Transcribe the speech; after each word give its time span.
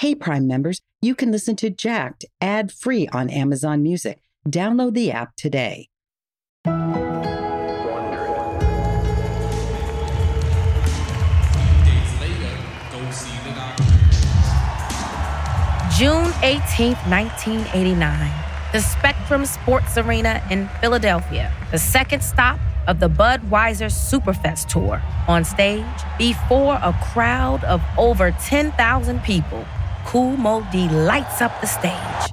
Hey, 0.00 0.14
Prime 0.14 0.46
members, 0.46 0.80
you 1.02 1.16
can 1.16 1.32
listen 1.32 1.56
to 1.56 1.70
Jacked 1.70 2.24
ad 2.40 2.70
free 2.70 3.08
on 3.08 3.28
Amazon 3.28 3.82
Music. 3.82 4.20
Download 4.48 4.94
the 4.94 5.10
app 5.10 5.34
today. 5.34 5.88
June 15.96 16.30
18th, 16.46 17.02
1989, 17.10 18.30
the 18.72 18.80
Spectrum 18.80 19.44
Sports 19.44 19.98
Arena 19.98 20.40
in 20.48 20.68
Philadelphia, 20.80 21.52
the 21.72 21.78
second 21.78 22.22
stop 22.22 22.60
of 22.86 23.00
the 23.00 23.10
Budweiser 23.10 23.90
Superfest 23.90 24.68
tour. 24.68 25.02
On 25.26 25.42
stage, 25.42 25.84
before 26.18 26.74
a 26.84 26.96
crowd 27.12 27.64
of 27.64 27.82
over 27.98 28.30
10,000 28.30 29.22
people, 29.24 29.66
Kool 30.08 30.36
Moe 30.36 30.66
Dee 30.72 30.88
lights 30.88 31.40
up 31.40 31.60
the 31.60 31.66
stage. 31.66 32.32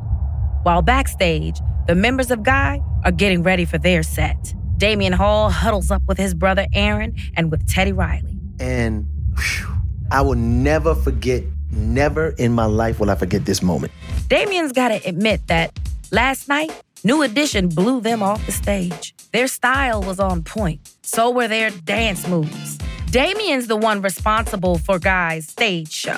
While 0.63 0.81
backstage, 0.81 1.59
the 1.87 1.95
members 1.95 2.31
of 2.31 2.43
Guy 2.43 2.81
are 3.03 3.11
getting 3.11 3.43
ready 3.43 3.65
for 3.65 3.77
their 3.77 4.01
set. 4.01 4.53
Damion 4.77 5.13
Hall 5.13 5.49
huddles 5.49 5.91
up 5.91 6.01
with 6.07 6.17
his 6.17 6.33
brother 6.33 6.65
Aaron 6.73 7.15
and 7.35 7.51
with 7.51 7.67
Teddy 7.69 7.91
Riley. 7.91 8.39
And 8.59 9.05
whew, 9.37 9.67
I 10.11 10.21
will 10.21 10.35
never 10.35 10.95
forget 10.95 11.43
Never 11.75 12.29
in 12.37 12.53
my 12.53 12.65
life 12.65 12.99
will 12.99 13.09
I 13.09 13.15
forget 13.15 13.45
this 13.45 13.61
moment. 13.61 13.91
Damion's 14.29 14.71
got 14.71 14.89
to 14.89 15.07
admit 15.07 15.45
that 15.47 15.77
last 16.11 16.47
night, 16.47 16.71
New 17.03 17.21
Edition 17.21 17.67
blew 17.67 18.01
them 18.01 18.23
off 18.23 18.45
the 18.45 18.51
stage. 18.51 19.13
Their 19.33 19.47
style 19.47 20.01
was 20.01 20.19
on 20.19 20.43
point, 20.43 20.79
so 21.01 21.29
were 21.29 21.47
their 21.47 21.69
dance 21.69 22.27
moves. 22.27 22.77
Damion's 23.11 23.67
the 23.67 23.75
one 23.75 24.01
responsible 24.01 24.77
for 24.77 24.99
Guy's 24.99 25.47
stage 25.47 25.91
show, 25.91 26.17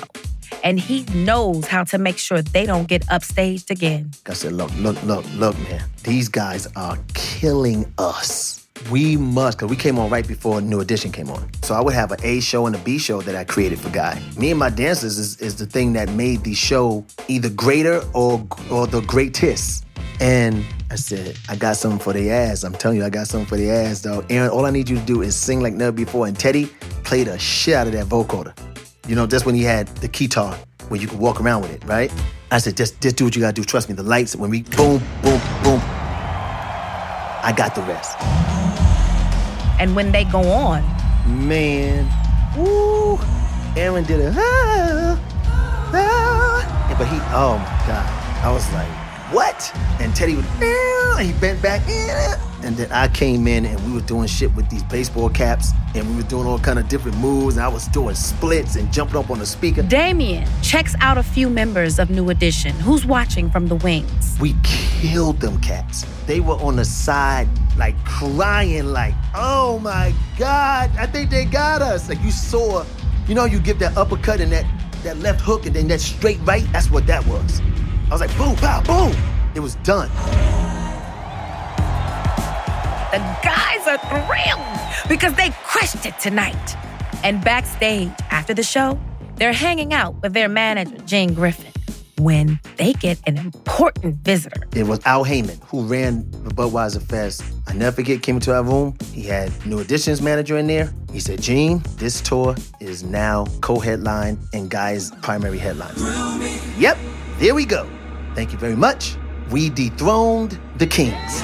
and 0.62 0.78
he 0.78 1.04
knows 1.14 1.66
how 1.66 1.84
to 1.84 1.98
make 1.98 2.18
sure 2.18 2.42
they 2.42 2.66
don't 2.66 2.88
get 2.88 3.06
upstaged 3.06 3.70
again. 3.70 4.10
I 4.26 4.32
said, 4.32 4.52
look, 4.52 4.70
look, 4.76 5.02
look, 5.04 5.24
look, 5.34 5.58
man. 5.60 5.82
These 6.04 6.28
guys 6.28 6.66
are 6.76 6.98
killing 7.14 7.92
us 7.98 8.58
we 8.90 9.16
must, 9.16 9.58
because 9.58 9.70
we 9.70 9.76
came 9.76 9.98
on 9.98 10.08
right 10.10 10.26
before 10.26 10.60
New 10.60 10.80
Edition 10.80 11.12
came 11.12 11.30
on. 11.30 11.50
So 11.62 11.74
I 11.74 11.80
would 11.80 11.94
have 11.94 12.12
an 12.12 12.20
A 12.22 12.40
show 12.40 12.66
and 12.66 12.74
a 12.74 12.78
B 12.78 12.98
show 12.98 13.20
that 13.22 13.34
I 13.34 13.44
created 13.44 13.78
for 13.80 13.90
Guy. 13.90 14.20
Me 14.38 14.50
and 14.50 14.58
my 14.58 14.70
dancers 14.70 15.18
is, 15.18 15.40
is 15.40 15.56
the 15.56 15.66
thing 15.66 15.92
that 15.94 16.08
made 16.10 16.44
the 16.44 16.54
show 16.54 17.04
either 17.28 17.50
greater 17.50 18.02
or 18.14 18.46
or 18.70 18.86
the 18.86 19.00
greatest. 19.02 19.84
And 20.20 20.64
I 20.90 20.96
said, 20.96 21.36
I 21.48 21.56
got 21.56 21.76
something 21.76 22.00
for 22.00 22.12
the 22.12 22.30
ass. 22.30 22.64
I'm 22.64 22.72
telling 22.72 22.98
you, 22.98 23.04
I 23.04 23.10
got 23.10 23.28
something 23.28 23.46
for 23.46 23.56
the 23.56 23.70
ass, 23.70 24.02
dog. 24.02 24.26
Aaron, 24.30 24.50
all 24.50 24.64
I 24.64 24.70
need 24.70 24.88
you 24.88 24.96
to 24.98 25.04
do 25.04 25.22
is 25.22 25.36
sing 25.36 25.60
like 25.60 25.74
never 25.74 25.92
before. 25.92 26.26
And 26.26 26.38
Teddy 26.38 26.66
played 27.04 27.28
the 27.28 27.38
shit 27.38 27.74
out 27.74 27.86
of 27.86 27.92
that 27.92 28.06
vocoder. 28.06 28.52
You 29.08 29.14
know, 29.14 29.24
that's 29.24 29.46
when 29.46 29.54
he 29.54 29.62
had 29.62 29.88
the 29.96 30.08
guitar 30.08 30.54
where 30.88 31.00
you 31.00 31.08
could 31.08 31.18
walk 31.18 31.40
around 31.40 31.62
with 31.62 31.72
it, 31.72 31.82
right? 31.86 32.12
I 32.50 32.58
said, 32.58 32.76
just, 32.76 33.00
just 33.00 33.16
do 33.16 33.24
what 33.24 33.34
you 33.34 33.40
gotta 33.40 33.54
do. 33.54 33.64
Trust 33.64 33.88
me, 33.88 33.94
the 33.94 34.02
lights, 34.02 34.36
when 34.36 34.50
we 34.50 34.62
boom, 34.62 34.98
boom, 35.22 35.40
boom, 35.64 35.80
I 37.42 37.54
got 37.56 37.74
the 37.74 37.80
rest. 37.82 38.20
And 39.80 39.96
when 39.96 40.12
they 40.12 40.24
go 40.24 40.42
on, 40.50 40.82
man, 41.26 42.04
woo, 42.54 43.18
Aaron 43.76 44.04
did 44.04 44.20
it. 44.20 44.34
Ah, 44.36 45.18
ah. 45.94 46.94
But 46.98 47.06
he, 47.06 47.16
oh 47.32 47.56
my 47.56 47.86
God. 47.86 48.44
I 48.44 48.52
was 48.52 48.70
like, 48.74 49.07
what? 49.30 49.70
And 50.00 50.14
Teddy 50.14 50.36
would, 50.36 50.44
ah, 50.46 51.18
he 51.20 51.32
bent 51.40 51.60
back, 51.62 51.82
and 52.62 52.76
then 52.76 52.90
I 52.90 53.08
came 53.08 53.46
in 53.46 53.64
and 53.64 53.78
we 53.86 53.92
were 53.92 54.06
doing 54.06 54.26
shit 54.26 54.54
with 54.54 54.68
these 54.68 54.82
baseball 54.84 55.30
caps 55.30 55.70
and 55.94 56.08
we 56.10 56.16
were 56.16 56.28
doing 56.28 56.46
all 56.46 56.58
kind 56.58 56.78
of 56.78 56.88
different 56.88 57.16
moves 57.18 57.56
and 57.56 57.64
I 57.64 57.68
was 57.68 57.86
doing 57.88 58.14
splits 58.14 58.76
and 58.76 58.92
jumping 58.92 59.16
up 59.16 59.30
on 59.30 59.38
the 59.38 59.46
speaker. 59.46 59.82
Damion 59.82 60.48
checks 60.62 60.94
out 61.00 61.18
a 61.18 61.22
few 61.22 61.48
members 61.48 61.98
of 61.98 62.10
New 62.10 62.30
Edition 62.30 62.74
who's 62.74 63.06
watching 63.06 63.48
from 63.48 63.68
the 63.68 63.76
wings. 63.76 64.36
We 64.40 64.56
killed 64.64 65.40
them 65.40 65.60
cats. 65.60 66.04
They 66.26 66.40
were 66.40 66.56
on 66.56 66.76
the 66.76 66.84
side 66.84 67.48
like 67.76 67.96
crying 68.04 68.86
like, 68.86 69.14
oh 69.36 69.78
my 69.78 70.12
God, 70.36 70.90
I 70.98 71.06
think 71.06 71.30
they 71.30 71.44
got 71.44 71.80
us. 71.80 72.08
Like 72.08 72.20
you 72.22 72.32
saw, 72.32 72.84
you 73.28 73.34
know, 73.34 73.44
you 73.44 73.60
give 73.60 73.78
that 73.78 73.96
uppercut 73.96 74.40
and 74.40 74.50
that, 74.50 74.66
that 75.04 75.16
left 75.18 75.40
hook 75.40 75.64
and 75.66 75.76
then 75.76 75.86
that 75.88 76.00
straight 76.00 76.38
right. 76.42 76.66
That's 76.72 76.90
what 76.90 77.06
that 77.06 77.24
was. 77.26 77.62
I 78.08 78.12
was 78.12 78.20
like, 78.22 78.36
boom, 78.38 78.56
pow, 78.56 78.80
boom. 78.82 79.14
It 79.54 79.60
was 79.60 79.74
done. 79.76 80.08
The 83.12 83.18
guys 83.42 83.86
are 83.86 83.98
thrilled 84.08 85.08
because 85.08 85.34
they 85.34 85.50
crushed 85.64 86.06
it 86.06 86.18
tonight. 86.18 86.76
And 87.22 87.44
backstage 87.44 88.10
after 88.30 88.54
the 88.54 88.62
show, 88.62 88.98
they're 89.36 89.52
hanging 89.52 89.92
out 89.92 90.22
with 90.22 90.32
their 90.32 90.48
manager, 90.48 90.96
Gene 91.04 91.34
Griffin 91.34 91.72
when 92.18 92.58
they 92.76 92.92
get 92.94 93.18
an 93.26 93.36
important 93.36 94.16
visitor. 94.16 94.62
It 94.74 94.86
was 94.86 95.00
Al 95.06 95.24
Haymon 95.24 95.60
who 95.66 95.82
ran 95.84 96.28
the 96.30 96.50
Budweiser 96.50 97.02
Fest. 97.02 97.42
I 97.66 97.72
never 97.74 97.94
forget, 97.94 98.22
came 98.22 98.36
into 98.36 98.54
our 98.54 98.62
room. 98.62 98.96
He 99.12 99.22
had 99.22 99.52
New 99.64 99.78
Editions 99.78 100.20
manager 100.20 100.58
in 100.58 100.66
there. 100.66 100.92
He 101.12 101.20
said, 101.20 101.40
Gene, 101.40 101.82
this 101.96 102.20
tour 102.20 102.56
is 102.80 103.02
now 103.02 103.46
co-headline 103.60 104.38
and 104.52 104.68
Guy's 104.70 105.10
primary 105.22 105.58
headline. 105.58 105.94
Yep, 106.78 106.98
there 107.38 107.54
we 107.54 107.64
go. 107.64 107.88
Thank 108.38 108.52
you 108.52 108.58
very 108.58 108.76
much. 108.76 109.16
We 109.50 109.68
dethroned 109.68 110.60
the 110.76 110.86
Kings. 110.86 111.42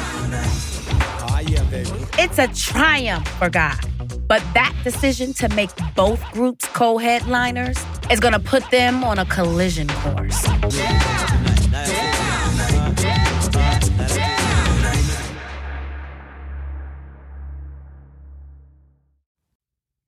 It's 2.20 2.38
a 2.38 2.46
triumph 2.54 3.26
for 3.30 3.50
God. 3.50 3.80
But 4.28 4.44
that 4.54 4.72
decision 4.84 5.32
to 5.34 5.48
make 5.56 5.70
both 5.96 6.22
groups 6.30 6.68
co 6.68 6.98
headliners 6.98 7.76
is 8.12 8.20
going 8.20 8.34
to 8.34 8.38
put 8.38 8.70
them 8.70 9.02
on 9.02 9.18
a 9.18 9.24
collision 9.24 9.88
course. 9.88 10.40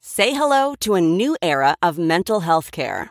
Say 0.00 0.34
hello 0.34 0.76
to 0.78 0.94
a 0.94 1.00
new 1.00 1.36
era 1.42 1.74
of 1.82 1.98
mental 1.98 2.40
health 2.40 2.70
care. 2.70 3.10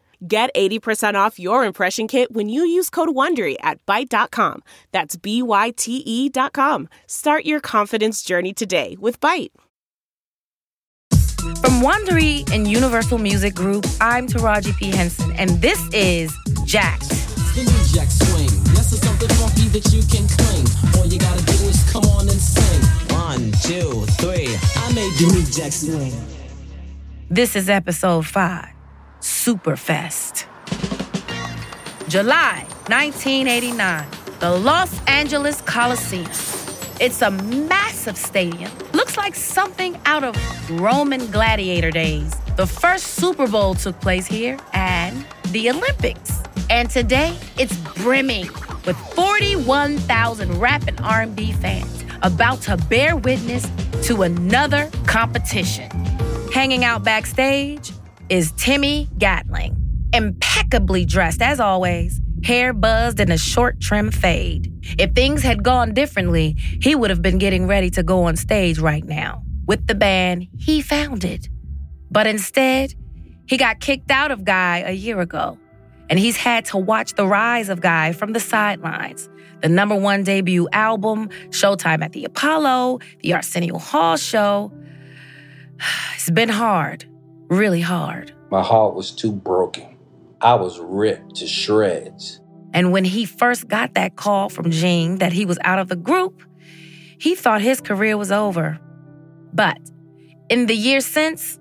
Get 0.27 0.53
80% 0.55 1.15
off 1.15 1.39
your 1.39 1.65
impression 1.65 2.07
kit 2.07 2.31
when 2.31 2.47
you 2.47 2.63
use 2.63 2.91
code 2.91 3.09
WONDERY 3.09 3.55
at 3.61 3.83
Byte.com. 3.87 4.61
That's 4.91 5.15
B-Y-T-E 5.15 6.29
dot 6.29 6.53
com. 6.53 6.87
Start 7.07 7.45
your 7.45 7.59
confidence 7.59 8.21
journey 8.21 8.53
today 8.53 8.95
with 8.99 9.19
Byte. 9.19 9.49
From 11.09 11.81
Wondery 11.81 12.47
and 12.53 12.67
Universal 12.67 13.17
Music 13.17 13.55
Group, 13.55 13.87
I'm 13.99 14.27
Taraji 14.27 14.77
P. 14.77 14.91
Henson, 14.91 15.31
and 15.37 15.49
this 15.59 15.81
is 15.91 16.31
Jacked. 16.65 17.09
Jack 17.91 18.07
swing. 18.09 18.45
Yes, 18.75 18.93
it's 18.93 19.01
something 19.01 19.27
funky 19.29 19.67
that 19.69 19.91
you 19.91 20.01
can 20.03 20.27
claim. 20.27 20.65
All 21.01 21.07
you 21.07 21.19
gotta 21.19 21.43
do 21.43 21.65
is 21.67 21.91
come 21.91 22.05
on 22.05 22.29
and 22.29 22.39
sing. 22.39 22.81
One, 23.17 23.51
two, 23.63 24.05
three. 24.21 24.55
I 24.75 24.93
made 24.93 25.11
the 25.17 25.33
New 25.33 25.43
Jack 25.51 25.71
swing. 25.71 26.13
This 27.29 27.55
is 27.55 27.69
episode 27.69 28.27
five 28.27 28.69
Superfest. 29.21 30.45
July 32.07 32.65
1989, 32.89 34.07
the 34.39 34.49
Los 34.49 34.99
Angeles 35.05 35.61
Coliseum. 35.61 36.25
It's 36.99 37.21
a 37.21 37.29
massive 37.29 38.17
stadium. 38.17 38.71
Looks 38.93 39.17
like 39.17 39.35
something 39.35 39.95
out 40.05 40.23
of 40.23 40.35
Roman 40.71 41.29
gladiator 41.29 41.91
days. 41.91 42.33
The 42.57 42.65
first 42.65 43.09
Super 43.09 43.47
Bowl 43.47 43.75
took 43.75 43.99
place 44.01 44.25
here 44.25 44.57
and 44.73 45.23
the 45.49 45.69
Olympics. 45.69 46.41
And 46.71 46.89
today, 46.89 47.37
it's 47.59 47.77
brimming 48.01 48.47
with 48.87 48.97
41,000 49.13 50.59
rap 50.59 50.87
and 50.87 50.99
R&B 50.99 51.51
fans 51.53 52.03
about 52.23 52.61
to 52.63 52.75
bear 52.89 53.15
witness 53.15 53.69
to 54.07 54.23
another 54.23 54.89
competition. 55.05 55.91
Hanging 56.51 56.83
out 56.83 57.03
backstage 57.03 57.91
is 58.31 58.53
Timmy 58.53 59.09
Gatling, 59.17 59.75
impeccably 60.13 61.03
dressed 61.03 61.41
as 61.41 61.59
always, 61.59 62.21
hair 62.45 62.71
buzzed 62.71 63.19
in 63.19 63.29
a 63.29 63.37
short 63.37 63.81
trim 63.81 64.09
fade. 64.09 64.71
If 64.97 65.11
things 65.11 65.43
had 65.43 65.63
gone 65.63 65.93
differently, 65.93 66.55
he 66.81 66.95
would 66.95 67.09
have 67.09 67.21
been 67.21 67.39
getting 67.39 67.67
ready 67.67 67.89
to 67.89 68.03
go 68.03 68.23
on 68.23 68.37
stage 68.37 68.79
right 68.79 69.03
now 69.03 69.43
with 69.67 69.85
the 69.85 69.95
band 69.95 70.47
he 70.57 70.81
founded. 70.81 71.49
But 72.09 72.25
instead, 72.25 72.95
he 73.47 73.57
got 73.57 73.81
kicked 73.81 74.09
out 74.09 74.31
of 74.31 74.45
Guy 74.45 74.77
a 74.79 74.93
year 74.93 75.19
ago, 75.19 75.59
and 76.09 76.17
he's 76.17 76.37
had 76.37 76.63
to 76.67 76.77
watch 76.77 77.15
the 77.15 77.27
rise 77.27 77.67
of 77.67 77.81
Guy 77.81 78.13
from 78.13 78.31
the 78.31 78.39
sidelines. 78.39 79.27
The 79.61 79.67
number 79.67 79.95
one 79.95 80.23
debut 80.23 80.69
album, 80.71 81.27
Showtime 81.49 82.01
at 82.01 82.13
the 82.13 82.23
Apollo, 82.23 82.99
the 83.19 83.33
Arsenio 83.33 83.77
Hall 83.77 84.15
show. 84.15 84.71
It's 86.15 86.29
been 86.29 86.49
hard, 86.49 87.10
really 87.51 87.81
hard. 87.81 88.33
My 88.49 88.63
heart 88.63 88.95
was 88.95 89.11
too 89.11 89.31
broken. 89.31 89.97
I 90.39 90.55
was 90.55 90.79
ripped 90.79 91.35
to 91.35 91.47
shreds. 91.47 92.39
And 92.73 92.91
when 92.93 93.03
he 93.03 93.25
first 93.25 93.67
got 93.67 93.93
that 93.95 94.15
call 94.15 94.49
from 94.49 94.71
Gene 94.71 95.17
that 95.17 95.33
he 95.33 95.45
was 95.45 95.59
out 95.63 95.77
of 95.77 95.89
the 95.89 95.97
group, 95.97 96.41
he 97.19 97.35
thought 97.35 97.61
his 97.61 97.81
career 97.81 98.17
was 98.17 98.31
over. 98.31 98.79
But 99.53 99.77
in 100.49 100.65
the 100.67 100.75
years 100.75 101.05
since, 101.05 101.59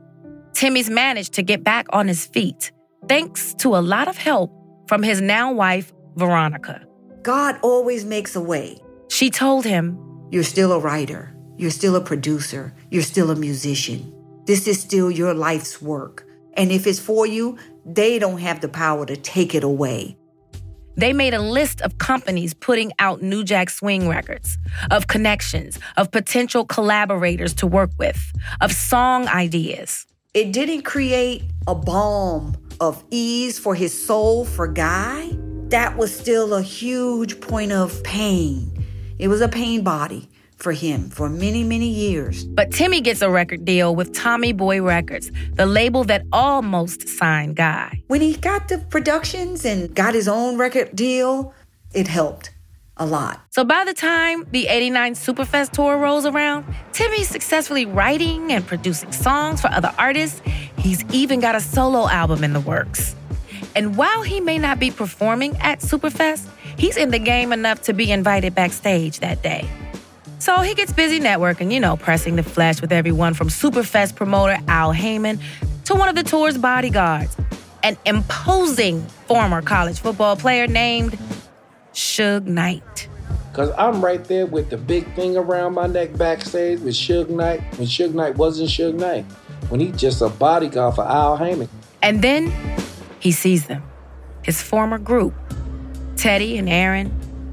Timmy's 0.53 0.89
managed 0.89 1.35
to 1.35 1.43
get 1.43 1.65
back 1.65 1.87
on 1.91 2.07
his 2.07 2.25
feet 2.25 2.71
thanks 3.09 3.55
to 3.55 3.75
a 3.77 3.83
lot 3.83 4.07
of 4.07 4.17
help 4.17 4.53
from 4.87 5.03
his 5.03 5.21
now 5.21 5.53
wife, 5.53 5.93
Veronica. 6.15 6.87
God 7.23 7.59
always 7.63 8.05
makes 8.05 8.37
a 8.37 8.41
way. 8.41 8.79
She 9.09 9.31
told 9.31 9.65
him, 9.65 9.99
You're 10.31 10.45
still 10.45 10.73
a 10.73 10.79
writer, 10.79 11.35
you're 11.57 11.71
still 11.71 11.97
a 11.97 12.01
producer, 12.01 12.73
you're 12.91 13.03
still 13.03 13.31
a 13.31 13.37
musician. 13.37 14.15
This 14.47 14.67
is 14.67 14.81
still 14.81 15.11
your 15.11 15.35
life's 15.35 15.81
work. 15.81 16.27
And 16.55 16.73
if 16.73 16.87
it's 16.87 16.99
for 16.99 17.27
you, 17.27 17.59
they 17.85 18.19
don't 18.19 18.39
have 18.39 18.61
the 18.61 18.69
power 18.69 19.07
to 19.07 19.17
take 19.17 19.55
it 19.55 19.65
away. 19.65 20.17
They 20.97 21.13
made 21.13 21.33
a 21.33 21.41
list 21.41 21.81
of 21.81 21.99
companies 21.99 22.53
putting 22.53 22.93
out 22.99 23.23
New 23.23 23.45
Jack 23.45 23.71
Swing 23.71 24.09
records, 24.09 24.59
of 24.91 25.07
connections, 25.07 25.79
of 25.97 26.11
potential 26.11 26.65
collaborators 26.65 27.55
to 27.55 27.67
work 27.67 27.91
with, 27.99 28.21
of 28.61 28.73
song 28.73 29.27
ideas. 29.29 30.07
It 30.35 30.53
didn't 30.53 30.83
create 30.83 31.45
a 31.67 31.75
balm 31.75 32.57
of 32.81 33.03
ease 33.11 33.59
for 33.59 33.75
his 33.75 34.07
soul 34.07 34.45
for 34.45 34.69
Guy. 34.69 35.31
That 35.69 35.97
was 35.97 36.15
still 36.15 36.55
a 36.55 36.63
huge 36.63 37.41
point 37.41 37.73
of 37.73 38.03
pain. 38.03 38.85
It 39.19 39.29
was 39.29 39.41
a 39.41 39.49
pain 39.49 39.83
body 39.83 40.29
for 40.63 40.73
him 40.73 41.11
for 41.11 41.29
many, 41.29 41.65
many 41.65 41.89
years. 41.89 42.45
But 42.45 42.71
Timmy 42.71 43.01
gets 43.01 43.23
a 43.23 43.31
record 43.31 43.65
deal 43.65 43.95
with 43.95 44.13
Tommy 44.13 44.53
Boy 44.53 44.83
Records, 44.83 45.31
the 45.55 45.67
label 45.67 46.05
that 46.05 46.25
almost 46.33 47.09
signed 47.09 47.57
Guy. 47.57 48.03
When 48.09 48.21
he 48.21 48.37
got 48.37 48.69
the 48.69 48.79
productions 48.79 49.65
and 49.65 49.95
got 49.95 50.15
his 50.15 50.29
own 50.29 50.59
record 50.59 50.95
deal, 50.95 51.55
it 51.95 52.07
helped 52.07 52.51
a 52.97 53.07
lot. 53.07 53.41
So 53.51 53.65
by 53.65 53.85
the 53.85 53.95
time 53.95 54.47
the 54.53 54.69
89 54.69 55.15
Superfest 55.15 55.73
tour 55.73 55.97
rolls 55.97 56.27
around, 56.27 56.67
Timmy's 56.93 57.29
successfully 57.29 57.87
writing 57.87 58.53
and 58.53 58.67
producing 58.67 59.11
songs 59.11 59.61
for 59.61 59.69
other 59.69 59.93
artists. 59.99 60.43
He's 60.77 61.03
even 61.13 61.41
got 61.41 61.55
a 61.55 61.61
solo 61.61 62.09
album 62.09 62.45
in 62.45 62.53
the 62.53 62.61
works. 62.61 63.17
And 63.75 63.97
while 63.97 64.23
he 64.23 64.41
may 64.41 64.59
not 64.59 64.79
be 64.79 64.91
performing 64.91 65.57
at 65.59 65.81
Superfest, 65.81 66.47
he's 66.77 66.97
in 66.97 67.11
the 67.11 67.19
game 67.19 67.53
enough 67.53 67.83
to 67.83 67.93
be 67.93 68.11
invited 68.13 68.55
backstage 68.55 69.21
that 69.21 69.43
day. 69.43 69.69
So 70.41 70.61
he 70.61 70.75
gets 70.75 70.91
busy 70.91 71.21
networking, 71.21 71.71
you 71.71 71.81
know, 71.81 71.99
pressing 71.99 72.37
the 72.37 72.43
flesh 72.43 72.81
with 72.81 72.93
everyone 72.93 73.35
from 73.35 73.49
Superfest 73.49 74.17
promoter 74.17 74.57
Al 74.69 74.91
Haymon 74.91 75.39
to 75.85 75.95
one 75.95 76.09
of 76.09 76.15
the 76.15 76.23
tour's 76.23 76.57
bodyguards, 76.57 77.37
an 77.83 77.99
imposing 78.07 79.03
former 79.29 79.61
college 79.61 80.01
football 80.01 80.37
player 80.37 80.67
named 80.67 81.19
Suge 81.93 82.47
Knight. 82.47 83.07
Cause 83.53 83.71
I'm 83.77 84.03
right 84.03 84.25
there 84.25 84.47
with 84.47 84.71
the 84.71 84.79
big 84.79 85.15
thing 85.15 85.37
around 85.37 85.75
my 85.75 85.87
neck 85.87 86.17
backstage 86.17 86.81
with 86.81 86.95
Suge 86.95 87.29
Knight 87.29 87.61
when 87.77 87.87
Suge 87.87 88.15
Knight 88.15 88.37
wasn't 88.37 88.71
Suge 88.71 88.95
Knight. 88.95 89.27
When 89.69 89.81
he's 89.81 90.01
just 90.01 90.23
a 90.23 90.31
bodyguard 90.31 90.95
for 90.95 91.05
Al 91.05 91.37
Haymon. 91.37 91.69
And 92.03 92.23
then 92.23 92.51
he 93.19 93.31
sees 93.31 93.67
them, 93.67 93.83
his 94.43 94.63
former 94.63 94.97
group, 94.97 95.35
Teddy 96.17 96.57
and 96.57 96.69
Aaron, 96.69 97.13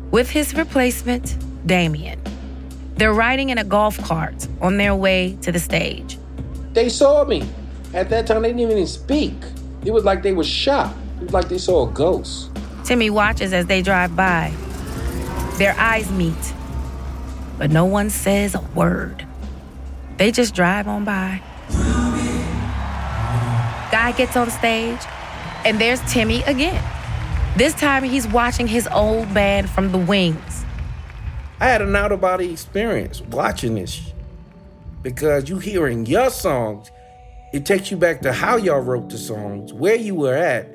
with 0.09 0.29
his 0.29 0.55
replacement, 0.55 1.37
Damion. 1.67 2.26
They're 2.97 3.13
riding 3.13 3.49
in 3.49 3.59
a 3.59 3.63
golf 3.63 3.97
cart 3.99 4.47
on 4.59 4.77
their 4.77 4.95
way 4.95 5.37
to 5.41 5.51
the 5.51 5.59
stage. 5.59 6.17
They 6.73 6.89
saw 6.89 7.23
me. 7.25 7.47
At 7.93 8.09
that 8.09 8.25
time, 8.27 8.41
they 8.41 8.49
didn't 8.49 8.71
even 8.71 8.87
speak. 8.87 9.33
It 9.85 9.91
was 9.91 10.03
like 10.03 10.23
they 10.23 10.33
were 10.33 10.43
shocked. 10.43 10.97
It 11.17 11.25
was 11.25 11.33
like 11.33 11.47
they 11.47 11.59
saw 11.59 11.87
a 11.87 11.91
ghost. 11.91 12.49
Timmy 12.83 13.09
watches 13.09 13.53
as 13.53 13.67
they 13.67 13.81
drive 13.81 14.15
by. 14.15 14.51
Their 15.57 15.75
eyes 15.77 16.11
meet, 16.11 16.53
but 17.57 17.69
no 17.69 17.85
one 17.85 18.09
says 18.09 18.55
a 18.55 18.61
word. 18.75 19.25
They 20.17 20.31
just 20.31 20.55
drive 20.55 20.87
on 20.87 21.03
by. 21.03 21.41
Guy 23.91 24.11
gets 24.17 24.35
on 24.35 24.49
stage, 24.49 24.99
and 25.65 25.79
there's 25.79 26.01
Timmy 26.11 26.41
again. 26.43 26.83
This 27.55 27.73
time 27.73 28.03
he's 28.03 28.27
watching 28.27 28.67
his 28.67 28.87
old 28.91 29.33
band 29.33 29.69
from 29.69 29.91
the 29.91 29.97
wings. 29.97 30.46
I 31.59 31.67
had 31.67 31.81
an 31.81 31.95
out 31.95 32.11
of 32.11 32.21
body 32.21 32.51
experience 32.51 33.21
watching 33.21 33.75
this 33.75 34.13
because 35.01 35.49
you 35.49 35.57
hearing 35.57 36.05
your 36.05 36.29
songs, 36.29 36.91
it 37.51 37.65
takes 37.65 37.89
you 37.89 37.97
back 37.97 38.21
to 38.21 38.33
how 38.33 38.57
y'all 38.57 38.81
wrote 38.81 39.09
the 39.09 39.17
songs, 39.17 39.73
where 39.73 39.95
you 39.95 40.13
were 40.13 40.35
at 40.35 40.67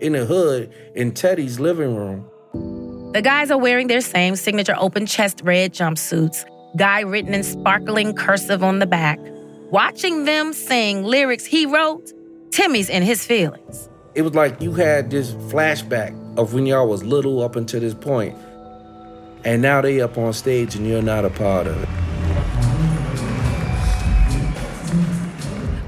in 0.00 0.12
the 0.12 0.26
hood 0.26 0.72
in 0.94 1.12
Teddy's 1.12 1.58
living 1.58 1.96
room. 1.96 2.28
The 3.14 3.22
guys 3.22 3.50
are 3.50 3.58
wearing 3.58 3.86
their 3.86 4.02
same 4.02 4.36
signature 4.36 4.74
open 4.76 5.06
chest 5.06 5.40
red 5.42 5.72
jumpsuits, 5.72 6.44
guy 6.76 7.00
written 7.00 7.32
in 7.32 7.42
sparkling 7.42 8.14
cursive 8.14 8.62
on 8.62 8.78
the 8.78 8.86
back. 8.86 9.18
Watching 9.70 10.26
them 10.26 10.52
sing 10.52 11.02
lyrics 11.02 11.46
he 11.46 11.64
wrote, 11.64 12.12
Timmy's 12.50 12.90
in 12.90 13.02
his 13.02 13.24
feelings. 13.24 13.88
It 14.14 14.22
was 14.22 14.34
like 14.34 14.60
you 14.60 14.72
had 14.72 15.10
this 15.10 15.32
flashback 15.32 16.14
of 16.38 16.52
when 16.52 16.66
y'all 16.66 16.88
was 16.88 17.02
little 17.02 17.42
up 17.42 17.56
until 17.56 17.80
this 17.80 17.94
point, 17.94 18.36
and 19.46 19.62
now 19.62 19.80
they 19.80 20.00
up 20.00 20.18
on 20.18 20.32
stage 20.32 20.74
and 20.74 20.84
you're 20.84 21.00
not 21.00 21.24
a 21.24 21.30
part 21.30 21.68
of 21.68 21.80
it. 21.80 21.88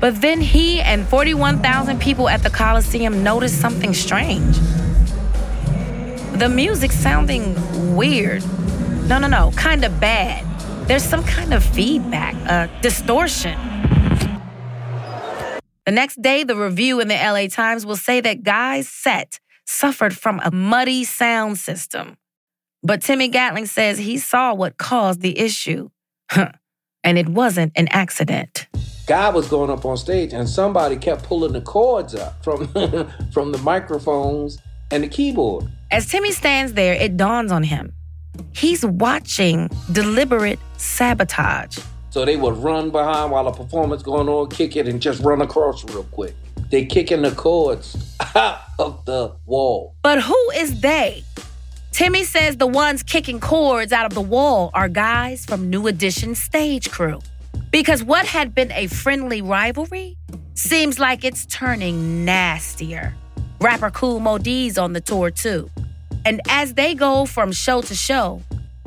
But 0.01 0.21
then 0.21 0.41
he 0.41 0.81
and 0.81 1.05
41,000 1.09 2.01
people 2.01 2.29
at 2.29 2.45
the 2.45 2.51
Coliseum 2.51 3.25
noticed 3.25 3.61
something 3.61 3.95
strange. 3.95 4.57
The 6.39 6.49
music 6.49 6.93
sounding 6.93 7.97
weird. 7.97 8.45
No, 9.09 9.19
no, 9.19 9.27
no, 9.27 9.51
kind 9.57 9.85
of 9.85 9.99
bad. 9.99 10.45
There's 10.87 11.03
some 11.03 11.25
kind 11.25 11.53
of 11.53 11.65
feedback, 11.65 12.37
a 12.49 12.71
distortion. 12.81 13.59
The 15.85 15.93
next 15.93 16.23
day, 16.23 16.45
the 16.45 16.55
review 16.55 17.01
in 17.01 17.09
the 17.09 17.17
LA 17.17 17.49
Times 17.49 17.85
will 17.85 17.97
say 17.97 18.21
that 18.21 18.45
Guy's 18.45 18.89
set 18.89 19.41
suffered 19.67 20.17
from 20.17 20.41
a 20.45 20.53
muddy 20.53 21.03
sound 21.03 21.59
system. 21.59 22.17
But 22.83 23.03
Timmy 23.03 23.29
Gatling 23.29 23.67
says 23.67 23.99
he 23.99 24.19
saw 24.19 24.55
what 24.55 24.79
caused 24.79 25.21
the 25.21 25.39
issue. 25.39 25.91
and 27.05 27.19
it 27.19 27.29
wasn't 27.29 27.73
an 27.77 27.89
accident. 27.89 28.67
Guy 29.07 29.31
was 29.31 29.49
going 29.49 29.71
up 29.71 29.85
on 29.85 29.97
stage 29.97 30.33
and 30.33 30.49
somebody 30.49 30.97
kept 30.97 31.23
pulling 31.23 31.53
the 31.53 31.61
cords 31.63 32.15
up 32.15 32.43
from, 32.45 32.67
from 33.33 33.53
the 33.53 33.59
microphones 33.63 34.59
and 34.91 35.03
the 35.03 35.09
keyboard. 35.09 35.67
As 35.91 36.07
Timmy 36.11 36.33
stands 36.33 36.75
there, 36.75 36.95
it 36.95 37.17
dawns 37.17 37.51
on 37.51 37.63
him. 37.63 37.95
He's 38.55 38.85
watching 38.85 39.71
deliberate 39.93 40.59
sabotage. 40.77 41.79
So 42.11 42.25
they 42.25 42.37
would 42.37 42.57
run 42.57 42.91
behind 42.91 43.33
while 43.33 43.49
a 43.49 43.55
performance 43.55 44.03
going 44.03 44.29
on, 44.29 44.49
kick 44.51 44.77
it, 44.77 44.87
and 44.87 45.01
just 45.01 45.23
run 45.23 45.41
across 45.41 45.85
real 45.85 46.05
quick. 46.05 46.35
They 46.71 46.85
kicking 46.85 47.23
the 47.23 47.31
cords 47.31 48.15
out 48.35 48.61
of 48.79 49.05
the 49.07 49.35
wall. 49.47 49.97
But 50.03 50.23
who 50.23 50.51
is 50.55 50.81
they? 50.81 51.25
Timmy 51.99 52.23
says 52.23 52.57
the 52.57 52.65
ones 52.65 53.03
kicking 53.03 53.41
cords 53.41 53.93
out 53.93 54.07
of 54.07 54.15
the 54.15 54.21
wall 54.21 54.71
are 54.73 54.89
guys 54.89 55.45
from 55.45 55.69
New 55.69 55.89
Edition's 55.89 56.41
stage 56.41 56.93
crew. 56.93 57.19
Because 57.73 58.05
what 58.05 58.25
had 58.25 58.55
been 58.55 58.71
a 58.71 58.87
friendly 58.87 59.43
rivalry 59.43 60.17
seems 60.55 61.01
like 61.01 61.25
it's 61.25 61.45
turning 61.47 62.25
nastier. 62.25 63.17
Rapper 63.61 63.91
Kool 63.91 64.21
Moe 64.21 64.39
Dee's 64.39 64.79
on 64.79 64.93
the 64.93 65.01
tour 65.01 65.33
too. 65.33 65.69
And 66.25 66.41
as 66.49 66.75
they 66.75 66.95
go 66.95 67.27
from 67.27 67.51
show 67.51 67.83
to 67.83 67.95
show, 67.97 68.43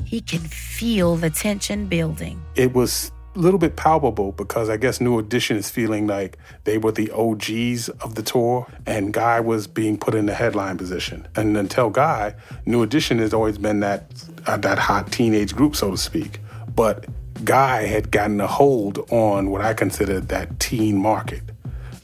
he 0.06 0.22
can 0.22 0.39
feel 0.39 1.18
the 1.18 1.30
tension 1.30 1.88
building. 1.88 2.41
It 2.56 2.74
was 2.74 3.12
little 3.36 3.60
bit 3.60 3.76
palpable 3.76 4.32
because 4.34 4.70
I 4.70 4.78
guess 4.78 5.00
New 5.00 5.18
Edition 5.20 5.58
is 5.58 5.70
feeling 5.70 6.08
like 6.08 6.38
they 6.66 6.78
were 6.78 6.92
the 6.92 7.12
OGs 7.12 7.90
of 7.90 8.16
the 8.16 8.22
tour 8.22 8.68
and 8.86 9.14
Guy 9.14 9.40
was 9.40 9.68
being 9.68 9.98
put 9.98 10.16
in 10.16 10.26
the 10.26 10.34
headline 10.34 10.78
position. 10.78 11.28
And 11.36 11.56
until 11.56 11.90
Guy, 11.90 12.36
New 12.66 12.84
Edition 12.84 13.20
has 13.20 13.34
always 13.34 13.58
been 13.58 13.80
that 13.82 14.12
uh, 14.48 14.58
that 14.58 14.80
hot 14.80 15.12
teenage 15.12 15.56
group, 15.56 15.76
so 15.76 15.92
to 15.92 15.98
speak. 15.98 16.40
But 16.76 17.06
Guy 17.44 17.86
had 17.88 18.12
gotten 18.12 18.40
a 18.40 18.48
hold 18.48 19.00
on 19.12 19.50
what 19.50 19.62
I 19.62 19.74
considered 19.74 20.30
that 20.30 20.60
teen 20.60 20.98
market. 20.98 21.44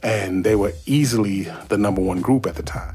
And 0.01 0.43
they 0.43 0.55
were 0.55 0.73
easily 0.85 1.43
the 1.67 1.77
number 1.77 2.01
one 2.01 2.21
group 2.21 2.45
at 2.45 2.55
the 2.55 2.63
time. 2.63 2.93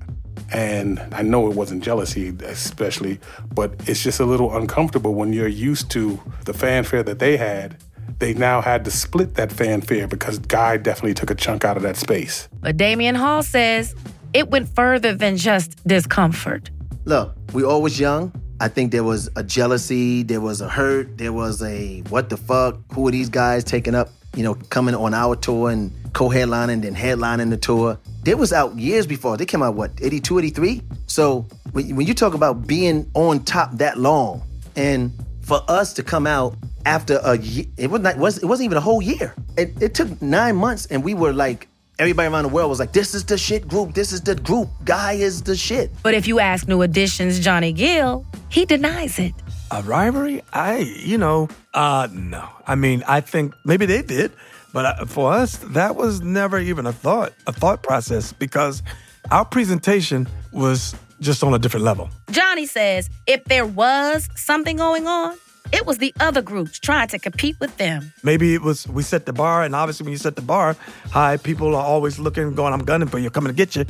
And 0.53 1.01
I 1.13 1.23
know 1.23 1.51
it 1.51 1.57
wasn't 1.57 1.83
jealousy, 1.83 2.35
especially, 2.45 3.21
but 3.55 3.75
it's 3.89 4.03
just 4.03 4.21
a 4.21 4.27
little 4.27 4.55
uncomfortable 4.55 5.15
when 5.15 5.33
you're 5.33 5.49
used 5.49 5.91
to 5.93 6.21
the 6.45 6.53
fanfare 6.53 7.03
that 7.05 7.19
they 7.19 7.37
had. 7.37 7.79
They 8.23 8.35
now 8.35 8.61
had 8.61 8.85
to 8.85 8.93
split 8.93 9.35
that 9.35 9.51
fanfare 9.51 10.07
because 10.07 10.39
Guy 10.39 10.77
definitely 10.77 11.15
took 11.15 11.31
a 11.31 11.35
chunk 11.35 11.65
out 11.65 11.77
of 11.77 11.83
that 11.83 11.97
space. 11.97 12.49
But 12.61 12.77
Damion 12.77 13.17
Hall 13.17 13.43
says 13.43 13.97
it 14.33 14.49
went 14.49 14.69
further 14.69 15.13
than 15.13 15.37
just 15.37 15.85
discomfort. 15.85 16.71
Look, 17.05 17.35
we 17.53 17.65
all 17.65 17.83
was 17.83 17.99
young. 17.99 18.33
I 18.61 18.69
think 18.69 18.93
there 18.93 19.03
was 19.03 19.29
a 19.35 19.43
jealousy, 19.43 20.23
there 20.23 20.41
was 20.41 20.61
a 20.61 20.69
hurt, 20.69 21.19
there 21.19 21.33
was 21.33 21.65
a 21.65 22.03
what 22.11 22.31
the 22.31 22.37
fuck? 22.37 22.79
Who 22.93 23.09
are 23.09 23.11
these 23.11 23.29
guys 23.29 23.65
taking 23.65 23.97
up, 23.97 24.11
you 24.37 24.45
know, 24.45 24.55
coming 24.55 24.95
on 24.95 25.15
our 25.15 25.35
tour 25.35 25.71
and 25.71 25.91
co-headlining, 26.13 26.83
then 26.83 26.95
headlining 26.95 27.51
the 27.51 27.57
tour? 27.57 27.99
They 28.23 28.37
was 28.37 28.53
out 28.53 28.79
years 28.79 29.05
before. 29.05 29.37
They 29.37 29.47
came 29.47 29.65
out 29.65 29.75
what, 29.75 29.91
82, 30.01 30.39
83? 30.39 30.83
So 31.09 31.45
when, 31.73 31.97
when 31.97 32.07
you 32.07 32.15
talk 32.15 32.35
about 32.35 32.69
being 32.69 33.11
on 33.15 33.43
top 33.43 33.73
that 33.79 33.99
long, 33.99 34.43
and 34.77 35.13
for 35.41 35.61
us 35.69 35.93
to 35.95 36.05
come 36.05 36.29
out 36.29 36.55
after 36.85 37.21
a 37.23 37.39
year, 37.39 37.67
it 37.77 37.91
was 37.91 38.01
not 38.01 38.17
was 38.17 38.39
it 38.39 38.47
wasn't 38.47 38.67
even 38.67 38.79
a 38.79 38.81
whole 38.81 39.03
year. 39.03 39.35
It, 39.57 39.81
it 39.83 39.95
took 39.95 40.21
nine 40.23 40.57
months, 40.57 40.87
and 40.87 41.03
we 41.05 41.15
were 41.15 41.33
like 41.33 41.69
everybody 41.99 42.29
around 42.29 42.45
the 42.45 42.49
world 42.49 42.71
was 42.71 42.79
like, 42.79 42.93
"This 42.93 43.15
is 43.15 43.25
the 43.25 43.39
shit 43.39 43.69
group. 43.69 43.95
This 43.95 44.13
is 44.13 44.21
the 44.21 44.35
group. 44.35 44.69
Guy 44.85 45.13
is 45.15 45.43
the 45.43 45.57
shit." 45.57 45.91
But 46.03 46.15
if 46.15 46.27
you 46.27 46.41
ask 46.41 46.69
New 46.69 46.83
Edition's 46.83 47.39
Johnny 47.41 47.73
Gill, 47.73 48.27
he 48.49 48.65
denies 48.65 49.19
it. 49.19 49.35
A 49.71 49.83
rivalry? 49.83 50.43
I, 50.53 50.79
you 50.79 51.17
know, 51.17 51.49
uh, 51.73 52.09
no. 52.13 52.47
I 52.67 52.75
mean, 52.75 53.03
I 53.09 53.21
think 53.21 53.55
maybe 53.65 53.87
they 53.87 54.03
did, 54.03 54.33
but 54.73 54.85
uh, 54.85 55.07
for 55.07 55.33
us, 55.33 55.57
that 55.59 55.97
was 55.97 56.21
never 56.21 56.59
even 56.59 56.87
a 56.87 56.93
thought, 56.93 57.33
a 57.47 57.53
thought 57.53 57.83
process, 57.83 58.33
because 58.33 58.83
our 59.31 59.45
presentation 59.45 60.29
was 60.53 60.95
just 61.21 61.43
on 61.43 61.55
a 61.55 61.59
different 61.59 61.85
level. 61.85 62.11
Johnny 62.31 62.67
says 62.67 63.09
if 63.27 63.45
there 63.45 63.65
was 63.65 64.29
something 64.35 64.77
going 64.77 65.07
on, 65.07 65.39
it 65.73 65.87
was 65.87 65.99
the 65.99 66.15
other 66.21 66.43
groups 66.43 66.79
trying 66.79 67.09
to 67.09 67.19
compete 67.19 67.59
with 67.61 67.77
them. 67.79 68.13
Maybe 68.23 68.55
it 68.55 68.63
was 68.63 68.87
we 68.87 69.03
set 69.03 69.27
the 69.27 69.33
bar, 69.33 69.63
and 69.63 69.75
obviously 69.75 70.05
when 70.05 70.13
you 70.13 70.19
set 70.19 70.37
the 70.37 70.43
bar 70.43 70.77
high, 71.11 71.37
people 71.37 71.75
are 71.75 71.85
always 71.85 72.19
looking, 72.19 72.55
going, 72.55 72.73
"I'm 72.73 72.85
gunning 72.85 73.09
for 73.09 73.19
you, 73.19 73.31
coming 73.31 73.53
to 73.53 73.57
get 73.57 73.77
you." 73.77 73.85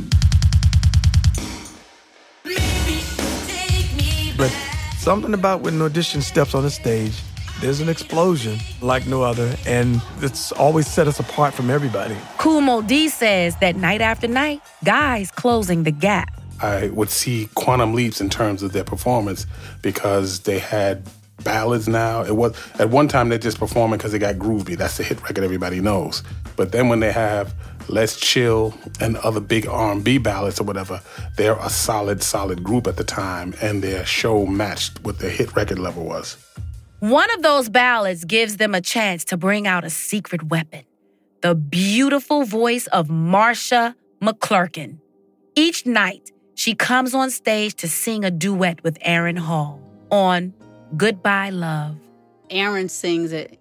But 4.37 4.51
something 4.99 5.35
about 5.35 5.61
when 5.61 5.79
New 5.79 5.85
Edition 5.85 6.23
steps 6.23 6.55
on 6.55 6.63
the 6.63 6.71
stage, 6.71 7.21
there's 7.61 7.81
an 7.81 7.89
explosion 7.89 8.59
like 8.81 9.07
no 9.07 9.23
other, 9.23 9.55
and 9.67 10.01
it's 10.21 10.51
always 10.53 10.87
set 10.87 11.07
us 11.07 11.21
apart 11.21 11.55
from 11.55 11.71
everybody. 11.71 12.17
Kool 12.39 12.61
Moe 12.61 12.83
Dee 12.83 13.09
says 13.09 13.57
that 13.61 13.77
night 13.77 14.01
after 14.01 14.27
night, 14.27 14.61
guys 14.85 15.31
closing 15.31 15.85
the 15.85 15.93
gap. 15.93 16.41
I 16.61 16.89
would 16.89 17.11
see 17.11 17.49
quantum 17.55 17.95
leaps 17.95 18.21
in 18.21 18.31
terms 18.31 18.63
of 18.63 18.73
their 18.73 18.85
performance 18.85 19.47
because 19.81 20.41
they 20.41 20.59
had 20.59 21.05
ballads 21.45 21.89
now. 21.89 22.23
It 22.23 22.37
was 22.37 22.57
at 22.79 22.91
one 22.91 23.09
time 23.09 23.29
they're 23.29 23.39
just 23.39 23.59
performing 23.59 23.99
because 23.99 24.13
they 24.13 24.19
got 24.19 24.37
groovy. 24.37 24.77
That's 24.77 24.97
the 24.97 25.03
hit 25.03 25.23
record 25.23 25.45
everybody 25.45 25.81
knows. 25.81 26.23
But 26.57 26.73
then 26.73 26.89
when 26.89 27.01
they 27.01 27.13
have 27.13 27.55
Let's 27.89 28.19
Chill 28.19 28.75
and 29.01 29.17
other 29.19 29.41
big 29.41 29.67
R&B 29.67 30.19
ballads 30.19 30.61
or 30.61 30.65
whatever, 30.65 31.01
they're 31.37 31.59
a 31.59 31.71
solid, 31.71 32.23
solid 32.23 32.63
group 32.63 32.87
at 32.87 32.97
the 32.97 33.05
time, 33.05 33.55
and 33.61 33.83
their 33.83 34.05
show 34.05 34.47
matched 34.47 35.03
what 35.03 35.19
their 35.19 35.31
hit 35.31 35.55
record 35.57 35.79
level 35.79 36.05
was. 36.05 36.37
One 37.01 37.31
of 37.33 37.43
those 37.43 37.69
ballads 37.69 38.25
gives 38.25 38.59
them 38.59 38.75
a 38.75 38.81
chance 38.81 39.25
to 39.25 39.37
bring 39.37 39.67
out 39.67 39.85
a 39.85 39.91
secret 39.91 40.45
weapon 40.45 40.85
the 41.43 41.57
beautiful 41.57 42.45
voice 42.45 42.87
of 42.87 43.11
Marcia 43.11 43.97
McClurkin. 44.23 44.99
Each 45.57 45.85
night, 45.85 46.31
she 46.55 46.75
comes 46.77 47.15
on 47.15 47.31
stage 47.31 47.75
to 47.77 47.89
sing 47.89 48.25
a 48.25 48.31
duet 48.31 48.83
with 48.85 48.97
Aaron 49.01 49.37
Hall 49.37 49.83
on 50.11 50.55
Goodbye 50.97 51.51
Love. 51.51 51.97
Aaron 52.51 52.89
sings 52.91 53.33
it. 53.33 53.59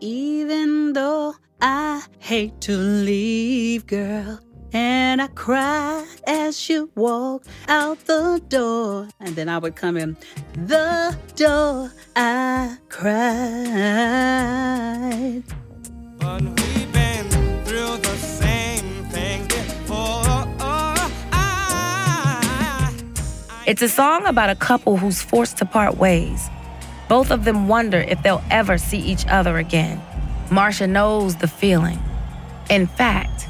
Even 0.00 0.94
though 0.94 1.34
I 1.60 2.02
hate 2.20 2.58
to 2.62 2.74
leave, 2.74 3.86
girl, 3.86 4.40
and 4.72 5.20
I 5.20 5.26
cried 5.26 6.06
as 6.26 6.70
you 6.70 6.90
walked 6.94 7.48
out 7.68 7.98
the 8.06 8.40
door. 8.48 9.08
And 9.20 9.36
then 9.36 9.50
I 9.50 9.58
would 9.58 9.76
come 9.76 9.98
in, 9.98 10.16
the 10.54 11.14
door, 11.36 11.92
I 12.16 12.78
cried. 12.88 13.12
But 16.18 16.40
we've 16.40 16.92
been 16.94 17.28
through 17.64 17.98
the 17.98 18.16
same 18.16 19.04
thing 19.10 19.46
before. 19.48 20.46
Oh, 20.60 20.96
it's 23.66 23.82
a 23.82 23.88
song 23.90 24.24
about 24.24 24.48
a 24.48 24.56
couple 24.56 24.96
who's 24.96 25.20
forced 25.20 25.58
to 25.58 25.66
part 25.66 25.98
ways. 25.98 26.48
Both 27.10 27.32
of 27.32 27.44
them 27.44 27.66
wonder 27.66 27.98
if 27.98 28.22
they'll 28.22 28.44
ever 28.52 28.78
see 28.78 29.00
each 29.00 29.26
other 29.26 29.58
again. 29.58 30.00
Marcia 30.48 30.86
knows 30.86 31.34
the 31.34 31.48
feeling. 31.48 31.98
In 32.70 32.86
fact, 32.86 33.48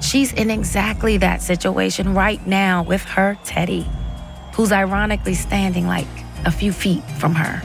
she's 0.00 0.32
in 0.32 0.50
exactly 0.50 1.18
that 1.18 1.42
situation 1.42 2.14
right 2.14 2.44
now 2.46 2.82
with 2.82 3.02
her 3.02 3.36
Teddy, 3.44 3.86
who's 4.54 4.72
ironically 4.72 5.34
standing 5.34 5.86
like 5.86 6.06
a 6.46 6.50
few 6.50 6.72
feet 6.72 7.02
from 7.18 7.34
her. 7.34 7.60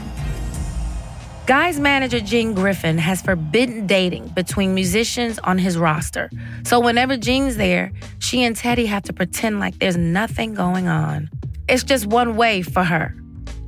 Guy's 1.46 1.80
manager, 1.80 2.20
Gene 2.20 2.52
Griffin, 2.52 2.98
has 2.98 3.22
forbidden 3.22 3.86
dating 3.86 4.28
between 4.28 4.74
musicians 4.74 5.38
on 5.38 5.56
his 5.56 5.78
roster. 5.78 6.28
So 6.64 6.78
whenever 6.78 7.16
Gene's 7.16 7.56
there, 7.56 7.90
she 8.18 8.44
and 8.44 8.54
Teddy 8.54 8.84
have 8.84 9.04
to 9.04 9.14
pretend 9.14 9.60
like 9.60 9.78
there's 9.78 9.96
nothing 9.96 10.52
going 10.52 10.88
on. 10.88 11.30
It's 11.70 11.84
just 11.84 12.04
one 12.04 12.36
way 12.36 12.60
for 12.60 12.84
her 12.84 13.14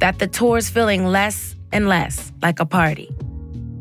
that 0.01 0.19
the 0.19 0.27
tour's 0.27 0.69
feeling 0.69 1.07
less 1.07 1.57
and 1.73 1.89
less 1.89 2.33
like 2.43 2.61
a 2.61 2.67
party. 2.67 3.09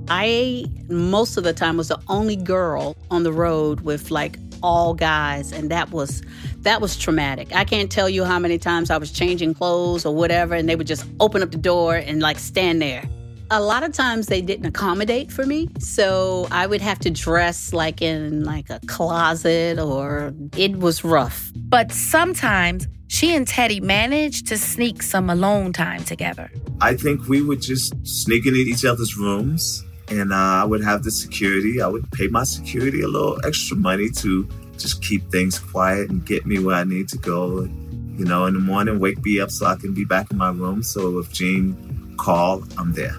I, 0.07 0.65
most 0.89 1.37
of 1.37 1.43
the 1.43 1.53
time, 1.53 1.77
was 1.77 1.89
the 1.89 1.99
only 2.07 2.35
girl 2.35 2.97
on 3.11 3.23
the 3.23 3.31
road 3.31 3.81
with 3.81 4.09
like 4.09 4.37
all 4.63 4.93
guys, 4.93 5.51
and 5.51 5.69
that 5.69 5.91
was 5.91 6.23
that 6.59 6.81
was 6.81 6.97
traumatic. 6.97 7.55
I 7.55 7.63
can't 7.63 7.91
tell 7.91 8.09
you 8.09 8.23
how 8.23 8.39
many 8.39 8.57
times 8.57 8.89
I 8.89 8.97
was 8.97 9.11
changing 9.11 9.53
clothes 9.53 10.05
or 10.05 10.15
whatever, 10.15 10.55
and 10.55 10.67
they 10.67 10.75
would 10.75 10.87
just 10.87 11.05
open 11.19 11.43
up 11.43 11.51
the 11.51 11.57
door 11.57 11.95
and 11.95 12.21
like 12.21 12.39
stand 12.39 12.81
there. 12.81 13.03
A 13.51 13.59
lot 13.59 13.81
of 13.81 13.93
times 13.93 14.27
they 14.27 14.41
didn't 14.41 14.67
accommodate 14.67 15.31
for 15.31 15.43
me, 15.43 15.69
so 15.79 16.47
I 16.51 16.67
would 16.67 16.81
have 16.81 16.99
to 16.99 17.09
dress 17.09 17.73
like 17.73 17.99
in 17.99 18.43
like 18.43 18.69
a 18.69 18.79
closet 18.85 19.79
or 19.79 20.33
it 20.55 20.77
was 20.77 21.03
rough. 21.03 21.51
But 21.55 21.91
sometimes 21.91 22.87
she 23.07 23.35
and 23.35 23.47
Teddy 23.47 23.79
managed 23.79 24.47
to 24.49 24.57
sneak 24.57 25.01
some 25.01 25.31
alone 25.31 25.73
time 25.73 26.03
together. 26.03 26.51
I 26.79 26.95
think 26.95 27.27
we 27.27 27.41
would 27.41 27.59
just 27.59 27.93
sneak 28.05 28.45
into 28.45 28.59
each 28.59 28.85
other's 28.85 29.17
rooms 29.17 29.83
and 30.09 30.31
uh, 30.31 30.35
I 30.35 30.63
would 30.65 30.83
have 30.83 31.03
the 31.03 31.09
security. 31.09 31.81
I 31.81 31.87
would 31.87 32.11
pay 32.11 32.27
my 32.27 32.43
security 32.43 33.01
a 33.01 33.07
little 33.07 33.43
extra 33.43 33.75
money 33.75 34.09
to 34.17 34.47
just 34.77 35.03
keep 35.03 35.27
things 35.31 35.57
quiet 35.57 36.11
and 36.11 36.23
get 36.23 36.45
me 36.45 36.59
where 36.59 36.75
I 36.75 36.83
need 36.83 37.09
to 37.09 37.17
go. 37.17 37.63
You 37.63 38.25
know, 38.25 38.45
in 38.45 38.53
the 38.53 38.59
morning, 38.59 38.99
wake 38.99 39.23
me 39.23 39.39
up 39.39 39.49
so 39.49 39.65
I 39.65 39.75
can 39.75 39.95
be 39.95 40.05
back 40.05 40.29
in 40.29 40.37
my 40.37 40.51
room. 40.51 40.83
So 40.83 41.17
if 41.17 41.31
Gene 41.31 42.15
called 42.17 42.71
I'm 42.77 42.93
there. 42.93 43.15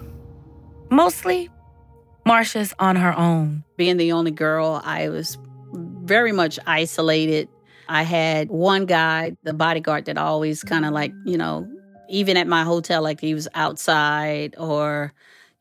Mostly, 0.90 1.48
Marcia's 2.26 2.74
on 2.78 2.96
her 2.96 3.16
own. 3.16 3.64
Being 3.76 3.96
the 3.96 4.12
only 4.12 4.30
girl, 4.30 4.80
I 4.84 5.08
was 5.08 5.38
very 5.72 6.32
much 6.32 6.58
isolated. 6.66 7.48
I 7.88 8.02
had 8.02 8.50
one 8.50 8.86
guy, 8.86 9.36
the 9.42 9.52
bodyguard, 9.52 10.04
that 10.06 10.18
always 10.18 10.62
kind 10.62 10.84
of 10.84 10.92
like, 10.92 11.12
you 11.24 11.36
know, 11.36 11.68
even 12.08 12.36
at 12.36 12.46
my 12.46 12.64
hotel, 12.64 13.02
like 13.02 13.20
he 13.20 13.34
was 13.34 13.48
outside 13.54 14.54
or, 14.58 15.12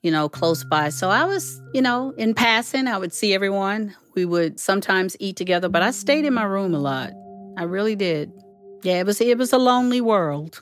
you 0.02 0.12
know, 0.12 0.30
close 0.30 0.64
by. 0.64 0.90
So 0.90 1.10
I 1.10 1.26
was, 1.26 1.62
you 1.74 1.82
know, 1.82 2.14
in 2.18 2.34
passing, 2.34 2.88
I 2.88 2.98
would 2.98 3.14
see 3.14 3.34
everyone. 3.34 3.96
We 4.16 4.26
would 4.26 4.60
sometimes 4.60 5.16
eat 5.20 5.36
together, 5.36 5.70
but 5.70 5.82
I 5.82 5.92
stayed 5.92 6.26
in 6.26 6.34
my 6.34 6.44
room 6.44 6.74
a 6.74 6.80
lot. 6.80 7.12
I 7.58 7.64
really 7.64 7.96
did. 7.96 8.32
Yeah, 8.84 9.00
it 9.00 9.06
was 9.06 9.20
it 9.20 9.38
was 9.38 9.54
a 9.54 9.58
lonely 9.58 10.02
world. 10.02 10.62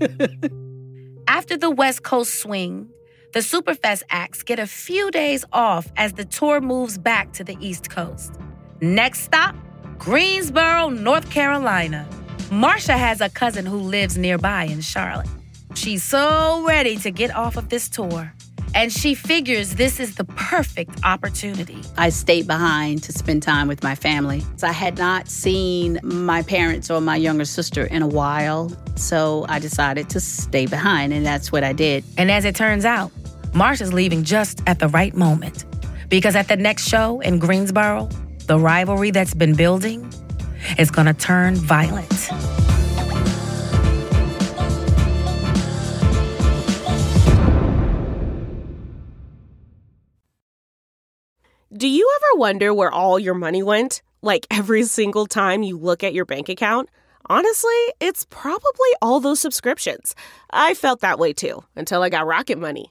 After 1.28 1.56
the 1.56 1.70
West 1.70 2.02
Coast 2.02 2.40
swing, 2.40 2.88
the 3.32 3.40
Superfest 3.40 4.02
acts 4.10 4.42
get 4.42 4.58
a 4.58 4.66
few 4.66 5.10
days 5.10 5.44
off 5.52 5.90
as 5.96 6.12
the 6.12 6.24
tour 6.24 6.60
moves 6.60 6.98
back 6.98 7.32
to 7.32 7.42
the 7.42 7.56
East 7.60 7.88
Coast. 7.88 8.34
Next 8.82 9.20
stop, 9.20 9.56
Greensboro, 9.98 10.90
North 10.90 11.30
Carolina. 11.30 12.06
Marcia 12.50 12.92
has 12.92 13.22
a 13.22 13.30
cousin 13.30 13.64
who 13.64 13.78
lives 13.78 14.18
nearby 14.18 14.64
in 14.64 14.82
Charlotte. 14.82 15.28
She's 15.74 16.02
so 16.02 16.62
ready 16.66 16.96
to 16.96 17.10
get 17.10 17.34
off 17.34 17.56
of 17.56 17.70
this 17.70 17.88
tour, 17.88 18.34
and 18.74 18.92
she 18.92 19.14
figures 19.14 19.76
this 19.76 19.98
is 19.98 20.16
the 20.16 20.24
perfect 20.24 20.98
opportunity. 21.02 21.80
I 21.96 22.10
stayed 22.10 22.46
behind 22.46 23.02
to 23.04 23.12
spend 23.12 23.42
time 23.42 23.66
with 23.66 23.82
my 23.82 23.94
family. 23.94 24.44
I 24.62 24.72
had 24.72 24.98
not 24.98 25.28
seen 25.28 25.98
my 26.02 26.42
parents 26.42 26.90
or 26.90 27.00
my 27.00 27.16
younger 27.16 27.46
sister 27.46 27.84
in 27.86 28.02
a 28.02 28.08
while, 28.08 28.70
so 28.96 29.46
I 29.48 29.58
decided 29.58 30.10
to 30.10 30.20
stay 30.20 30.66
behind, 30.66 31.14
and 31.14 31.24
that's 31.24 31.50
what 31.50 31.64
I 31.64 31.72
did. 31.72 32.04
And 32.18 32.30
as 32.30 32.44
it 32.44 32.54
turns 32.54 32.84
out, 32.84 33.10
Marcia's 33.54 33.92
leaving 33.92 34.24
just 34.24 34.62
at 34.66 34.78
the 34.78 34.88
right 34.88 35.14
moment. 35.14 35.64
Because 36.08 36.34
at 36.36 36.48
the 36.48 36.56
next 36.56 36.88
show 36.88 37.20
in 37.20 37.38
Greensboro, 37.38 38.08
the 38.46 38.58
rivalry 38.58 39.10
that's 39.10 39.34
been 39.34 39.54
building 39.54 40.10
is 40.78 40.90
gonna 40.90 41.14
turn 41.14 41.56
violent. 41.56 42.08
Do 51.74 51.88
you 51.88 52.08
ever 52.16 52.38
wonder 52.38 52.72
where 52.72 52.92
all 52.92 53.18
your 53.18 53.34
money 53.34 53.62
went? 53.62 54.02
Like 54.20 54.46
every 54.50 54.84
single 54.84 55.26
time 55.26 55.62
you 55.62 55.76
look 55.76 56.04
at 56.04 56.14
your 56.14 56.24
bank 56.24 56.48
account? 56.48 56.88
Honestly, 57.26 57.70
it's 58.00 58.26
probably 58.30 58.90
all 59.00 59.20
those 59.20 59.40
subscriptions. 59.40 60.14
I 60.50 60.74
felt 60.74 61.00
that 61.00 61.18
way 61.18 61.32
too 61.32 61.64
until 61.74 62.02
I 62.02 62.08
got 62.08 62.26
Rocket 62.26 62.58
Money. 62.58 62.90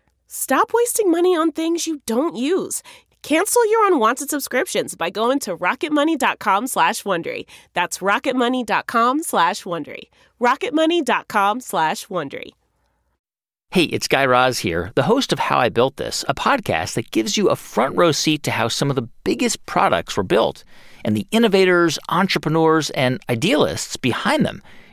Stop 0.33 0.71
wasting 0.73 1.11
money 1.11 1.35
on 1.35 1.51
things 1.51 1.85
you 1.85 1.99
don't 2.05 2.37
use. 2.37 2.81
Cancel 3.21 3.69
your 3.69 3.85
unwanted 3.87 4.29
subscriptions 4.29 4.95
by 4.95 5.09
going 5.09 5.39
to 5.39 5.57
rocketmoney.com 5.57 6.67
slash 6.67 7.03
Wondery. 7.03 7.45
That's 7.73 7.97
rocketmoney.com 7.97 9.23
slash 9.23 9.63
Wondery. 9.63 10.03
rocketmoney.com 10.39 11.59
slash 11.59 12.07
Wondery. 12.07 12.51
Hey, 13.71 13.83
it's 13.83 14.07
Guy 14.07 14.25
Raz 14.25 14.59
here, 14.59 14.93
the 14.95 15.03
host 15.03 15.33
of 15.33 15.39
How 15.39 15.57
I 15.57 15.67
Built 15.67 15.97
This, 15.97 16.23
a 16.29 16.33
podcast 16.33 16.93
that 16.93 17.11
gives 17.11 17.35
you 17.35 17.49
a 17.49 17.57
front 17.57 17.97
row 17.97 18.13
seat 18.13 18.41
to 18.43 18.51
how 18.51 18.69
some 18.69 18.89
of 18.89 18.95
the 18.95 19.09
biggest 19.25 19.65
products 19.65 20.15
were 20.15 20.23
built 20.23 20.63
and 21.03 21.15
the 21.17 21.27
innovators, 21.31 21.99
entrepreneurs, 22.07 22.89
and 22.91 23.19
idealists 23.29 23.97
behind 23.97 24.45
them. 24.45 24.61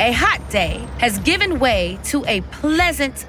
A 0.00 0.12
hot 0.12 0.40
day 0.48 0.82
has 0.96 1.18
given 1.18 1.58
way 1.58 1.98
to 2.04 2.24
a 2.24 2.40
pleasant, 2.40 3.26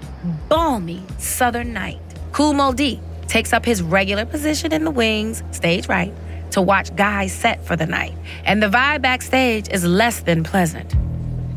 balmy 0.47 1.03
southern 1.17 1.73
night. 1.73 1.99
Moe 2.39 2.71
Dee 2.71 2.97
takes 3.27 3.51
up 3.51 3.65
his 3.65 3.81
regular 3.81 4.25
position 4.25 4.71
in 4.71 4.85
the 4.85 4.89
wings, 4.89 5.43
stage 5.51 5.89
right, 5.89 6.13
to 6.51 6.61
watch 6.61 6.95
Guy 6.95 7.27
set 7.27 7.61
for 7.65 7.75
the 7.75 7.85
night. 7.85 8.13
And 8.45 8.63
the 8.63 8.67
vibe 8.67 9.01
backstage 9.01 9.67
is 9.67 9.83
less 9.83 10.21
than 10.21 10.45
pleasant. 10.45 10.95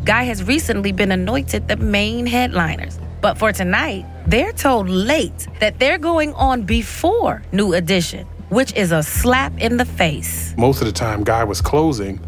Guy 0.04 0.24
has 0.24 0.42
recently 0.42 0.90
been 0.90 1.12
anointed 1.12 1.68
the 1.68 1.76
main 1.76 2.26
headliners, 2.26 2.98
but 3.20 3.38
for 3.38 3.52
tonight, 3.52 4.04
they're 4.26 4.52
told 4.52 4.88
late 4.88 5.46
that 5.60 5.78
they're 5.78 5.96
going 5.96 6.34
on 6.34 6.64
before 6.64 7.40
New 7.52 7.74
Edition, 7.74 8.26
which 8.48 8.72
is 8.74 8.90
a 8.90 9.04
slap 9.04 9.56
in 9.60 9.76
the 9.76 9.84
face. 9.84 10.56
Most 10.58 10.80
of 10.80 10.88
the 10.88 10.92
time, 10.92 11.22
Guy 11.22 11.44
was 11.44 11.60
closing, 11.60 12.18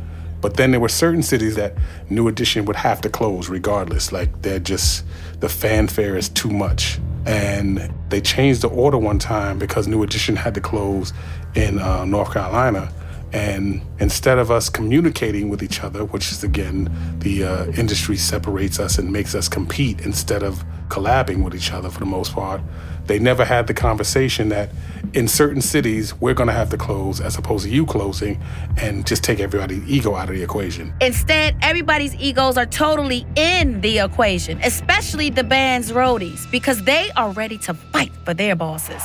but 0.47 0.57
then 0.57 0.71
there 0.71 0.79
were 0.79 0.89
certain 0.89 1.25
cities 1.25 1.57
that 1.57 1.75
New 2.09 2.29
Edition 2.29 2.67
would 2.67 2.77
have 2.77 3.01
to 3.01 3.09
close 3.09 3.49
regardless. 3.49 4.13
Like 4.13 4.43
they're 4.43 4.61
just, 4.61 5.05
the 5.41 5.49
fanfare 5.49 6.17
is 6.17 6.29
too 6.29 6.51
much. 6.51 7.01
And 7.27 7.93
they 8.11 8.21
changed 8.21 8.61
the 8.61 8.69
order 8.69 8.97
one 8.97 9.19
time 9.19 9.59
because 9.59 9.89
New 9.89 10.05
Edition 10.05 10.37
had 10.37 10.55
to 10.55 10.61
close 10.61 11.13
in 11.57 11.81
uh, 11.81 12.05
North 12.05 12.33
Carolina. 12.33 12.93
And 13.33 13.83
instead 13.99 14.39
of 14.39 14.53
us 14.53 14.69
communicating 14.69 15.49
with 15.49 15.65
each 15.65 15.83
other, 15.83 16.05
which 16.05 16.31
is 16.31 16.45
again, 16.45 16.95
the 17.19 17.43
uh, 17.43 17.65
industry 17.73 18.17
separates 18.17 18.79
us 18.79 18.99
and 18.99 19.13
makes 19.13 19.35
us 19.35 19.49
compete 19.49 20.03
instead 20.03 20.45
of 20.45 20.65
collabing 20.87 21.43
with 21.43 21.57
each 21.57 21.73
other 21.73 21.91
for 21.91 21.99
the 21.99 22.07
most 22.07 22.35
part, 22.35 22.61
they 23.07 23.19
never 23.19 23.45
had 23.45 23.67
the 23.67 23.75
conversation 23.75 24.51
that 24.51 24.71
in 25.17 25.27
certain 25.27 25.63
cities, 25.63 26.15
we're 26.21 26.35
going 26.35 26.47
to 26.47 26.53
have 26.53 26.69
to 26.69 26.77
close 26.77 27.23
as 27.23 27.39
opposed 27.39 27.65
to 27.65 27.71
you 27.71 27.87
closing 27.87 28.39
and 28.77 29.07
just 29.07 29.25
take 29.25 29.41
everybody's 29.41 29.83
ego 29.89 30.15
out 30.15 30.29
of 30.29 30.35
the 30.35 30.43
equation. 30.43 30.93
Instead, 31.01 31.57
everybody's 31.63 32.15
egos 32.17 32.59
are 32.59 32.67
totally 32.67 33.27
in 33.35 33.81
the 33.81 33.99
equation, 33.99 34.61
especially 34.63 35.31
the 35.31 35.43
band's 35.43 35.91
roadies, 35.91 36.49
because 36.51 36.83
they 36.83 37.11
are 37.17 37.31
ready 37.31 37.57
to 37.57 37.73
fight 37.73 38.13
for 38.27 38.35
their 38.35 38.55
bosses. 38.55 39.03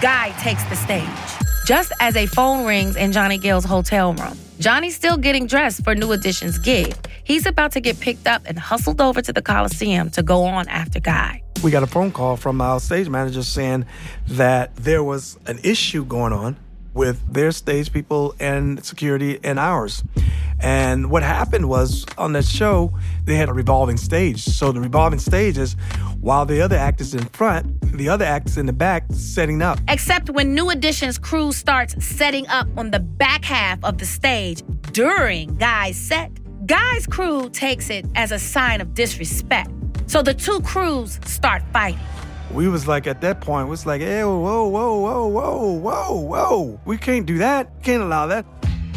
Guy 0.00 0.32
takes 0.38 0.62
the 0.66 0.76
stage. 0.76 1.04
Just 1.66 1.92
as 1.98 2.14
a 2.14 2.26
phone 2.26 2.64
rings 2.64 2.94
in 2.94 3.10
Johnny 3.10 3.38
Gill's 3.38 3.64
hotel 3.64 4.14
room, 4.14 4.38
Johnny's 4.60 4.94
still 4.94 5.16
getting 5.16 5.46
dressed 5.46 5.82
for 5.82 5.96
New 5.96 6.12
Edition's 6.12 6.58
gig. 6.58 6.94
He's 7.24 7.46
about 7.46 7.72
to 7.72 7.80
get 7.80 7.98
picked 7.98 8.28
up 8.28 8.42
and 8.46 8.60
hustled 8.60 9.00
over 9.00 9.20
to 9.22 9.32
the 9.32 9.42
Coliseum 9.42 10.10
to 10.10 10.22
go 10.22 10.44
on 10.44 10.68
after 10.68 11.00
Guy. 11.00 11.43
We 11.64 11.70
got 11.70 11.82
a 11.82 11.86
phone 11.86 12.12
call 12.12 12.36
from 12.36 12.60
our 12.60 12.78
stage 12.78 13.08
manager 13.08 13.42
saying 13.42 13.86
that 14.28 14.76
there 14.76 15.02
was 15.02 15.38
an 15.46 15.60
issue 15.62 16.04
going 16.04 16.34
on 16.34 16.58
with 16.92 17.32
their 17.32 17.52
stage 17.52 17.90
people 17.90 18.34
and 18.38 18.84
security 18.84 19.40
and 19.42 19.58
ours. 19.58 20.04
And 20.60 21.10
what 21.10 21.22
happened 21.22 21.70
was 21.70 22.04
on 22.18 22.34
that 22.34 22.44
show, 22.44 22.92
they 23.24 23.36
had 23.36 23.48
a 23.48 23.54
revolving 23.54 23.96
stage. 23.96 24.44
So 24.44 24.72
the 24.72 24.80
revolving 24.80 25.18
stage 25.18 25.56
is 25.56 25.72
while 26.20 26.44
the 26.44 26.60
other 26.60 26.76
act 26.76 27.00
is 27.00 27.14
in 27.14 27.24
front, 27.28 27.80
the 27.96 28.10
other 28.10 28.26
act 28.26 28.50
is 28.50 28.58
in 28.58 28.66
the 28.66 28.74
back 28.74 29.06
setting 29.08 29.62
up. 29.62 29.78
Except 29.88 30.28
when 30.28 30.54
New 30.54 30.68
Edition's 30.68 31.16
crew 31.16 31.50
starts 31.50 32.04
setting 32.04 32.46
up 32.48 32.68
on 32.76 32.90
the 32.90 33.00
back 33.00 33.42
half 33.42 33.82
of 33.82 33.96
the 33.96 34.06
stage 34.06 34.62
during 34.92 35.54
Guy's 35.54 35.96
set, 35.96 36.30
Guy's 36.66 37.06
crew 37.06 37.48
takes 37.48 37.88
it 37.88 38.04
as 38.16 38.32
a 38.32 38.38
sign 38.38 38.82
of 38.82 38.92
disrespect. 38.92 39.70
So 40.06 40.22
the 40.22 40.34
two 40.34 40.60
crews 40.60 41.18
start 41.24 41.62
fighting. 41.72 42.00
We 42.52 42.68
was 42.68 42.86
like 42.86 43.06
at 43.06 43.20
that 43.22 43.40
point, 43.40 43.68
was 43.68 43.86
like, 43.86 44.00
hey, 44.00 44.22
whoa, 44.22 44.68
whoa, 44.68 45.00
whoa, 45.00 45.26
whoa, 45.26 45.72
whoa, 45.72 46.20
whoa. 46.20 46.80
We 46.84 46.98
can't 46.98 47.26
do 47.26 47.38
that. 47.38 47.82
Can't 47.82 48.02
allow 48.02 48.26
that. 48.26 48.46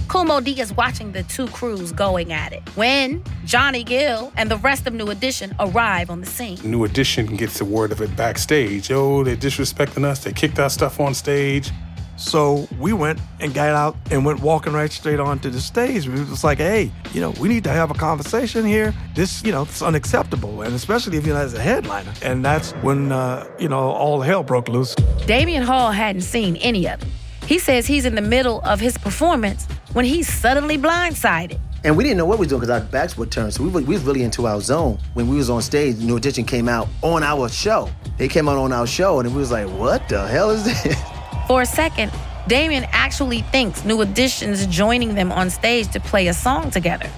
Kool 0.07 0.23
Moe 0.23 0.39
Dee 0.39 0.61
is 0.61 0.71
watching 0.73 1.11
the 1.11 1.23
two 1.23 1.47
crews 1.47 1.91
going 1.91 2.31
at 2.31 2.53
it 2.53 2.61
when 2.77 3.21
Johnny 3.43 3.83
Gill 3.83 4.31
and 4.37 4.49
the 4.49 4.55
rest 4.57 4.87
of 4.87 4.93
New 4.93 5.09
Edition 5.09 5.53
arrive 5.59 6.09
on 6.09 6.21
the 6.21 6.25
scene. 6.25 6.59
New 6.63 6.85
Edition 6.85 7.25
gets 7.35 7.57
the 7.57 7.65
word 7.65 7.91
of 7.91 8.01
it 8.01 8.15
backstage. 8.15 8.89
Yo, 8.89 9.23
they're 9.25 9.35
disrespecting 9.35 10.05
us. 10.05 10.23
They 10.23 10.31
kicked 10.31 10.59
our 10.59 10.69
stuff 10.69 11.01
on 11.01 11.13
stage. 11.13 11.71
So 12.17 12.67
we 12.79 12.93
went 12.93 13.19
and 13.39 13.53
got 13.53 13.69
out 13.69 13.95
and 14.11 14.25
went 14.25 14.41
walking 14.41 14.73
right 14.73 14.91
straight 14.91 15.19
onto 15.19 15.49
the 15.49 15.61
stage. 15.61 16.07
We 16.07 16.19
was 16.19 16.43
like, 16.43 16.57
hey, 16.57 16.91
you 17.13 17.21
know, 17.21 17.31
we 17.39 17.47
need 17.47 17.63
to 17.65 17.69
have 17.69 17.91
a 17.91 17.93
conversation 17.93 18.65
here. 18.65 18.93
This, 19.13 19.43
you 19.43 19.51
know, 19.51 19.63
it's 19.63 19.81
unacceptable, 19.81 20.63
and 20.63 20.73
especially 20.73 21.17
if 21.17 21.25
you're 21.25 21.37
as 21.37 21.53
a 21.53 21.61
headliner. 21.61 22.11
And 22.23 22.43
that's 22.43 22.71
when, 22.81 23.11
uh, 23.11 23.47
you 23.59 23.69
know, 23.69 23.91
all 23.91 24.21
hell 24.21 24.43
broke 24.43 24.67
loose. 24.67 24.95
Damion 25.25 25.63
Hall 25.63 25.91
hadn't 25.91 26.23
seen 26.23 26.55
any 26.57 26.87
of 26.87 27.01
it. 27.01 27.07
He 27.45 27.59
says 27.59 27.85
he's 27.85 28.05
in 28.05 28.15
the 28.15 28.21
middle 28.21 28.61
of 28.61 28.79
his 28.79 28.97
performance 28.97 29.65
when 29.93 30.03
he's 30.03 30.27
suddenly 30.27 30.77
blindsided. 30.77 31.59
And 31.83 31.95
we 31.95 32.03
didn't 32.03 32.17
know 32.17 32.25
what 32.25 32.39
we 32.39 32.45
were 32.45 32.49
doing 32.49 32.61
because 32.61 32.81
our 32.81 32.85
backs 32.89 33.15
were 33.15 33.27
turned. 33.27 33.53
So 33.53 33.63
we, 33.63 33.69
were, 33.69 33.81
we 33.81 33.93
was 33.93 34.03
really 34.03 34.23
into 34.23 34.47
our 34.47 34.59
zone. 34.59 34.99
When 35.13 35.29
we 35.29 35.37
was 35.37 35.49
on 35.49 35.61
stage, 35.61 35.97
New 35.97 36.17
Edition 36.17 36.43
came 36.43 36.67
out 36.67 36.89
on 37.01 37.23
our 37.23 37.47
show. 37.47 37.89
They 38.17 38.27
came 38.27 38.49
out 38.49 38.57
on 38.57 38.73
our 38.73 38.87
show, 38.87 39.19
and 39.19 39.31
we 39.31 39.37
was 39.37 39.51
like, 39.51 39.69
what 39.69 40.09
the 40.09 40.27
hell 40.27 40.49
is 40.49 40.65
this? 40.65 40.97
For 41.47 41.61
a 41.61 41.65
second, 41.65 42.11
Damion 42.49 42.85
actually 42.91 43.39
thinks 43.41 43.85
New 43.85 44.01
Edition's 44.01 44.67
joining 44.67 45.15
them 45.15 45.31
on 45.31 45.49
stage 45.49 45.87
to 45.93 45.99
play 46.01 46.27
a 46.27 46.33
song 46.33 46.71
together. 46.71 47.09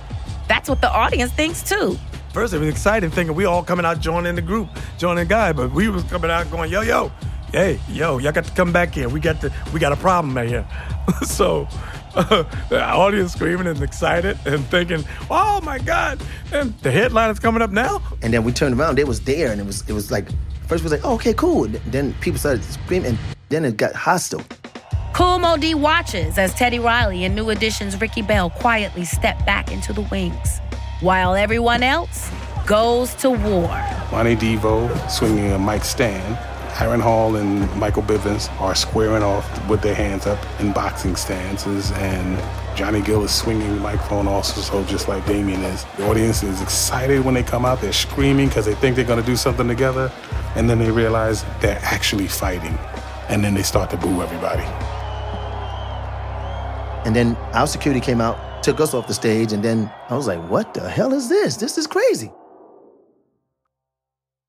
That's 0.48 0.70
what 0.70 0.82
the 0.82 0.92
audience 0.92 1.32
thinks 1.32 1.64
too. 1.64 1.98
First, 2.32 2.54
it 2.54 2.60
was 2.60 2.68
exciting 2.68 3.10
thinking 3.10 3.36
we 3.36 3.46
all 3.46 3.64
coming 3.64 3.88
out 3.88 4.00
joining 4.00 4.36
the 4.36 4.44
group, 4.44 4.70
joining 5.00 5.24
the 5.24 5.30
guy, 5.30 5.52
but 5.52 5.72
we 5.72 5.90
was 5.90 6.04
coming 6.04 6.30
out 6.30 6.52
going, 6.52 6.72
yo, 6.72 6.82
yo, 6.82 7.12
hey, 7.52 7.80
yo, 7.90 8.20
y'all 8.20 8.32
got 8.32 8.46
to 8.46 8.52
come 8.52 8.72
back 8.72 8.94
here. 8.94 9.10
We 9.10 9.20
got 9.20 9.42
to, 9.42 9.52
we 9.74 9.80
got 9.80 9.94
a 9.94 9.96
problem 9.96 10.38
right 10.38 10.48
here. 10.48 10.68
so 11.24 11.68
uh, 12.14 12.44
the 12.70 12.84
audience 12.86 13.34
screaming 13.34 13.66
and 13.66 13.82
excited 13.82 14.38
and 14.46 14.64
thinking, 14.68 15.04
oh 15.32 15.60
my 15.62 15.80
God, 15.80 16.22
and 16.54 16.78
the 16.82 16.92
headline 16.92 17.32
is 17.32 17.40
coming 17.40 17.64
up 17.64 17.72
now. 17.72 18.00
And 18.22 18.32
then 18.32 18.44
we 18.44 18.52
turned 18.52 18.80
around, 18.80 19.00
they 19.00 19.06
was 19.06 19.22
there, 19.22 19.52
and 19.52 19.60
it 19.60 19.66
was 19.66 19.90
it 19.90 19.94
was 19.94 20.12
like 20.12 20.30
first 20.68 20.84
we 20.84 20.90
was 20.90 20.92
like, 20.92 21.02
oh, 21.04 21.16
okay, 21.16 21.34
cool. 21.34 21.68
Then 21.88 22.14
people 22.22 22.38
started 22.38 22.64
screaming, 22.64 23.08
and 23.08 23.18
then 23.50 23.66
it 23.66 23.78
got 23.78 23.94
hostile. 23.94 24.44
Kool 25.14 25.40
Moe 25.40 25.58
Dee 25.58 25.76
watches 25.76 26.38
as 26.38 26.54
Teddy 26.54 26.80
Riley 26.80 27.26
and 27.26 27.36
New 27.36 27.50
Edition's 27.50 28.00
Ricky 28.00 28.22
Bell 28.22 28.50
quietly 28.50 29.04
step 29.04 29.46
back 29.46 29.72
into 29.72 29.92
the 29.92 30.02
wings, 30.04 30.60
while 31.02 31.36
everyone 31.36 31.84
else 31.84 32.32
goes 32.66 33.14
to 33.16 33.30
war. 33.30 33.68
Ronnie 34.12 34.36
DeVoe 34.36 34.88
swinging 35.08 35.52
a 35.52 35.60
mic 35.60 35.84
stand. 35.84 36.38
Aaron 36.80 37.02
Hall 37.02 37.36
and 37.36 37.76
Michael 37.78 38.04
Bivins 38.04 38.50
are 38.62 38.74
squaring 38.74 39.22
off 39.22 39.68
with 39.68 39.82
their 39.82 39.96
hands 39.96 40.26
up 40.26 40.40
in 40.62 40.72
boxing 40.72 41.18
stances, 41.18 41.92
and 41.92 42.38
Johnny 42.78 43.02
Gill 43.02 43.22
is 43.26 43.34
swinging 43.34 43.76
the 43.76 43.82
microphone 43.82 44.28
also, 44.30 44.62
so 44.62 44.86
just 44.86 45.10
like 45.10 45.26
Damion 45.26 45.62
is. 45.74 45.84
The 45.98 46.08
audience 46.10 46.42
is 46.42 46.62
excited 46.62 47.26
when 47.26 47.34
they 47.34 47.44
come 47.44 47.66
out. 47.66 47.82
They're 47.82 47.92
screaming 47.92 48.48
because 48.48 48.66
they 48.66 48.76
think 48.76 48.96
they're 48.96 49.04
going 49.04 49.20
to 49.20 49.26
do 49.26 49.36
something 49.36 49.68
together, 49.68 50.10
and 50.56 50.70
then 50.70 50.80
they 50.80 50.90
realize 50.90 51.44
they're 51.60 51.82
actually 51.82 52.30
fighting, 52.30 52.78
and 53.30 53.44
then 53.44 53.54
they 53.54 53.64
start 53.64 53.90
to 53.92 53.98
boo 53.98 54.22
everybody. 54.22 54.64
And 57.06 57.16
then 57.16 57.36
our 57.54 57.68
security 57.68 58.02
came 58.02 58.20
out, 58.20 58.64
took 58.64 58.80
us 58.80 58.94
off 58.94 59.08
the 59.08 59.14
stage, 59.14 59.54
and 59.54 59.64
then 59.64 59.90
I 60.10 60.16
was 60.16 60.28
like, 60.28 60.50
what 60.50 60.74
the 60.74 60.90
hell 60.90 61.14
is 61.14 61.30
this? 61.30 61.56
This 61.56 61.78
is 61.78 61.88
crazy. 61.88 62.32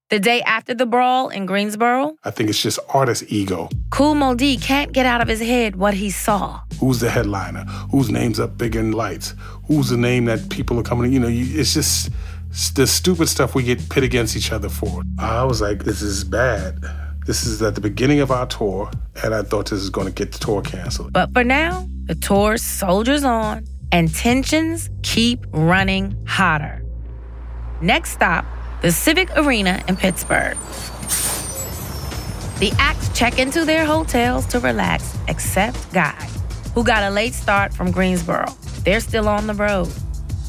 The 0.09 0.19
day 0.19 0.43
after 0.43 0.75
the 0.75 0.87
brawl 0.87 1.29
in 1.29 1.47
Greensboro, 1.47 2.17
I 2.25 2.33
think 2.33 2.51
it's 2.51 2.61
just 2.61 2.81
artist 2.89 3.23
ego. 3.29 3.69
Kool 3.91 4.17
Moe 4.17 4.35
Dee 4.35 4.57
can't 4.57 4.91
get 4.93 5.07
out 5.07 5.21
of 5.21 5.29
his 5.29 5.39
head 5.39 5.77
what 5.77 5.95
he 5.95 6.11
saw. 6.11 6.63
Who's 6.81 6.99
the 6.99 7.11
headliner? 7.11 7.63
Whose 7.93 8.11
name's 8.11 8.41
up 8.41 8.59
big 8.59 8.75
in 8.75 8.91
lights? 8.91 9.35
Who's 9.69 9.91
the 9.91 9.97
name 9.97 10.25
that 10.25 10.51
people 10.51 10.81
are 10.81 10.83
coming? 10.83 11.13
You 11.13 11.21
know, 11.21 11.29
you, 11.29 11.61
it's 11.61 11.75
just 11.75 12.11
it's 12.49 12.71
the 12.73 12.89
stupid 12.89 13.29
stuff 13.29 13.55
we 13.55 13.63
get 13.63 13.89
pit 13.89 14.03
against 14.03 14.37
each 14.37 14.51
other 14.51 14.69
for. 14.69 15.03
I 15.21 15.45
was 15.45 15.61
like, 15.61 15.85
this 15.85 16.03
is 16.03 16.25
bad. 16.25 16.85
This 17.27 17.45
is 17.47 17.61
at 17.61 17.75
the 17.75 17.81
beginning 17.83 18.21
of 18.21 18.31
our 18.31 18.47
tour, 18.47 18.91
and 19.23 19.35
I 19.35 19.43
thought 19.43 19.69
this 19.69 19.81
is 19.81 19.91
going 19.91 20.07
to 20.07 20.13
get 20.13 20.33
the 20.33 20.39
tour 20.39 20.63
canceled. 20.63 21.13
But 21.13 21.33
for 21.33 21.45
now, 21.45 21.87
the 22.07 22.15
tour 22.15 22.57
soldiers 22.57 23.25
on, 23.25 23.67
and 23.93 24.13
tensions 24.13 24.89
keep 25.03 25.45
running 25.53 26.17
hotter. 26.27 26.83
Next 27.83 28.13
stop, 28.13 28.47
the 28.81 28.91
Civic 28.91 29.37
Arena 29.37 29.85
in 29.87 29.97
Pittsburgh. 29.97 30.57
The 32.59 32.73
acts 32.79 33.11
check 33.17 33.39
into 33.39 33.65
their 33.67 33.85
hotels 33.85 34.47
to 34.47 34.59
relax, 34.59 35.17
except 35.29 35.93
Guy, 35.93 36.27
who 36.75 36.83
got 36.83 37.03
a 37.03 37.11
late 37.11 37.35
start 37.35 37.75
from 37.75 37.91
Greensboro. 37.91 38.47
They're 38.83 39.01
still 39.01 39.29
on 39.29 39.47
the 39.47 39.55
road. 39.55 39.89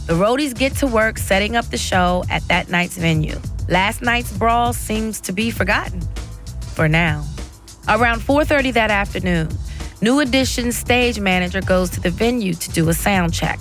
The 0.07 0.13
roadies 0.13 0.57
get 0.57 0.75
to 0.77 0.87
work 0.87 1.17
setting 1.17 1.57
up 1.57 1.65
the 1.65 1.77
show 1.77 2.23
at 2.29 2.47
that 2.47 2.69
night's 2.69 2.97
venue. 2.97 3.39
Last 3.67 4.01
night's 4.01 4.35
brawl 4.37 4.73
seems 4.73 5.19
to 5.21 5.33
be 5.33 5.51
forgotten 5.51 6.01
for 6.71 6.87
now. 6.87 7.23
Around 7.87 8.21
4:30 8.21 8.71
that 8.73 8.91
afternoon, 8.91 9.49
New 10.01 10.19
Edition's 10.19 10.77
stage 10.77 11.19
manager 11.19 11.61
goes 11.61 11.89
to 11.91 11.99
the 11.99 12.09
venue 12.09 12.53
to 12.53 12.69
do 12.71 12.89
a 12.89 12.93
sound 12.93 13.33
check. 13.33 13.59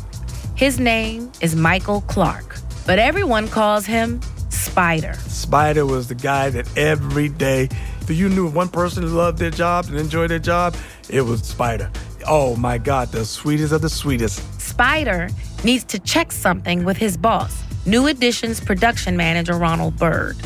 His 0.54 0.78
name 0.78 1.30
is 1.40 1.54
Michael 1.56 2.02
Clark, 2.02 2.56
but 2.86 2.98
everyone 2.98 3.48
calls 3.48 3.86
him 3.86 4.20
Spider. 4.50 5.14
Spider 5.26 5.86
was 5.86 6.08
the 6.08 6.14
guy 6.14 6.50
that 6.50 6.66
every 6.76 7.28
day, 7.28 7.68
if 8.00 8.10
you 8.10 8.28
knew 8.28 8.46
one 8.48 8.68
person 8.68 9.02
who 9.02 9.08
loved 9.08 9.38
their 9.38 9.50
job 9.50 9.86
and 9.86 9.96
enjoyed 9.96 10.30
their 10.30 10.38
job, 10.38 10.76
it 11.08 11.22
was 11.22 11.42
Spider. 11.42 11.90
Oh 12.26 12.56
my 12.56 12.78
God, 12.78 13.10
the 13.10 13.24
sweetest 13.24 13.72
of 13.72 13.80
the 13.80 13.88
sweetest. 13.88 14.42
Spider 14.60 15.30
needs 15.64 15.84
to 15.84 15.98
check 15.98 16.30
something 16.30 16.84
with 16.84 16.96
his 16.96 17.16
boss, 17.16 17.62
New 17.86 18.06
Edition's 18.06 18.60
production 18.60 19.16
manager, 19.16 19.54
Ronald 19.54 19.96
Byrd. 19.96 20.36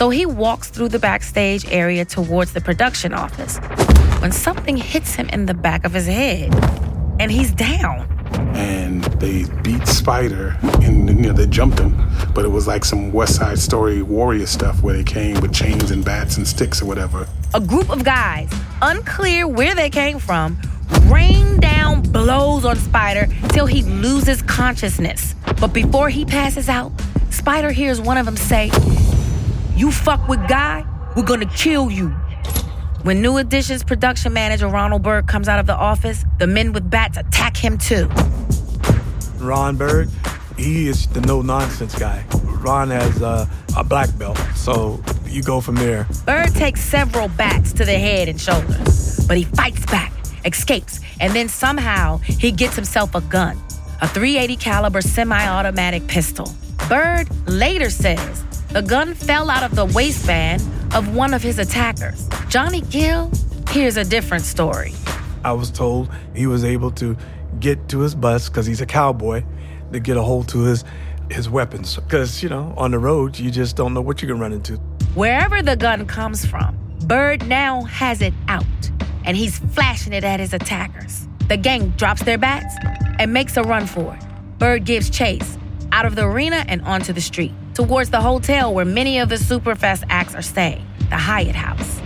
So 0.00 0.08
he 0.08 0.24
walks 0.24 0.70
through 0.70 0.88
the 0.88 0.98
backstage 0.98 1.70
area 1.70 2.06
towards 2.06 2.54
the 2.54 2.60
production 2.62 3.12
office 3.12 3.58
when 4.22 4.32
something 4.32 4.78
hits 4.78 5.14
him 5.14 5.28
in 5.28 5.44
the 5.44 5.52
back 5.52 5.84
of 5.84 5.92
his 5.92 6.06
head 6.06 6.54
and 7.20 7.30
he's 7.30 7.52
down. 7.52 8.08
And 8.56 9.04
they 9.20 9.44
beat 9.60 9.86
Spider, 9.86 10.56
and 10.80 11.06
you 11.06 11.14
know 11.16 11.32
they 11.34 11.46
jumped 11.46 11.78
him, 11.78 11.94
but 12.34 12.46
it 12.46 12.48
was 12.48 12.66
like 12.66 12.86
some 12.86 13.12
West 13.12 13.36
Side 13.36 13.58
Story 13.58 14.00
warrior 14.00 14.46
stuff 14.46 14.82
where 14.82 14.94
they 14.94 15.04
came 15.04 15.38
with 15.42 15.52
chains 15.52 15.90
and 15.90 16.02
bats 16.02 16.38
and 16.38 16.48
sticks 16.48 16.80
or 16.80 16.86
whatever. 16.86 17.28
A 17.52 17.60
group 17.60 17.90
of 17.90 18.02
guys, 18.02 18.50
unclear 18.80 19.46
where 19.46 19.74
they 19.74 19.90
came 19.90 20.18
from, 20.18 20.58
rain 21.08 21.60
down 21.60 22.00
blows 22.00 22.64
on 22.64 22.76
Spider 22.76 23.28
till 23.50 23.66
he 23.66 23.82
loses 23.82 24.40
consciousness. 24.40 25.34
But 25.60 25.74
before 25.74 26.08
he 26.08 26.24
passes 26.24 26.70
out, 26.70 26.90
Spider 27.28 27.70
hears 27.70 28.00
one 28.00 28.16
of 28.16 28.24
them 28.24 28.38
say, 28.38 28.70
You 29.80 29.90
fuck 29.90 30.28
with 30.28 30.46
Guy, 30.46 30.84
we're 31.16 31.22
gonna 31.22 31.46
kill 31.46 31.90
you. 31.90 32.10
When 33.02 33.22
New 33.22 33.38
Edition's 33.38 33.82
production 33.82 34.30
manager 34.34 34.68
Ronald 34.68 35.02
Byrd 35.02 35.26
comes 35.26 35.48
out 35.48 35.58
of 35.58 35.66
the 35.66 35.74
office, 35.74 36.22
the 36.38 36.46
men 36.46 36.74
with 36.74 36.90
bats 36.90 37.16
attack 37.16 37.56
him 37.56 37.78
too. 37.78 38.06
Ron 39.38 39.78
Byrd, 39.78 40.10
he 40.58 40.86
is 40.86 41.06
the 41.06 41.22
no 41.22 41.40
nonsense 41.40 41.98
guy. 41.98 42.26
Ron 42.60 42.90
has 42.90 43.22
uh, 43.22 43.46
a 43.74 43.82
black 43.82 44.10
belt, 44.18 44.36
so 44.54 45.02
you 45.24 45.42
go 45.42 45.62
from 45.62 45.76
there. 45.76 46.06
Byrd 46.26 46.54
takes 46.54 46.82
several 46.82 47.28
bats 47.28 47.72
to 47.72 47.86
the 47.86 47.98
head 47.98 48.28
and 48.28 48.38
shoulders, 48.38 49.26
but 49.26 49.38
he 49.38 49.44
fights 49.44 49.86
back, 49.86 50.12
escapes, 50.44 51.00
and 51.20 51.32
then 51.32 51.48
somehow 51.48 52.18
he 52.18 52.52
gets 52.52 52.76
himself 52.76 53.14
a 53.14 53.22
gun, 53.22 53.56
a 54.02 54.08
380 54.08 54.56
caliber 54.56 55.00
semi-automatic 55.00 56.06
pistol. 56.06 56.52
Byrd 56.86 57.30
later 57.48 57.88
says 57.88 58.44
the 58.72 58.82
gun 58.82 59.14
fell 59.14 59.50
out 59.50 59.64
of 59.64 59.74
the 59.74 59.84
waistband 59.84 60.62
of 60.94 61.14
one 61.14 61.34
of 61.34 61.42
his 61.42 61.58
attackers. 61.58 62.28
Johnny 62.48 62.82
Gill 62.82 63.30
hears 63.70 63.96
a 63.96 64.04
different 64.04 64.44
story. 64.44 64.92
I 65.44 65.52
was 65.52 65.70
told 65.70 66.08
he 66.34 66.46
was 66.46 66.64
able 66.64 66.92
to 66.92 67.16
get 67.58 67.88
to 67.88 68.00
his 68.00 68.14
bus 68.14 68.48
because 68.48 68.66
he's 68.66 68.80
a 68.80 68.86
cowboy 68.86 69.42
to 69.92 69.98
get 69.98 70.16
a 70.16 70.22
hold 70.22 70.48
to 70.48 70.60
his 70.60 70.84
his 71.30 71.48
weapons 71.48 71.94
because 71.96 72.42
you 72.42 72.48
know 72.48 72.74
on 72.76 72.90
the 72.90 72.98
road 72.98 73.38
you 73.38 73.50
just 73.52 73.76
don't 73.76 73.94
know 73.94 74.00
what 74.00 74.20
you 74.20 74.26
can 74.26 74.38
run 74.38 74.52
into 74.52 74.74
Wherever 75.14 75.62
the 75.62 75.76
gun 75.76 76.06
comes 76.06 76.44
from, 76.44 76.76
Byrd 77.06 77.46
now 77.48 77.82
has 77.82 78.22
it 78.22 78.34
out 78.46 78.64
and 79.24 79.36
he's 79.36 79.58
flashing 79.58 80.12
it 80.12 80.22
at 80.22 80.38
his 80.38 80.52
attackers. 80.52 81.26
The 81.48 81.56
gang 81.56 81.90
drops 81.90 82.22
their 82.22 82.38
bats 82.38 82.74
and 83.18 83.32
makes 83.32 83.56
a 83.56 83.62
run 83.62 83.86
for 83.86 84.14
it. 84.14 84.24
Byrd 84.58 84.84
gives 84.84 85.10
chase 85.10 85.58
out 85.90 86.06
of 86.06 86.14
the 86.14 86.24
arena 86.24 86.64
and 86.68 86.82
onto 86.82 87.12
the 87.12 87.20
street 87.20 87.52
towards 87.74 88.10
the 88.10 88.20
hotel 88.20 88.72
where 88.74 88.84
many 88.84 89.18
of 89.18 89.28
the 89.28 89.36
Superfest 89.36 90.04
acts 90.08 90.34
are 90.34 90.42
staying, 90.42 90.84
the 91.08 91.16
Hyatt 91.16 91.54
House. 91.54 92.00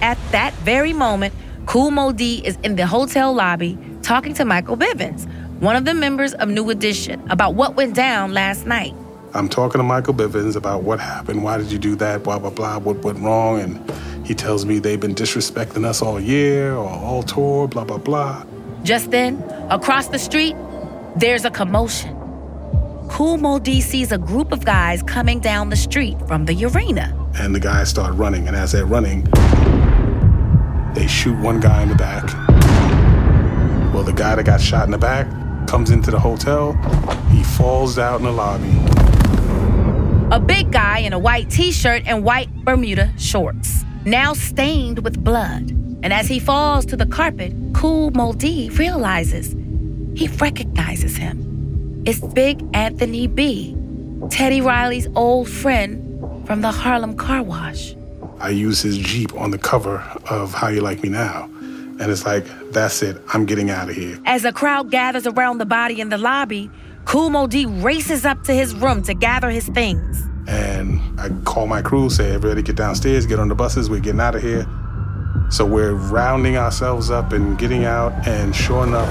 At 0.00 0.18
that 0.32 0.52
very 0.64 0.92
moment, 0.92 1.34
Moe 1.74 2.12
Dee 2.12 2.44
is 2.44 2.58
in 2.62 2.76
the 2.76 2.86
hotel 2.86 3.32
lobby 3.32 3.78
talking 4.02 4.34
to 4.34 4.44
Michael 4.44 4.76
Bivins, 4.76 5.26
one 5.60 5.76
of 5.76 5.84
the 5.84 5.94
members 5.94 6.34
of 6.34 6.48
New 6.48 6.70
Edition, 6.70 7.22
about 7.30 7.54
what 7.54 7.74
went 7.74 7.94
down 7.94 8.32
last 8.32 8.66
night. 8.66 8.94
I'm 9.32 9.48
talking 9.48 9.80
to 9.80 9.82
Michael 9.82 10.14
Bivins 10.14 10.54
about 10.54 10.82
what 10.82 11.00
happened, 11.00 11.42
why 11.42 11.58
did 11.58 11.72
you 11.72 11.78
do 11.78 11.96
that, 11.96 12.22
blah, 12.22 12.38
blah, 12.38 12.50
blah, 12.50 12.78
what 12.78 12.98
went 12.98 13.18
wrong. 13.18 13.60
And 13.60 14.26
he 14.26 14.34
tells 14.34 14.64
me 14.64 14.78
they've 14.78 15.00
been 15.00 15.14
disrespecting 15.14 15.84
us 15.84 16.02
all 16.02 16.20
year 16.20 16.74
or 16.74 16.88
all 16.88 17.22
tour, 17.22 17.66
blah, 17.66 17.84
blah, 17.84 17.98
blah. 17.98 18.44
Just 18.84 19.10
then, 19.10 19.42
across 19.70 20.08
the 20.08 20.18
street, 20.18 20.54
there's 21.16 21.44
a 21.44 21.50
commotion. 21.50 22.14
Kool 23.08 23.36
Moe 23.36 23.58
Dee 23.58 23.80
sees 23.80 24.12
a 24.12 24.18
group 24.18 24.52
of 24.52 24.64
guys 24.64 25.02
coming 25.02 25.38
down 25.40 25.70
the 25.70 25.76
street 25.76 26.16
from 26.26 26.44
the 26.46 26.64
arena. 26.66 27.14
And 27.34 27.54
the 27.54 27.60
guys 27.60 27.88
start 27.88 28.14
running. 28.14 28.46
And 28.48 28.56
as 28.56 28.72
they're 28.72 28.86
running, 28.86 29.24
They 30.94 31.06
shoot 31.08 31.36
one 31.40 31.58
guy 31.60 31.82
in 31.82 31.88
the 31.88 31.96
back. 31.96 32.24
Well, 33.92 34.04
the 34.04 34.12
guy 34.12 34.36
that 34.36 34.44
got 34.44 34.60
shot 34.60 34.84
in 34.84 34.92
the 34.92 34.98
back 34.98 35.26
comes 35.66 35.90
into 35.90 36.10
the 36.10 36.18
hotel. 36.20 36.74
He 37.30 37.42
falls 37.42 37.98
out 37.98 38.20
in 38.20 38.26
the 38.26 38.32
lobby. 38.32 38.72
A 40.30 40.38
big 40.40 40.70
guy 40.72 40.98
in 40.98 41.12
a 41.12 41.18
white 41.18 41.50
t 41.50 41.72
shirt 41.72 42.02
and 42.06 42.24
white 42.24 42.52
Bermuda 42.64 43.12
shorts, 43.18 43.84
now 44.04 44.32
stained 44.34 45.00
with 45.00 45.22
blood. 45.22 45.70
And 46.02 46.12
as 46.12 46.28
he 46.28 46.38
falls 46.38 46.86
to 46.86 46.96
the 46.96 47.06
carpet, 47.06 47.52
Kool 47.72 48.10
Moe 48.12 48.32
Dee 48.32 48.68
realizes 48.70 49.52
he 50.16 50.28
recognizes 50.38 51.16
him. 51.16 51.53
It's 52.06 52.20
Big 52.20 52.62
Anthony 52.74 53.26
B., 53.26 53.74
Teddy 54.28 54.60
Riley's 54.60 55.08
old 55.14 55.48
friend 55.48 56.46
from 56.46 56.60
the 56.60 56.70
Harlem 56.70 57.16
car 57.16 57.42
wash. 57.42 57.94
I 58.40 58.50
use 58.50 58.82
his 58.82 58.98
Jeep 58.98 59.34
on 59.34 59.52
the 59.52 59.56
cover 59.56 60.00
of 60.28 60.52
How 60.52 60.68
You 60.68 60.82
Like 60.82 61.02
Me 61.02 61.08
Now. 61.08 61.44
And 61.54 62.02
it's 62.02 62.26
like, 62.26 62.44
that's 62.72 63.02
it, 63.02 63.16
I'm 63.32 63.46
getting 63.46 63.70
out 63.70 63.88
of 63.88 63.96
here. 63.96 64.18
As 64.26 64.44
a 64.44 64.52
crowd 64.52 64.90
gathers 64.90 65.26
around 65.26 65.56
the 65.56 65.64
body 65.64 66.02
in 66.02 66.10
the 66.10 66.18
lobby, 66.18 66.70
Moe 67.10 67.46
Dee 67.46 67.64
races 67.64 68.26
up 68.26 68.44
to 68.44 68.52
his 68.52 68.74
room 68.74 69.02
to 69.04 69.14
gather 69.14 69.48
his 69.48 69.66
things. 69.68 70.22
And 70.46 71.00
I 71.18 71.30
call 71.44 71.66
my 71.66 71.80
crew, 71.80 72.10
say, 72.10 72.34
everybody 72.34 72.60
get 72.60 72.76
downstairs, 72.76 73.24
get 73.24 73.38
on 73.38 73.48
the 73.48 73.54
buses, 73.54 73.88
we're 73.88 74.00
getting 74.00 74.20
out 74.20 74.34
of 74.34 74.42
here. 74.42 74.66
So 75.50 75.64
we're 75.64 75.94
rounding 75.94 76.58
ourselves 76.58 77.10
up 77.10 77.32
and 77.32 77.56
getting 77.58 77.86
out, 77.86 78.12
and 78.28 78.54
sure 78.54 78.86
enough, 78.86 79.08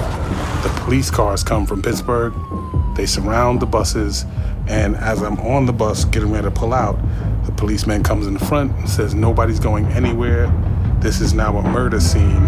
the 0.62 0.68
police 0.82 1.10
cars 1.10 1.42
come 1.42 1.66
from 1.66 1.82
Pittsburgh. 1.82 2.32
They 2.94 3.06
surround 3.06 3.60
the 3.60 3.66
buses, 3.66 4.24
and 4.68 4.96
as 4.96 5.22
I'm 5.22 5.38
on 5.40 5.66
the 5.66 5.72
bus 5.72 6.04
getting 6.04 6.30
ready 6.30 6.44
to 6.44 6.50
pull 6.50 6.72
out, 6.72 6.98
the 7.44 7.52
policeman 7.52 8.02
comes 8.02 8.26
in 8.26 8.34
the 8.34 8.44
front 8.44 8.72
and 8.78 8.88
says, 8.88 9.14
Nobody's 9.14 9.60
going 9.60 9.86
anywhere. 9.86 10.46
This 11.00 11.20
is 11.20 11.34
now 11.34 11.56
a 11.58 11.62
murder 11.62 12.00
scene. 12.00 12.46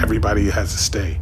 Everybody 0.00 0.50
has 0.50 0.72
to 0.72 0.78
stay. 0.78 1.20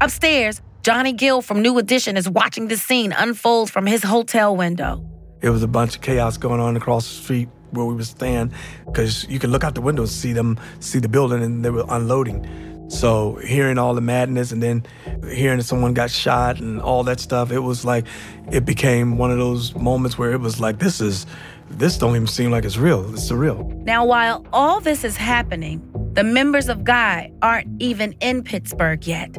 Upstairs, 0.00 0.60
Johnny 0.82 1.12
Gill 1.12 1.42
from 1.42 1.60
New 1.60 1.78
Edition 1.78 2.16
is 2.16 2.28
watching 2.28 2.68
the 2.68 2.76
scene 2.76 3.12
unfold 3.12 3.70
from 3.70 3.86
his 3.86 4.02
hotel 4.02 4.56
window. 4.56 5.04
It 5.40 5.50
was 5.50 5.62
a 5.62 5.68
bunch 5.68 5.96
of 5.96 6.02
chaos 6.02 6.36
going 6.36 6.60
on 6.60 6.76
across 6.76 7.06
the 7.06 7.22
street 7.22 7.48
where 7.70 7.84
we 7.84 7.94
were 7.94 8.04
staying 8.04 8.52
because 8.86 9.28
you 9.28 9.38
could 9.38 9.50
look 9.50 9.64
out 9.64 9.74
the 9.74 9.80
window 9.80 10.02
and 10.02 10.10
see 10.10 10.32
them, 10.32 10.58
see 10.80 10.98
the 10.98 11.08
building, 11.08 11.42
and 11.42 11.64
they 11.64 11.70
were 11.70 11.84
unloading. 11.88 12.67
So 12.88 13.34
hearing 13.36 13.78
all 13.78 13.94
the 13.94 14.00
madness 14.00 14.50
and 14.50 14.62
then 14.62 14.84
hearing 15.30 15.58
that 15.58 15.64
someone 15.64 15.94
got 15.94 16.10
shot 16.10 16.58
and 16.58 16.80
all 16.80 17.04
that 17.04 17.20
stuff, 17.20 17.52
it 17.52 17.60
was 17.60 17.84
like 17.84 18.06
it 18.50 18.64
became 18.64 19.18
one 19.18 19.30
of 19.30 19.38
those 19.38 19.74
moments 19.74 20.16
where 20.18 20.32
it 20.32 20.40
was 20.40 20.58
like 20.58 20.78
this 20.78 21.00
is 21.00 21.26
this 21.70 21.98
don't 21.98 22.16
even 22.16 22.26
seem 22.26 22.50
like 22.50 22.64
it's 22.64 22.78
real. 22.78 23.12
It's 23.12 23.30
surreal. 23.30 23.74
Now, 23.84 24.06
while 24.06 24.44
all 24.52 24.80
this 24.80 25.04
is 25.04 25.16
happening, 25.16 25.82
the 26.14 26.24
members 26.24 26.68
of 26.68 26.84
Guy 26.84 27.30
aren't 27.42 27.68
even 27.80 28.12
in 28.20 28.42
Pittsburgh 28.42 29.06
yet. 29.06 29.36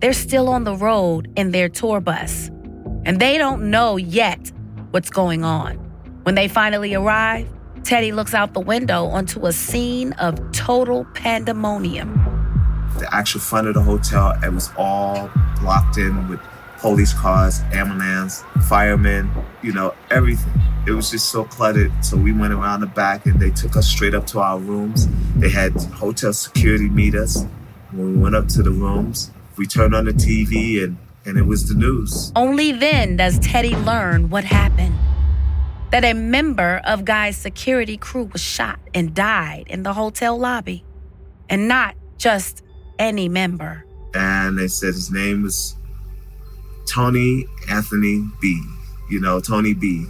They're 0.00 0.14
still 0.14 0.48
on 0.48 0.64
the 0.64 0.74
road 0.74 1.30
in 1.36 1.50
their 1.50 1.68
tour 1.68 2.00
bus, 2.00 2.48
and 3.04 3.20
they 3.20 3.36
don't 3.36 3.70
know 3.70 3.96
yet 3.96 4.50
what's 4.90 5.10
going 5.10 5.44
on. 5.44 5.76
When 6.22 6.34
they 6.34 6.48
finally 6.48 6.94
arrive, 6.94 7.48
Teddy 7.84 8.10
looks 8.10 8.34
out 8.34 8.54
the 8.54 8.60
window 8.60 9.06
onto 9.06 9.46
a 9.46 9.52
scene 9.52 10.12
of 10.14 10.40
total 10.52 11.04
pandemonium. 11.14 12.25
The 12.98 13.14
actual 13.14 13.40
front 13.40 13.68
of 13.68 13.74
the 13.74 13.82
hotel, 13.82 14.34
it 14.42 14.52
was 14.52 14.70
all 14.76 15.30
blocked 15.60 15.98
in 15.98 16.28
with 16.28 16.40
police 16.78 17.12
cars, 17.12 17.60
ambulance, 17.72 18.44
firemen, 18.68 19.30
you 19.62 19.72
know, 19.72 19.94
everything. 20.10 20.52
It 20.86 20.92
was 20.92 21.10
just 21.10 21.30
so 21.30 21.44
cluttered. 21.44 21.92
So 22.04 22.16
we 22.16 22.32
went 22.32 22.52
around 22.52 22.80
the 22.80 22.86
back 22.86 23.26
and 23.26 23.40
they 23.40 23.50
took 23.50 23.76
us 23.76 23.88
straight 23.88 24.14
up 24.14 24.26
to 24.28 24.40
our 24.40 24.58
rooms. 24.58 25.08
They 25.36 25.50
had 25.50 25.72
hotel 25.72 26.32
security 26.32 26.88
meet 26.88 27.14
us. 27.14 27.44
When 27.90 28.14
we 28.14 28.22
went 28.22 28.34
up 28.34 28.48
to 28.48 28.62
the 28.62 28.70
rooms, 28.70 29.30
we 29.56 29.66
turned 29.66 29.94
on 29.94 30.04
the 30.04 30.12
TV 30.12 30.82
and, 30.84 30.96
and 31.24 31.38
it 31.38 31.46
was 31.46 31.68
the 31.68 31.74
news. 31.74 32.32
Only 32.36 32.72
then 32.72 33.16
does 33.16 33.38
Teddy 33.38 33.74
learn 33.74 34.30
what 34.30 34.44
happened. 34.44 34.94
That 35.90 36.04
a 36.04 36.14
member 36.14 36.80
of 36.84 37.04
Guy's 37.04 37.36
security 37.36 37.96
crew 37.96 38.24
was 38.24 38.42
shot 38.42 38.78
and 38.94 39.14
died 39.14 39.66
in 39.68 39.82
the 39.82 39.94
hotel 39.94 40.38
lobby. 40.38 40.84
And 41.48 41.68
not 41.68 41.94
just 42.18 42.62
any 42.98 43.28
member. 43.28 43.84
And 44.14 44.58
they 44.58 44.68
said 44.68 44.94
his 44.94 45.10
name 45.10 45.42
was 45.42 45.76
Tony 46.86 47.46
Anthony 47.68 48.24
B. 48.40 48.62
You 49.10 49.20
know, 49.20 49.40
Tony 49.40 49.74
B. 49.74 50.06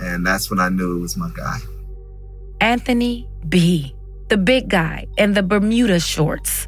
And 0.00 0.26
that's 0.26 0.50
when 0.50 0.60
I 0.60 0.68
knew 0.68 0.98
it 0.98 1.00
was 1.00 1.16
my 1.16 1.30
guy. 1.36 1.58
Anthony 2.60 3.28
B., 3.48 3.94
the 4.28 4.36
big 4.36 4.68
guy 4.68 5.06
in 5.16 5.34
the 5.34 5.42
Bermuda 5.42 6.00
shorts, 6.00 6.66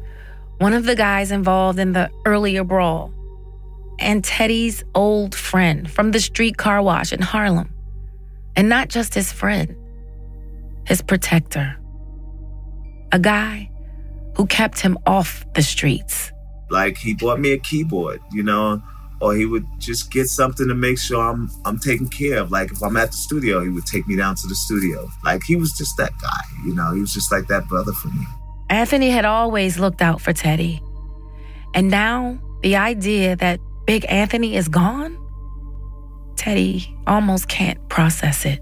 one 0.59 0.73
of 0.73 0.85
the 0.85 0.95
guys 0.95 1.31
involved 1.31 1.79
in 1.79 1.93
the 1.93 2.09
earlier 2.25 2.63
brawl, 2.63 3.13
and 3.99 4.23
Teddy's 4.23 4.83
old 4.95 5.33
friend 5.35 5.89
from 5.89 6.11
the 6.11 6.19
street 6.19 6.57
car 6.57 6.81
wash 6.81 7.11
in 7.11 7.21
Harlem. 7.21 7.73
And 8.55 8.69
not 8.69 8.89
just 8.89 9.13
his 9.13 9.31
friend, 9.31 9.75
his 10.85 11.01
protector. 11.01 11.77
A 13.11 13.19
guy 13.19 13.69
who 14.37 14.45
kept 14.45 14.79
him 14.79 14.97
off 15.07 15.43
the 15.53 15.63
streets. 15.63 16.31
Like 16.69 16.97
he 16.97 17.15
bought 17.15 17.39
me 17.39 17.53
a 17.53 17.57
keyboard, 17.57 18.21
you 18.31 18.43
know, 18.43 18.81
or 19.19 19.35
he 19.35 19.45
would 19.45 19.65
just 19.79 20.11
get 20.11 20.27
something 20.27 20.67
to 20.67 20.75
make 20.75 20.99
sure 20.99 21.21
I'm 21.21 21.49
I'm 21.65 21.79
taken 21.79 22.07
care 22.07 22.39
of. 22.39 22.51
Like 22.51 22.71
if 22.71 22.81
I'm 22.83 22.95
at 22.97 23.11
the 23.11 23.17
studio, 23.17 23.61
he 23.61 23.69
would 23.69 23.85
take 23.85 24.07
me 24.07 24.15
down 24.15 24.35
to 24.35 24.47
the 24.47 24.55
studio. 24.55 25.09
Like 25.25 25.41
he 25.43 25.55
was 25.55 25.73
just 25.73 25.97
that 25.97 26.11
guy, 26.21 26.41
you 26.65 26.75
know. 26.75 26.93
He 26.93 27.01
was 27.01 27.13
just 27.13 27.31
like 27.31 27.47
that 27.47 27.67
brother 27.67 27.93
for 27.93 28.09
me. 28.09 28.25
Anthony 28.69 29.09
had 29.09 29.25
always 29.25 29.79
looked 29.79 30.01
out 30.01 30.21
for 30.21 30.33
Teddy. 30.33 30.81
And 31.73 31.89
now 31.89 32.37
the 32.61 32.75
idea 32.75 33.35
that 33.37 33.59
Big 33.85 34.05
Anthony 34.09 34.55
is 34.55 34.67
gone, 34.67 35.17
Teddy 36.35 36.95
almost 37.07 37.47
can't 37.47 37.79
process 37.89 38.45
it. 38.45 38.59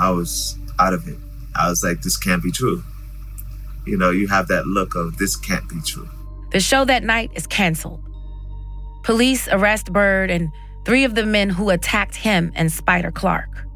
I 0.00 0.10
was 0.10 0.58
out 0.80 0.92
of 0.92 1.06
it. 1.06 1.18
I 1.54 1.68
was 1.68 1.84
like, 1.84 2.00
this 2.00 2.16
can't 2.16 2.42
be 2.42 2.50
true. 2.50 2.82
You 3.86 3.96
know, 3.96 4.10
you 4.10 4.28
have 4.28 4.48
that 4.48 4.66
look 4.66 4.94
of 4.94 5.18
this 5.18 5.36
can't 5.36 5.68
be 5.68 5.80
true. 5.84 6.08
The 6.52 6.60
show 6.60 6.84
that 6.84 7.02
night 7.02 7.30
is 7.34 7.46
canceled. 7.46 8.00
Police 9.02 9.48
arrest 9.48 9.92
Byrd 9.92 10.30
and 10.30 10.50
three 10.84 11.04
of 11.04 11.14
the 11.14 11.26
men 11.26 11.50
who 11.50 11.70
attacked 11.70 12.16
him 12.16 12.52
and 12.54 12.70
Spider 12.72 13.10
Clark. 13.10 13.66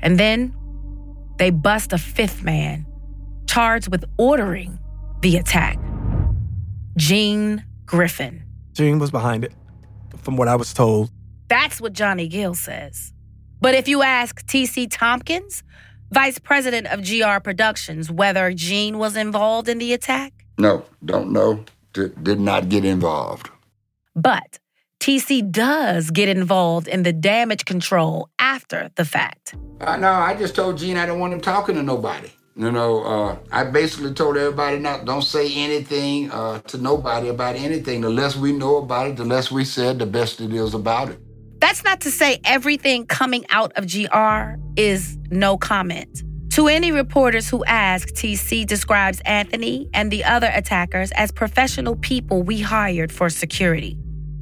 And 0.00 0.18
then 0.18 0.54
they 1.38 1.50
bust 1.50 1.92
a 1.92 1.98
fifth 1.98 2.42
man 2.42 2.86
charged 3.46 3.88
with 3.88 4.04
ordering 4.18 4.78
the 5.20 5.36
attack 5.36 5.78
Gene 6.96 7.64
Griffin. 7.86 8.44
Gene 8.72 8.98
was 8.98 9.10
behind 9.10 9.44
it, 9.44 9.52
from 10.18 10.36
what 10.36 10.48
I 10.48 10.56
was 10.56 10.72
told. 10.72 11.10
That's 11.48 11.80
what 11.80 11.92
Johnny 11.92 12.28
Gill 12.28 12.54
says. 12.54 13.12
But 13.60 13.74
if 13.74 13.88
you 13.88 14.02
ask 14.02 14.46
T.C. 14.46 14.88
Tompkins, 14.88 15.62
vice 16.12 16.38
president 16.38 16.86
of 16.88 17.02
GR 17.02 17.40
Productions, 17.42 18.10
whether 18.10 18.52
Gene 18.52 18.98
was 18.98 19.16
involved 19.16 19.68
in 19.68 19.78
the 19.78 19.92
attack, 19.92 20.32
No, 20.58 20.84
don't 21.04 21.32
know. 21.32 21.64
D- 21.94 22.08
did 22.22 22.40
not 22.40 22.68
get 22.68 22.84
involved. 22.84 23.50
but 24.14 24.58
TC 25.00 25.42
does 25.50 26.10
get 26.10 26.28
involved 26.28 26.86
in 26.86 27.02
the 27.02 27.12
damage 27.12 27.64
control 27.64 28.28
after 28.38 28.90
the 28.94 29.04
fact. 29.04 29.54
Uh, 29.80 29.96
no, 29.96 30.12
I 30.12 30.34
just 30.36 30.54
told 30.54 30.78
Gene 30.78 30.96
I 30.96 31.06
didn't 31.06 31.18
want 31.20 31.32
him 31.32 31.40
talking 31.40 31.74
to 31.74 31.82
nobody. 31.82 32.30
You 32.54 32.70
know, 32.70 33.02
uh, 33.02 33.36
I 33.50 33.64
basically 33.64 34.12
told 34.14 34.36
everybody 34.36 34.78
not 34.78 35.04
don't 35.06 35.22
say 35.22 35.52
anything 35.54 36.30
uh, 36.30 36.60
to 36.60 36.78
nobody 36.78 37.28
about 37.28 37.56
anything. 37.56 38.02
The 38.02 38.10
less 38.10 38.36
we 38.36 38.52
know 38.52 38.76
about 38.76 39.08
it, 39.08 39.16
the 39.16 39.24
less 39.24 39.50
we 39.50 39.64
said, 39.64 39.98
the 39.98 40.06
best 40.06 40.40
it 40.40 40.52
is 40.52 40.72
about 40.74 41.08
it. 41.08 41.18
That's 41.62 41.84
not 41.84 42.00
to 42.00 42.10
say 42.10 42.40
everything 42.42 43.06
coming 43.06 43.46
out 43.48 43.70
of 43.76 43.86
GR 43.86 44.60
is 44.74 45.16
no 45.30 45.56
comment. 45.56 46.24
To 46.54 46.66
any 46.66 46.90
reporters 46.90 47.48
who 47.48 47.64
ask, 47.66 48.08
TC 48.08 48.66
describes 48.66 49.20
Anthony 49.24 49.88
and 49.94 50.10
the 50.10 50.24
other 50.24 50.50
attackers 50.52 51.12
as 51.12 51.30
professional 51.30 51.94
people 51.94 52.42
we 52.42 52.60
hired 52.60 53.12
for 53.12 53.30
security. 53.30 53.96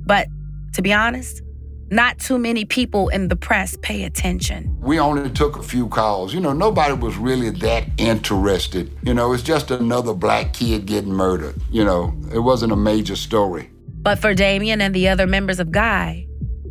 But 0.06 0.28
to 0.72 0.80
be 0.80 0.94
honest, 0.94 1.42
not 1.90 2.18
too 2.18 2.38
many 2.38 2.64
people 2.64 3.10
in 3.10 3.28
the 3.28 3.36
press 3.36 3.76
pay 3.82 4.04
attention. 4.04 4.74
We 4.80 4.98
only 4.98 5.28
took 5.28 5.58
a 5.58 5.62
few 5.62 5.88
calls. 5.88 6.32
You 6.32 6.40
know, 6.40 6.54
nobody 6.54 6.94
was 6.94 7.18
really 7.18 7.50
that 7.50 7.84
interested. 7.98 8.96
You 9.02 9.12
know, 9.12 9.34
it's 9.34 9.42
just 9.42 9.70
another 9.70 10.14
black 10.14 10.54
kid 10.54 10.86
getting 10.86 11.12
murdered. 11.12 11.56
You 11.70 11.84
know, 11.84 12.14
it 12.32 12.38
wasn't 12.38 12.72
a 12.72 12.76
major 12.76 13.14
story. 13.14 13.68
But 14.00 14.18
for 14.18 14.34
Damion 14.34 14.80
and 14.80 14.94
the 14.94 15.08
other 15.08 15.26
members 15.26 15.60
of 15.60 15.70
Guy, 15.70 16.26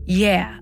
yeah, 0.10 0.58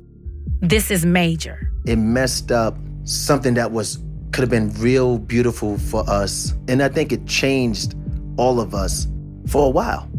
this 0.59 0.91
is 0.91 1.05
major. 1.05 1.71
It 1.85 1.95
messed 1.95 2.51
up 2.51 2.77
something 3.05 3.53
that 3.53 3.71
was 3.71 3.97
could 4.33 4.41
have 4.41 4.49
been 4.49 4.73
real 4.73 5.19
beautiful 5.19 5.77
for 5.77 6.07
us. 6.09 6.53
And 6.67 6.83
I 6.83 6.89
think 6.89 7.13
it 7.13 7.25
changed 7.25 7.95
all 8.35 8.59
of 8.59 8.75
us 8.75 9.07
for 9.47 9.65
a 9.65 9.69
while. 9.69 10.09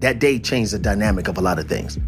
That 0.00 0.18
day 0.18 0.38
changed 0.38 0.74
the 0.74 0.78
dynamic 0.78 1.26
of 1.26 1.38
a 1.38 1.40
lot 1.40 1.58
of 1.58 1.66
things. 1.66 1.98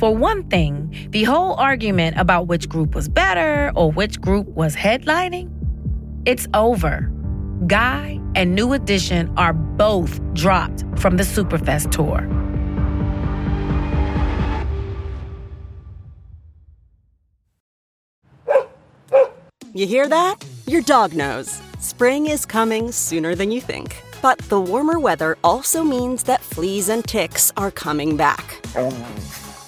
For 0.00 0.14
one 0.14 0.42
thing, 0.48 1.08
the 1.10 1.22
whole 1.22 1.54
argument 1.54 2.18
about 2.18 2.48
which 2.48 2.68
group 2.68 2.96
was 2.96 3.08
better 3.08 3.70
or 3.76 3.92
which 3.92 4.20
group 4.20 4.48
was 4.48 4.74
headlining, 4.74 5.48
it's 6.26 6.48
over. 6.52 7.12
Guy 7.68 8.20
and 8.34 8.56
New 8.56 8.72
Edition 8.72 9.32
are 9.36 9.52
both 9.52 10.20
dropped 10.34 10.84
from 10.96 11.16
the 11.16 11.22
Superfest 11.22 11.92
tour. 11.92 12.26
You 19.78 19.86
hear 19.86 20.08
that? 20.08 20.44
Your 20.66 20.82
dog 20.82 21.14
knows. 21.14 21.62
Spring 21.78 22.26
is 22.26 22.44
coming 22.44 22.90
sooner 22.90 23.36
than 23.36 23.52
you 23.52 23.60
think. 23.60 24.02
But 24.20 24.38
the 24.48 24.60
warmer 24.60 24.98
weather 24.98 25.38
also 25.44 25.84
means 25.84 26.24
that 26.24 26.40
fleas 26.40 26.88
and 26.88 27.04
ticks 27.04 27.52
are 27.56 27.70
coming 27.70 28.16
back. 28.16 28.60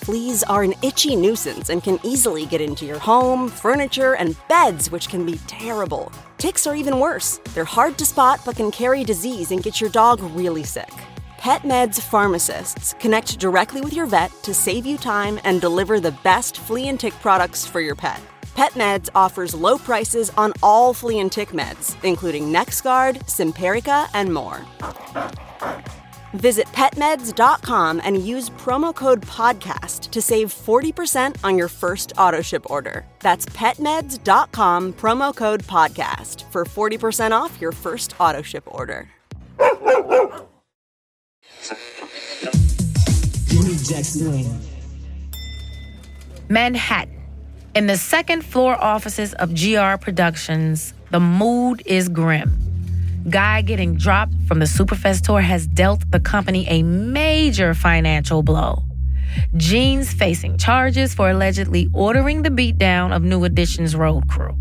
Fleas 0.03 0.43
are 0.43 0.65
an 0.65 0.75
itchy 0.83 1.15
nuisance 1.15 1.69
and 1.69 1.81
can 1.81 2.01
easily 2.03 2.45
get 2.45 2.61
into 2.61 2.85
your 2.85 2.99
home, 2.99 3.49
furniture, 3.49 4.17
and 4.17 4.37
beds, 4.49 4.91
which 4.91 5.09
can 5.09 5.25
be 5.25 5.39
terrible. 5.47 6.11
Ticks 6.39 6.67
are 6.67 6.75
even 6.75 6.99
worse. 6.99 7.39
They're 7.55 7.65
hard 7.65 7.97
to 7.99 8.05
spot 8.05 8.41
but 8.45 8.57
can 8.57 8.73
carry 8.73 9.05
disease 9.05 9.53
and 9.53 9.63
get 9.63 9.81
your 9.81 9.91
dog 9.91 10.21
really 10.35 10.65
sick. 10.65 10.93
PetMeds 11.39 12.01
pharmacists 12.01 12.97
connect 12.99 13.39
directly 13.39 13.81
with 13.81 13.93
your 13.93 14.07
vet 14.07 14.33
to 14.43 14.55
save 14.55 14.87
you 14.87 14.99
time 14.99 15.39
and 15.45 15.61
deliver 15.61 16.01
the 16.01 16.19
best 16.25 16.59
flea 16.59 16.89
and 16.89 16.99
tick 16.99 17.15
products 17.21 17.65
for 17.65 17.81
your 17.81 17.95
pet. 17.95 18.21
PetMeds 18.61 19.09
offers 19.15 19.55
low 19.55 19.79
prices 19.79 20.29
on 20.37 20.53
all 20.63 20.93
flea 20.93 21.21
and 21.21 21.33
tick 21.33 21.49
meds, 21.53 21.97
including 22.05 22.53
NexGard, 22.53 23.21
Simparica, 23.25 24.07
and 24.13 24.35
more. 24.35 24.67
Visit 26.35 26.67
petmeds.com 26.67 28.03
and 28.05 28.23
use 28.23 28.51
promo 28.51 28.95
code 28.95 29.23
PODCAST 29.23 30.11
to 30.11 30.21
save 30.21 30.53
40% 30.53 31.37
on 31.43 31.57
your 31.57 31.69
first 31.69 32.13
auto 32.19 32.43
ship 32.43 32.69
order. 32.69 33.07
That's 33.21 33.47
petmeds.com, 33.47 34.93
promo 34.93 35.35
code 35.35 35.63
PODCAST 35.63 36.43
for 36.53 36.67
40% 36.67 37.33
off 37.33 37.59
your 37.63 37.73
first 37.73 38.13
auto 38.21 38.43
ship 38.43 38.65
order. 38.67 39.09
Jimmy 43.47 43.77
Jackson 43.89 44.31
Wayne. 44.31 44.61
Manhattan. 46.51 47.20
In 47.73 47.87
the 47.87 47.97
second 47.97 48.45
floor 48.45 48.77
offices 48.83 49.33
of 49.35 49.55
GR 49.55 49.97
Productions, 50.01 50.93
the 51.13 51.21
mood 51.21 51.85
is 51.87 52.09
grim. 52.09 52.59
Guy 53.29 53.63
getting 53.63 53.95
dropped 53.95 54.33
from 54.49 54.59
the 54.59 54.65
Superfest 54.65 55.23
tour 55.23 55.41
has 55.41 55.69
dealt 55.69 56.11
the 56.11 56.19
company 56.19 56.67
a 56.67 56.83
major 56.83 57.73
financial 57.73 58.43
blow. 58.43 58.83
Gene's 59.57 60.13
facing 60.13 60.59
charges 60.59 61.15
for 61.15 61.31
allegedly 61.31 61.89
ordering 61.95 62.43
the 62.43 62.49
beatdown 62.49 63.15
of 63.15 63.23
New 63.23 63.45
Edition's 63.45 63.95
road 63.95 64.29
crew. 64.29 64.57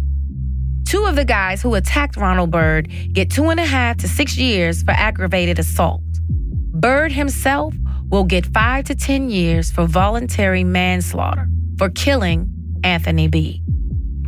Two 0.86 1.06
of 1.06 1.16
the 1.16 1.26
guys 1.26 1.64
who 1.64 1.74
attacked 1.74 2.16
Ronald 2.16 2.52
Byrd 2.52 2.92
get 3.12 3.32
two 3.32 3.50
and 3.50 3.60
a 3.60 3.66
half 3.66 3.98
to 3.98 4.08
six 4.08 4.38
years 4.38 4.84
for 4.84 4.92
aggravated 4.92 5.58
assault. 5.58 6.04
Byrd 6.30 7.12
himself 7.12 7.74
will 8.10 8.24
get 8.24 8.46
five 8.46 8.86
to 8.86 8.94
10 8.94 9.32
years 9.32 9.72
for 9.72 9.88
voluntary 9.88 10.64
manslaughter 10.64 11.48
for 11.80 11.90
killing 11.90 12.54
Anthony 12.84 13.28
B. 13.28 13.62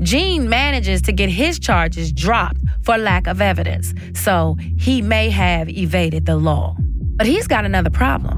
Gene 0.02 0.50
manages 0.50 1.02
to 1.04 1.12
get 1.12 1.30
his 1.30 1.60
charges 1.60 2.12
dropped 2.12 2.58
for 2.84 2.98
lack 2.98 3.28
of 3.28 3.42
evidence, 3.42 3.94
so 4.14 4.58
he 4.78 5.02
may 5.02 5.30
have 5.30 5.70
evaded 5.70 6.26
the 6.26 6.36
law. 6.36 6.76
But 7.18 7.28
he's 7.28 7.48
got 7.48 7.66
another 7.66 7.90
problem. 7.92 8.38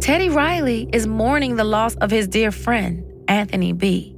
Teddy 0.00 0.28
Riley 0.28 0.88
is 0.92 1.06
mourning 1.06 1.56
the 1.56 1.64
loss 1.64 1.94
of 1.96 2.10
his 2.10 2.26
dear 2.26 2.50
friend, 2.50 3.04
Anthony 3.28 3.72
B., 3.72 4.14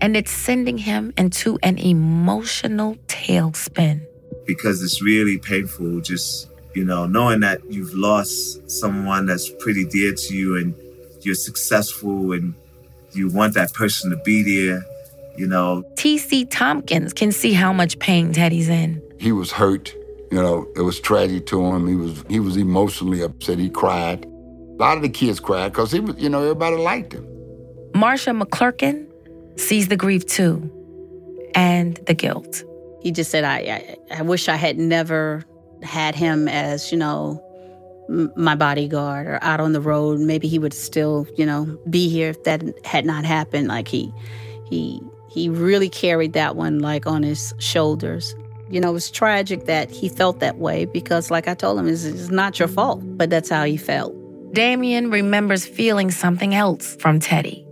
and 0.00 0.16
it's 0.16 0.30
sending 0.30 0.76
him 0.78 1.12
into 1.16 1.58
an 1.62 1.78
emotional 1.78 2.96
tailspin. 3.06 4.02
because 4.46 4.82
it's 4.82 5.02
really 5.02 5.38
painful 5.38 6.00
just 6.00 6.48
you 6.74 6.84
know 6.84 7.06
knowing 7.06 7.40
that 7.40 7.58
you've 7.72 7.94
lost 7.94 8.70
someone 8.70 9.26
that's 9.26 9.50
pretty 9.58 9.84
dear 9.86 10.12
to 10.14 10.36
you 10.36 10.56
and 10.56 10.74
you're 11.22 11.34
successful 11.34 12.30
and 12.32 12.54
you 13.12 13.30
want 13.30 13.54
that 13.54 13.72
person 13.72 14.10
to 14.10 14.16
be 14.18 14.42
there 14.42 14.84
you 15.36 15.46
know 15.46 15.82
TC 15.94 16.48
Tompkins 16.50 17.12
can 17.12 17.32
see 17.32 17.52
how 17.52 17.72
much 17.72 17.98
pain 17.98 18.32
Teddy's 18.32 18.68
in. 18.68 19.02
He 19.18 19.32
was 19.32 19.52
hurt. 19.52 19.94
You 20.30 20.42
know, 20.42 20.66
it 20.76 20.80
was 20.82 20.98
tragic 21.00 21.46
to 21.46 21.64
him. 21.64 21.86
He 21.86 21.94
was 21.94 22.24
he 22.28 22.40
was 22.40 22.56
emotionally 22.56 23.22
upset. 23.22 23.58
He 23.58 23.70
cried. 23.70 24.24
A 24.24 24.76
lot 24.78 24.96
of 24.96 25.02
the 25.02 25.08
kids 25.08 25.40
cried 25.40 25.72
because 25.72 25.92
he 25.92 26.00
was, 26.00 26.16
you 26.18 26.28
know, 26.28 26.42
everybody 26.42 26.76
liked 26.76 27.14
him. 27.14 27.26
Marcia 27.94 28.30
McClurkin 28.30 29.06
sees 29.58 29.88
the 29.88 29.96
grief 29.96 30.26
too, 30.26 30.70
and 31.54 31.96
the 32.06 32.14
guilt. 32.14 32.62
He 33.00 33.10
just 33.10 33.30
said, 33.30 33.44
I, 33.44 33.96
I, 34.10 34.18
I 34.18 34.22
wish 34.22 34.48
I 34.48 34.56
had 34.56 34.78
never 34.78 35.44
had 35.82 36.14
him 36.14 36.48
as, 36.48 36.90
you 36.92 36.98
know, 36.98 37.40
m- 37.40 37.45
my 38.08 38.54
bodyguard 38.54 39.26
or 39.26 39.38
out 39.42 39.60
on 39.60 39.72
the 39.72 39.80
road. 39.80 40.20
Maybe 40.20 40.48
he 40.48 40.58
would 40.58 40.74
still, 40.74 41.26
you 41.36 41.46
know, 41.46 41.78
be 41.90 42.08
here 42.08 42.30
if 42.30 42.44
that 42.44 42.62
had 42.84 43.04
not 43.04 43.24
happened. 43.24 43.68
Like 43.68 43.88
he, 43.88 44.12
he, 44.68 45.00
he 45.28 45.48
really 45.48 45.88
carried 45.88 46.32
that 46.34 46.56
one 46.56 46.78
like 46.80 47.06
on 47.06 47.22
his 47.22 47.54
shoulders. 47.58 48.34
You 48.68 48.80
know, 48.80 48.90
it 48.90 48.94
was 48.94 49.10
tragic 49.10 49.66
that 49.66 49.90
he 49.90 50.08
felt 50.08 50.40
that 50.40 50.58
way 50.58 50.86
because, 50.86 51.30
like 51.30 51.46
I 51.46 51.54
told 51.54 51.78
him, 51.78 51.86
it's, 51.86 52.04
it's 52.04 52.30
not 52.30 52.58
your 52.58 52.68
fault, 52.68 53.00
but 53.16 53.30
that's 53.30 53.48
how 53.48 53.64
he 53.64 53.76
felt. 53.76 54.14
Damion 54.52 55.12
remembers 55.12 55.64
feeling 55.66 56.10
something 56.10 56.54
else 56.54 56.96
from 56.96 57.20
Teddy 57.20 57.66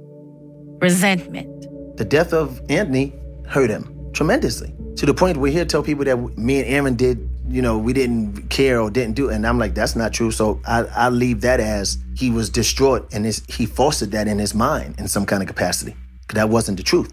resentment. 0.80 1.48
The 1.96 2.04
death 2.04 2.32
of 2.32 2.60
Anthony 2.68 3.12
hurt 3.46 3.70
him 3.70 3.90
tremendously 4.12 4.74
to 4.96 5.06
the 5.06 5.14
point 5.14 5.38
where 5.38 5.50
he'll 5.50 5.66
tell 5.66 5.82
people 5.82 6.04
that 6.04 6.16
me 6.36 6.60
and 6.60 6.68
Aaron 6.68 6.94
did, 6.94 7.28
you 7.48 7.62
know, 7.62 7.78
we 7.78 7.92
didn't 7.92 8.48
care 8.48 8.80
or 8.80 8.90
didn't 8.90 9.14
do 9.14 9.28
it. 9.28 9.34
And 9.34 9.46
I'm 9.46 9.58
like, 9.58 9.74
that's 9.74 9.96
not 9.96 10.12
true. 10.12 10.30
So 10.30 10.60
I, 10.66 10.84
I 10.84 11.08
leave 11.10 11.42
that 11.42 11.60
as 11.60 11.98
he 12.16 12.30
was 12.30 12.48
distraught 12.50 13.12
and 13.12 13.26
he 13.48 13.66
fostered 13.66 14.12
that 14.12 14.28
in 14.28 14.38
his 14.38 14.54
mind 14.54 14.98
in 14.98 15.08
some 15.08 15.26
kind 15.26 15.42
of 15.42 15.48
capacity. 15.48 15.94
That 16.34 16.48
wasn't 16.48 16.78
the 16.78 16.82
truth. 16.82 17.12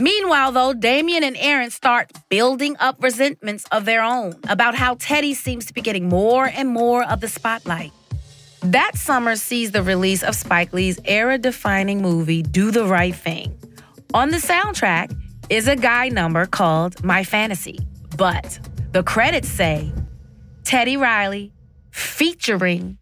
Meanwhile, 0.00 0.52
though, 0.52 0.74
Damion 0.74 1.22
and 1.22 1.36
Aaron 1.36 1.70
start 1.70 2.12
building 2.28 2.76
up 2.78 3.02
resentments 3.02 3.64
of 3.72 3.84
their 3.84 4.02
own 4.02 4.34
about 4.48 4.76
how 4.76 4.94
Teddy 4.94 5.34
seems 5.34 5.66
to 5.66 5.74
be 5.74 5.80
getting 5.80 6.08
more 6.08 6.46
and 6.46 6.68
more 6.68 7.02
of 7.04 7.20
the 7.20 7.28
spotlight. 7.28 7.92
That 8.60 8.96
summer 8.96 9.36
sees 9.36 9.72
the 9.72 9.82
release 9.82 10.22
of 10.22 10.34
Spike 10.34 10.72
Lee's 10.72 10.98
era 11.04 11.36
defining 11.36 12.00
movie, 12.00 12.42
Do 12.42 12.70
the 12.70 12.84
Right 12.84 13.14
Thing. 13.14 13.58
On 14.14 14.30
the 14.30 14.38
soundtrack 14.38 15.14
is 15.50 15.68
a 15.68 15.76
guy 15.76 16.08
number 16.08 16.46
called 16.46 17.04
My 17.04 17.24
Fantasy, 17.24 17.78
but 18.16 18.58
the 18.92 19.02
credits 19.02 19.48
say 19.48 19.92
Teddy 20.64 20.96
Riley 20.96 21.52
featuring 21.90 22.98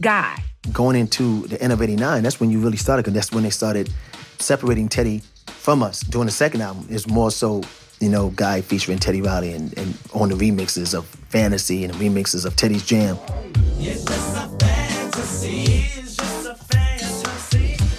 Guy. 0.00 0.42
Going 0.72 0.96
into 0.96 1.46
the 1.46 1.60
end 1.60 1.72
of 1.72 1.80
89, 1.80 2.22
that's 2.22 2.40
when 2.40 2.50
you 2.50 2.58
really 2.58 2.76
started, 2.76 3.02
because 3.02 3.14
that's 3.14 3.32
when 3.32 3.44
they 3.44 3.50
started 3.50 3.90
separating 4.38 4.88
Teddy 4.88 5.22
from 5.46 5.82
us. 5.82 6.00
Doing 6.00 6.26
the 6.26 6.32
second 6.32 6.62
album 6.62 6.86
is 6.90 7.06
more 7.06 7.30
so, 7.30 7.62
you 8.00 8.08
know, 8.08 8.30
Guy 8.30 8.60
featuring 8.62 8.98
Teddy 8.98 9.22
Riley 9.22 9.52
and, 9.52 9.76
and 9.78 9.96
on 10.12 10.28
the 10.30 10.34
remixes 10.34 10.94
of 10.94 11.06
Fantasy 11.28 11.84
and 11.84 11.94
the 11.94 11.98
remixes 11.98 12.44
of 12.44 12.56
Teddy's 12.56 12.84
Jam. 12.84 13.18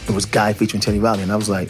It 0.07 0.13
was 0.13 0.25
Guy 0.25 0.53
featuring 0.53 0.81
Teddy 0.81 0.99
Riley, 0.99 1.23
and 1.23 1.31
I 1.31 1.35
was 1.35 1.49
like, 1.49 1.69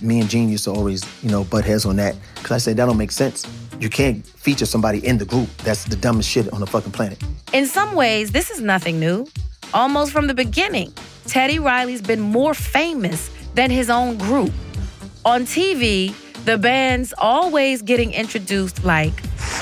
me 0.00 0.20
and 0.20 0.30
Gene 0.30 0.48
used 0.48 0.64
to 0.64 0.70
always, 0.70 1.04
you 1.22 1.30
know, 1.30 1.44
butt 1.44 1.64
heads 1.64 1.84
on 1.84 1.96
that. 1.96 2.14
Cause 2.36 2.52
I 2.52 2.58
said 2.58 2.76
that 2.76 2.86
don't 2.86 2.96
make 2.96 3.10
sense. 3.10 3.46
You 3.80 3.88
can't 3.88 4.26
feature 4.26 4.66
somebody 4.66 4.98
in 5.06 5.16
the 5.16 5.24
group. 5.24 5.48
That's 5.64 5.84
the 5.84 5.96
dumbest 5.96 6.28
shit 6.28 6.52
on 6.52 6.60
the 6.60 6.66
fucking 6.66 6.92
planet. 6.92 7.18
In 7.54 7.66
some 7.66 7.94
ways, 7.94 8.30
this 8.30 8.50
is 8.50 8.60
nothing 8.60 9.00
new. 9.00 9.26
Almost 9.72 10.12
from 10.12 10.26
the 10.26 10.34
beginning, 10.34 10.92
Teddy 11.26 11.58
Riley's 11.58 12.02
been 12.02 12.20
more 12.20 12.52
famous 12.52 13.30
than 13.54 13.70
his 13.70 13.88
own 13.88 14.18
group. 14.18 14.52
On 15.24 15.42
TV, 15.42 16.14
the 16.50 16.58
band's 16.58 17.14
always 17.16 17.80
getting 17.80 18.12
introduced 18.12 18.82
like 18.82 19.12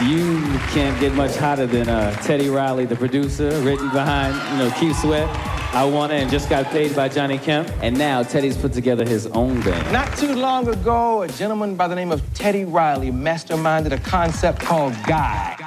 You 0.01 0.41
can't 0.73 0.99
get 0.99 1.13
much 1.13 1.37
hotter 1.37 1.67
than 1.67 1.87
uh, 1.87 2.13
Teddy 2.23 2.49
Riley, 2.49 2.87
the 2.87 2.97
producer, 2.97 3.51
written 3.61 3.91
behind, 3.91 4.35
you 4.53 4.65
know, 4.65 4.75
Keith 4.79 4.99
Sweat. 4.99 5.29
I 5.75 5.85
Wanna 5.85 6.15
and 6.15 6.31
just 6.31 6.49
got 6.49 6.65
paid 6.69 6.97
by 6.97 7.11
Johnny 7.11 7.37
Kemp. 7.37 7.71
And 7.83 7.99
now 7.99 8.23
Teddy's 8.23 8.57
put 8.57 8.73
together 8.73 9.07
his 9.07 9.27
own 9.27 9.61
band. 9.61 9.93
Not 9.93 10.17
too 10.17 10.35
long 10.35 10.67
ago, 10.67 11.21
a 11.21 11.29
gentleman 11.29 11.77
by 11.77 11.89
the 11.89 11.95
name 11.95 12.11
of 12.11 12.23
Teddy 12.33 12.65
Riley 12.65 13.11
masterminded 13.11 13.93
a 13.93 13.99
concept 13.99 14.61
called 14.61 14.95
Guy. 15.07 15.59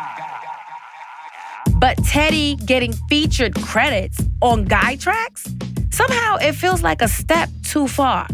But 1.75 1.97
Teddy 2.03 2.55
getting 2.55 2.93
featured 3.09 3.53
credits 3.61 4.17
on 4.41 4.65
Guy 4.65 4.95
tracks? 4.95 5.47
Somehow 5.91 6.37
it 6.37 6.53
feels 6.53 6.81
like 6.81 7.03
a 7.03 7.07
step 7.07 7.47
too 7.61 7.87
far. 7.87 8.25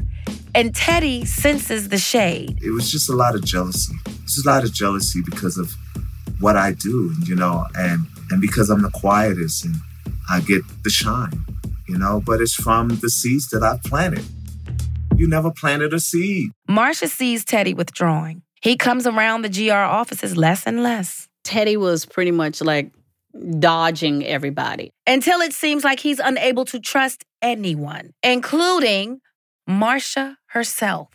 And 0.57 0.73
Teddy 0.73 1.23
senses 1.23 1.89
the 1.89 1.99
shade. 1.99 2.57
it 2.63 2.71
was 2.71 2.91
just 2.91 3.09
a 3.09 3.13
lot 3.13 3.35
of 3.35 3.43
jealousy 3.45 3.93
it's 4.23 4.35
just 4.35 4.47
a 4.47 4.49
lot 4.49 4.63
of 4.63 4.73
jealousy 4.73 5.21
because 5.23 5.55
of 5.57 5.67
what 6.39 6.55
i 6.57 6.71
do 6.73 7.13
you 7.25 7.35
know 7.35 7.65
and 7.75 8.05
and 8.31 8.41
because 8.41 8.69
i'm 8.71 8.81
the 8.81 8.89
quietest 8.89 9.65
and 9.65 9.75
i 10.29 10.39
get 10.41 10.61
the 10.83 10.89
shine 10.89 11.45
you 11.87 11.97
know 11.97 12.21
but 12.25 12.41
it's 12.41 12.55
from 12.55 12.89
the 13.03 13.09
seeds 13.09 13.49
that 13.49 13.61
i 13.63 13.77
planted 13.87 14.25
you 15.15 15.27
never 15.27 15.51
planted 15.51 15.93
a 15.93 15.99
seed 15.99 16.49
Marcia 16.67 17.07
sees 17.07 17.45
Teddy 17.45 17.73
withdrawing 17.73 18.41
He 18.61 18.75
comes 18.77 19.05
around 19.07 19.43
the 19.43 19.49
GR 19.49 19.73
offices 19.73 20.35
less 20.35 20.65
and 20.65 20.81
less. 20.83 21.27
Teddy 21.43 21.77
was 21.77 22.05
pretty 22.05 22.31
much 22.31 22.61
like 22.61 22.91
dodging 23.59 24.25
everybody. 24.25 24.91
Until 25.05 25.39
it 25.41 25.53
seems 25.53 25.83
like 25.83 25.99
he's 25.99 26.19
unable 26.19 26.65
to 26.65 26.79
trust 26.79 27.23
anyone, 27.41 28.11
including 28.23 29.21
Marcia 29.67 30.36
herself. 30.47 31.09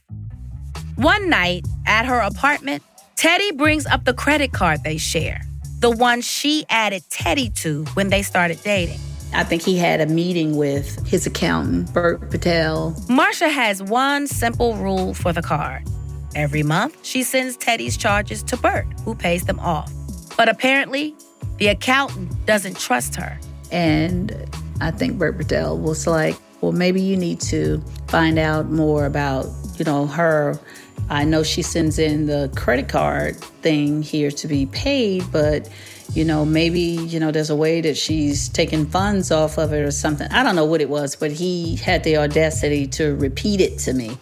One 0.97 1.29
night 1.29 1.67
at 1.87 2.07
her 2.07 2.21
apartment, 2.21 2.83
Teddy 3.17 3.53
brings 3.53 3.87
up 3.87 4.05
the 4.05 4.15
credit 4.15 4.53
card 4.53 4.85
they 4.85 4.99
share, 4.99 5.41
the 5.81 5.91
one 5.91 6.21
she 6.21 6.65
added 6.69 7.03
Teddy 7.11 7.51
to 7.51 7.85
when 7.95 8.09
they 8.09 8.23
started 8.23 8.63
dating. 8.63 8.99
I 9.35 9.45
think 9.45 9.63
he 9.63 9.79
had 9.79 10.01
a 10.01 10.07
meeting 10.07 10.57
with 10.57 11.07
his 11.07 11.27
accountant, 11.27 11.93
Bert 11.95 12.31
Patel. 12.31 12.95
Marcia 13.09 13.49
has 13.49 13.83
one 13.83 14.27
simple 14.27 14.75
rule 14.77 15.15
for 15.15 15.33
the 15.33 15.41
card. 15.41 15.89
Every 16.35 16.63
month, 16.63 16.99
she 17.05 17.23
sends 17.23 17.57
Teddy's 17.57 17.97
charges 17.97 18.43
to 18.45 18.57
Bert, 18.57 18.87
who 19.05 19.15
pays 19.15 19.45
them 19.45 19.59
off. 19.61 19.91
But 20.37 20.49
apparently, 20.49 21.15
the 21.59 21.69
accountant 21.69 22.45
doesn't 22.47 22.79
trust 22.79 23.15
her. 23.17 23.39
And 23.71 24.35
I 24.81 24.91
think 24.91 25.19
Bert 25.19 25.39
Patel 25.39 25.79
was 25.79 26.07
like, 26.07 26.37
well, 26.61 26.73
maybe 26.73 27.01
you 27.01 27.17
need 27.17 27.41
to 27.43 27.83
find 28.13 28.39
out 28.39 28.71
more 28.71 29.07
about, 29.07 29.47
you 29.79 29.87
know, 29.87 30.07
her. 30.07 30.61
I 31.09 31.25
know 31.25 31.43
she 31.43 31.63
sends 31.63 31.99
in 31.99 32.27
the 32.27 32.53
credit 32.55 32.91
card 32.91 33.37
thing 33.37 34.03
here 34.03 34.31
to 34.31 34.47
be 34.47 34.67
paid, 34.67 35.25
but 35.33 35.67
you 36.13 36.23
know, 36.23 36.45
maybe, 36.45 36.81
you 36.81 37.19
know, 37.19 37.31
there's 37.31 37.49
a 37.49 37.57
way 37.57 37.81
that 37.81 37.97
she's 37.97 38.51
taking 38.51 38.85
funds 38.85 39.31
off 39.31 39.57
of 39.57 39.73
it 39.73 39.81
or 39.81 39.91
something. 39.91 40.31
I 40.31 40.43
don't 40.43 40.57
know 40.57 40.67
what 40.67 40.83
it 40.83 40.91
was, 40.91 41.17
but 41.17 41.33
he 41.33 41.77
had 41.77 42.05
the 42.05 42.19
audacity 42.19 42.87
to 42.89 43.15
repeat 43.17 43.63
it 43.63 43.79
to 43.81 43.95
me. 43.95 44.19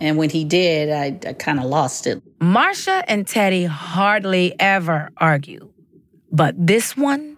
And 0.00 0.16
when 0.16 0.30
he 0.30 0.46
did, 0.46 0.90
I, 0.90 1.28
I 1.28 1.34
kind 1.34 1.58
of 1.58 1.66
lost 1.66 2.06
it. 2.06 2.22
Marcia 2.40 3.04
and 3.06 3.26
Teddy 3.26 3.66
hardly 3.66 4.58
ever 4.58 5.10
argue, 5.18 5.70
but 6.32 6.54
this 6.56 6.96
one 6.96 7.36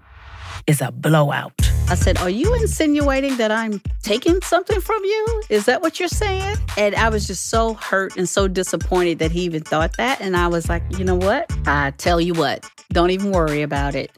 is 0.69 0.81
a 0.81 0.93
blowout. 0.93 1.70
I 1.91 1.97
said, 1.97 2.19
Are 2.19 2.31
you 2.31 2.55
insinuating 2.55 3.37
that 3.39 3.51
I'm 3.51 3.83
taking 4.05 4.41
something 4.43 4.81
from 4.81 5.03
you? 5.03 5.43
Is 5.49 5.65
that 5.65 5.83
what 5.83 5.99
you're 5.99 6.09
saying? 6.09 6.57
And 6.79 6.95
I 6.95 7.09
was 7.09 7.27
just 7.27 7.51
so 7.51 7.75
hurt 7.75 8.17
and 8.17 8.29
so 8.29 8.47
disappointed 8.47 9.19
that 9.19 9.33
he 9.33 9.41
even 9.41 9.65
thought 9.65 9.97
that. 9.97 10.21
And 10.21 10.37
I 10.37 10.47
was 10.47 10.69
like, 10.69 10.85
You 10.97 11.05
know 11.05 11.17
what? 11.17 11.51
I 11.67 11.91
tell 11.99 12.21
you 12.21 12.33
what, 12.33 12.65
don't 12.93 13.11
even 13.11 13.33
worry 13.33 13.63
about 13.63 13.97
it. 13.97 14.13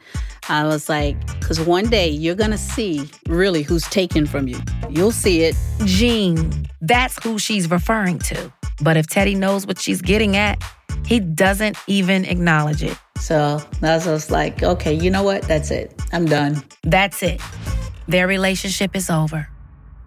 I 0.50 0.66
was 0.66 0.90
like, 0.90 1.16
because 1.40 1.60
one 1.60 1.88
day 1.88 2.10
you're 2.10 2.34
going 2.34 2.50
to 2.50 2.58
see 2.58 3.08
really 3.26 3.62
who's 3.62 3.84
taken 3.84 4.26
from 4.26 4.48
you. 4.48 4.60
You'll 4.90 5.10
see 5.10 5.44
it. 5.44 5.56
Gene, 5.86 6.68
that's 6.82 7.22
who 7.24 7.38
she's 7.38 7.70
referring 7.70 8.18
to. 8.18 8.52
But 8.82 8.98
if 8.98 9.06
Teddy 9.06 9.34
knows 9.34 9.66
what 9.66 9.78
she's 9.78 10.02
getting 10.02 10.36
at, 10.36 10.62
he 11.06 11.20
doesn't 11.20 11.78
even 11.86 12.26
acknowledge 12.26 12.82
it. 12.82 12.98
So 13.18 13.62
I 13.82 13.96
was 13.96 14.30
like, 14.30 14.62
okay, 14.62 14.92
you 14.92 15.10
know 15.10 15.22
what? 15.22 15.42
That's 15.42 15.70
it. 15.70 16.00
I'm 16.12 16.24
done. 16.26 16.62
That's 16.82 17.22
it. 17.22 17.40
Their 18.08 18.26
relationship 18.26 18.96
is 18.96 19.08
over. 19.08 19.48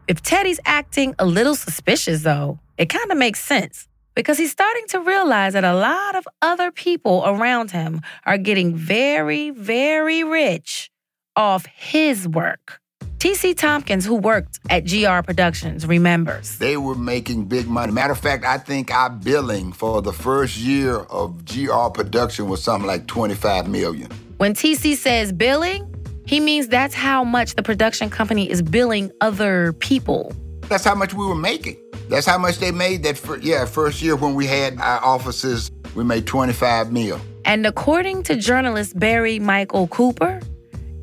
If 0.07 0.21
Teddy's 0.21 0.59
acting 0.65 1.15
a 1.17 1.25
little 1.25 1.55
suspicious, 1.55 2.23
though, 2.23 2.59
it 2.77 2.89
kind 2.89 3.11
of 3.11 3.17
makes 3.17 3.41
sense 3.41 3.87
because 4.15 4.37
he's 4.37 4.51
starting 4.51 4.85
to 4.89 4.99
realize 4.99 5.53
that 5.53 5.63
a 5.63 5.73
lot 5.73 6.15
of 6.15 6.27
other 6.41 6.71
people 6.71 7.23
around 7.25 7.71
him 7.71 8.01
are 8.25 8.37
getting 8.37 8.75
very, 8.75 9.49
very 9.49 10.23
rich 10.23 10.89
off 11.35 11.65
his 11.65 12.27
work. 12.27 12.79
TC 13.19 13.57
Tompkins, 13.57 14.05
who 14.05 14.15
worked 14.15 14.59
at 14.69 14.81
GR 14.81 15.21
Productions, 15.25 15.87
remembers. 15.87 16.57
They 16.57 16.77
were 16.77 16.95
making 16.95 17.45
big 17.45 17.67
money. 17.67 17.91
Matter 17.91 18.13
of 18.13 18.19
fact, 18.19 18.43
I 18.45 18.57
think 18.57 18.91
our 18.91 19.09
billing 19.09 19.71
for 19.71 20.01
the 20.01 20.13
first 20.13 20.57
year 20.57 20.97
of 20.97 21.45
GR 21.45 21.89
production 21.93 22.49
was 22.49 22.63
something 22.63 22.87
like 22.87 23.07
25 23.07 23.67
million. 23.67 24.11
When 24.37 24.53
TC 24.53 24.95
says 24.95 25.31
billing, 25.31 25.91
he 26.25 26.39
means 26.39 26.67
that's 26.67 26.93
how 26.93 27.23
much 27.23 27.55
the 27.55 27.63
production 27.63 28.09
company 28.09 28.49
is 28.49 28.61
billing 28.61 29.11
other 29.21 29.73
people. 29.73 30.33
That's 30.67 30.83
how 30.83 30.95
much 30.95 31.13
we 31.13 31.25
were 31.25 31.35
making. 31.35 31.77
That's 32.09 32.25
how 32.25 32.37
much 32.37 32.57
they 32.57 32.71
made 32.71 33.03
that 33.03 33.17
fir- 33.17 33.37
yeah, 33.37 33.65
first 33.65 34.01
year 34.01 34.15
when 34.15 34.35
we 34.35 34.45
had 34.45 34.79
our 34.79 35.03
offices, 35.03 35.71
we 35.95 36.03
made 36.03 36.27
25 36.27 36.91
mil. 36.91 37.19
And 37.45 37.65
according 37.65 38.23
to 38.23 38.35
journalist 38.35 38.97
Barry 38.99 39.39
Michael 39.39 39.87
Cooper, 39.87 40.41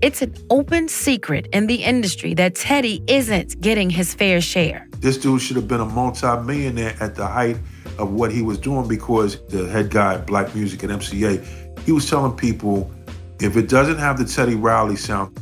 it's 0.03 0.21
an 0.21 0.35
open 0.51 0.89
secret 0.89 1.47
in 1.53 1.69
the 1.69 1.85
industry 1.85 2.35
that 2.35 2.57
Teddy 2.57 3.03
isn't 3.07 3.61
getting 3.61 3.89
his 3.89 4.13
fair 4.13 4.41
share. 4.41 4.89
This 4.99 5.17
dude 5.17 5.41
should 5.41 5.55
have 5.55 5.69
been 5.69 5.81
a 5.81 5.87
multi-millionaire 5.87 6.97
at 6.99 7.15
the 7.15 7.27
height 7.27 7.57
of 7.99 8.13
what 8.13 8.33
he 8.33 8.43
was 8.43 8.59
doing 8.59 8.89
because 8.89 9.41
the 9.47 9.69
head 9.69 9.91
guy 9.91 10.15
at 10.15 10.27
Black 10.27 10.55
Music 10.57 10.83
at 10.83 10.91
MCA, 10.91 11.79
he 11.85 11.93
was 11.93 12.11
telling 12.11 12.37
people, 12.37 12.91
if 13.41 13.57
it 13.57 13.69
doesn't 13.69 13.99
have 13.99 14.19
the 14.19 14.25
Teddy 14.25 14.57
Riley 14.57 14.97
sound, 14.97 15.39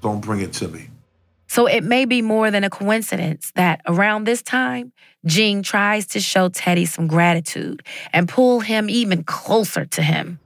don't 0.00 0.20
bring 0.20 0.40
it 0.40 0.54
to 0.54 0.68
me. 0.68 0.88
So 1.48 1.66
it 1.66 1.84
may 1.84 2.06
be 2.06 2.22
more 2.22 2.50
than 2.50 2.64
a 2.64 2.70
coincidence 2.70 3.52
that 3.56 3.82
around 3.86 4.24
this 4.24 4.40
time, 4.40 4.92
Gene 5.26 5.62
tries 5.62 6.06
to 6.08 6.20
show 6.20 6.48
Teddy 6.48 6.86
some 6.86 7.06
gratitude 7.06 7.82
and 8.14 8.26
pull 8.26 8.60
him 8.60 8.88
even 8.88 9.22
closer 9.22 9.84
to 9.84 10.02
him. 10.02 10.38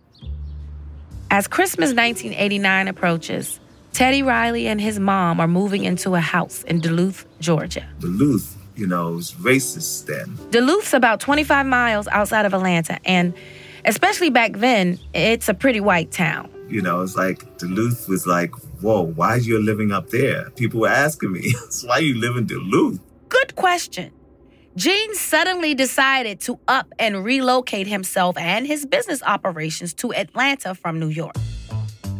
As 1.30 1.48
Christmas 1.48 1.88
1989 1.92 2.88
approaches, 2.88 3.58
Teddy 3.92 4.22
Riley 4.22 4.68
and 4.68 4.80
his 4.80 5.00
mom 5.00 5.40
are 5.40 5.48
moving 5.48 5.84
into 5.84 6.14
a 6.14 6.20
house 6.20 6.62
in 6.64 6.80
Duluth, 6.80 7.26
Georgia. 7.40 7.84
Duluth, 7.98 8.56
you 8.76 8.86
know, 8.86 9.12
was 9.12 9.32
racist 9.32 10.06
then. 10.06 10.38
Duluth's 10.50 10.94
about 10.94 11.18
25 11.18 11.66
miles 11.66 12.06
outside 12.08 12.46
of 12.46 12.54
Atlanta, 12.54 13.00
and 13.04 13.34
especially 13.84 14.30
back 14.30 14.52
then, 14.58 15.00
it's 15.14 15.48
a 15.48 15.54
pretty 15.54 15.80
white 15.80 16.12
town. 16.12 16.48
You 16.68 16.80
know, 16.80 17.02
it's 17.02 17.16
like 17.16 17.58
Duluth 17.58 18.08
was 18.08 18.26
like, 18.26 18.52
whoa, 18.80 19.02
why 19.02 19.30
are 19.30 19.38
you 19.38 19.58
living 19.58 19.90
up 19.90 20.10
there? 20.10 20.50
People 20.50 20.80
were 20.80 20.88
asking 20.88 21.32
me, 21.32 21.54
why 21.86 21.98
you 21.98 22.20
live 22.20 22.36
in 22.36 22.46
Duluth? 22.46 23.00
Good 23.28 23.56
question. 23.56 24.12
Gene 24.76 25.14
suddenly 25.14 25.74
decided 25.74 26.38
to 26.40 26.60
up 26.68 26.86
and 26.98 27.24
relocate 27.24 27.86
himself 27.86 28.36
and 28.36 28.66
his 28.66 28.84
business 28.84 29.22
operations 29.22 29.94
to 29.94 30.12
Atlanta 30.12 30.74
from 30.74 31.00
New 31.00 31.08
York. 31.08 31.34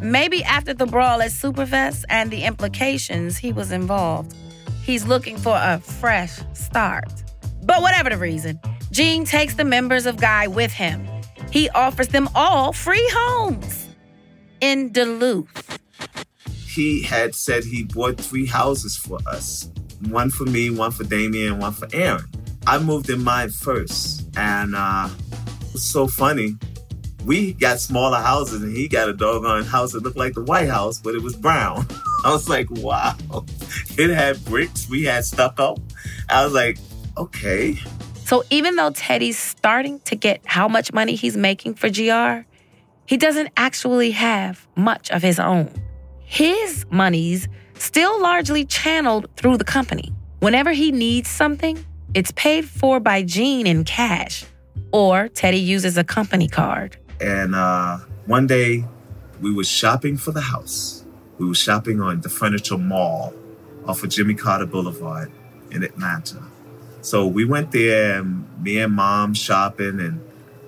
Maybe 0.01 0.43
after 0.43 0.73
the 0.73 0.87
brawl 0.87 1.21
at 1.21 1.33
Superfest 1.33 2.05
and 2.09 2.31
the 2.31 2.45
implications 2.45 3.37
he 3.37 3.53
was 3.53 3.73
involved, 3.73 4.35
he's 4.83 5.07
looking 5.07 5.37
for 5.37 5.55
a 5.55 5.81
fresh 5.81 6.39
start. 6.55 7.13
But 7.63 7.83
whatever 7.83 8.09
the 8.09 8.17
reason, 8.17 8.59
Gene 8.91 9.27
takes 9.27 9.55
the 9.55 9.65
members 9.65 10.07
of 10.07 10.17
Guy 10.17 10.47
with 10.47 10.73
him. 10.73 11.07
He 11.51 11.69
offers 11.71 12.09
them 12.09 12.27
all 12.35 12.73
free 12.73 13.07
homes 13.13 13.87
in 14.63 14.93
Duluth. 14.93 15.79
He 16.75 17.03
had 17.03 17.35
said 17.35 17.65
he 17.65 17.85
bought 17.85 18.19
three 18.19 18.47
houses 18.47 18.97
for 18.97 19.19
us 19.27 19.69
one 20.09 20.31
for 20.31 20.45
me, 20.45 20.71
one 20.71 20.91
for 20.91 21.05
Damion, 21.05 21.53
and 21.53 21.61
one 21.61 21.73
for 21.73 21.89
Aaron. 21.93 22.25
I 22.67 22.79
moved 22.79 23.09
in 23.11 23.23
mine 23.23 23.51
first, 23.51 24.29
and 24.37 24.75
uh, 24.75 25.09
it 25.63 25.73
was 25.73 25.83
so 25.83 26.07
funny. 26.07 26.57
We 27.25 27.55
got 27.55 27.81
smaller 27.81 28.19
houses, 28.19 28.63
and 28.63 28.77
he 28.77 28.89
got 28.89 29.09
a 29.09 29.13
doggone 29.13 29.65
house 29.65 29.93
that 29.93 30.03
looked 30.03 30.17
like 30.17 30.35
the 30.35 30.43
White 30.43 30.69
House, 30.69 31.01
but 31.01 31.15
it 31.15 31.23
was 31.23 31.37
brown. 31.37 31.87
I 32.25 32.33
was 32.33 32.49
like, 32.49 32.71
wow. 32.71 33.17
It 33.99 34.11
had 34.11 34.45
bricks, 34.45 34.91
we 34.91 35.05
had 35.05 35.25
stucco. 35.25 35.77
I 36.29 36.45
was 36.45 36.53
like, 36.53 36.79
okay. 37.17 37.79
So 38.27 38.45
even 38.51 38.77
though 38.77 38.91
Teddy's 38.91 39.39
starting 39.39 40.01
to 40.01 40.17
get 40.17 40.41
how 40.45 40.69
much 40.69 40.93
money 40.93 41.15
he's 41.15 41.37
making 41.37 41.75
for 41.75 41.89
GR, 41.89 42.47
he 43.07 43.17
doesn't 43.17 43.51
actually 43.57 44.11
have 44.11 44.67
much 44.77 45.11
of 45.11 45.23
his 45.23 45.39
own. 45.39 45.73
His 46.25 46.85
money's 46.91 47.49
still 47.79 48.21
largely 48.21 48.65
channeled 48.65 49.29
through 49.37 49.57
the 49.57 49.65
company. 49.65 50.13
Whenever 50.41 50.73
he 50.73 50.93
needs 50.93 51.29
something, 51.29 51.85
it's 52.15 52.33
paid 52.33 52.69
for 52.69 53.01
by 53.01 53.23
Gene 53.23 53.67
in 53.67 53.85
cash, 53.85 54.45
or 54.93 55.29
Teddy 55.29 55.59
uses 55.59 55.97
a 55.97 56.05
company 56.05 56.49
card. 56.49 56.97
And 57.21 57.55
uh, 57.55 57.99
one 58.27 58.47
day, 58.47 58.85
we 59.41 59.53
were 59.53 59.65
shopping 59.65 60.17
for 60.17 60.33
the 60.33 60.41
house. 60.41 61.05
We 61.39 61.47
were 61.47 61.55
shopping 61.55 62.01
on 62.01 62.21
the 62.21 62.29
Furniture 62.29 62.79
Mall 62.79 63.35
off 63.87 64.03
of 64.03 64.11
Jimmy 64.11 64.35
Carter 64.35 64.67
Boulevard 64.67 65.31
in 65.71 65.83
Atlanta. 65.83 66.43
So 67.03 67.27
we 67.27 67.45
went 67.45 67.73
there, 67.73 68.19
and 68.19 68.47
me 68.63 68.81
and 68.81 68.95
mom 68.95 69.35
shopping, 69.35 70.01
and 70.01 70.21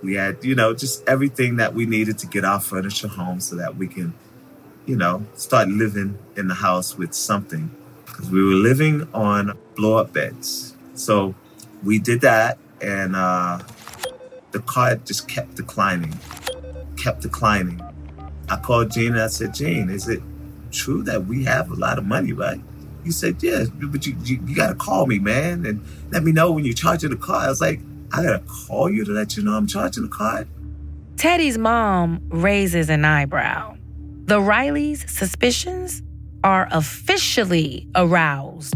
we 0.03 0.15
had, 0.15 0.45
you 0.45 0.55
know, 0.55 0.75
just 0.75 1.07
everything 1.09 1.57
that 1.57 1.75
we 1.75 1.87
needed 1.87 2.19
to 2.19 2.27
get 2.27 2.45
our 2.45 2.61
furniture 2.61 3.09
home 3.09 3.41
so 3.41 3.57
that 3.57 3.77
we 3.77 3.89
can, 3.89 4.15
you 4.89 4.97
know, 4.97 5.25
start 5.35 5.69
living 5.69 6.19
in 6.37 6.49
the 6.49 6.55
house 6.55 6.97
with 6.97 7.13
something. 7.13 7.71
Because 8.07 8.31
we 8.31 8.43
were 8.43 8.55
living 8.55 9.07
on 9.13 9.57
blow 9.77 9.99
up 9.99 10.15
beds. 10.15 10.75
So 10.95 11.35
we 11.85 11.99
did 11.99 12.23
that, 12.23 12.59
and 12.81 13.15
uh, 13.15 13.61
the 14.51 14.61
card 14.61 15.07
just 15.07 15.29
kept 15.29 15.57
declining, 15.57 16.19
kept 16.97 17.21
declining. 17.21 17.81
I 18.49 18.57
called 18.57 18.91
Gene 18.91 19.13
and 19.13 19.21
I 19.21 19.27
said, 19.27 19.53
Gene, 19.53 19.91
is 19.91 20.09
it 20.09 20.23
true 20.73 21.03
that 21.03 21.27
we 21.27 21.45
have 21.45 21.71
a 21.71 21.75
lot 21.75 21.99
of 21.99 22.07
money, 22.07 22.33
right? 22.33 22.61
He 23.05 23.11
said, 23.11 23.43
Yeah, 23.43 23.67
but 23.75 24.07
you, 24.07 24.17
you, 24.25 24.43
you 24.47 24.57
got 24.57 24.69
to 24.69 24.75
call 24.75 25.07
me, 25.07 25.19
man, 25.19 25.67
and 25.67 25.85
let 26.11 26.23
me 26.23 26.33
know 26.33 26.51
when 26.51 26.65
you're 26.65 26.75
charging 26.75 27.11
the 27.11 27.17
car. 27.17 27.43
I 27.43 27.49
was 27.49 27.61
like, 27.61 27.81
I 28.11 28.23
gotta 28.23 28.43
call 28.67 28.91
you 28.91 29.05
to 29.05 29.13
let 29.13 29.37
you 29.37 29.43
know 29.43 29.53
I'm 29.53 29.67
charging 29.67 30.05
the 30.05 30.09
card. 30.09 30.49
Teddy's 31.19 31.59
mom 31.59 32.23
raises 32.31 32.89
an 32.89 33.05
eyebrow. 33.05 33.78
The 34.29 34.41
Rileys' 34.41 35.09
suspicions 35.09 36.03
are 36.45 36.69
officially 36.71 37.89
aroused. 37.95 38.75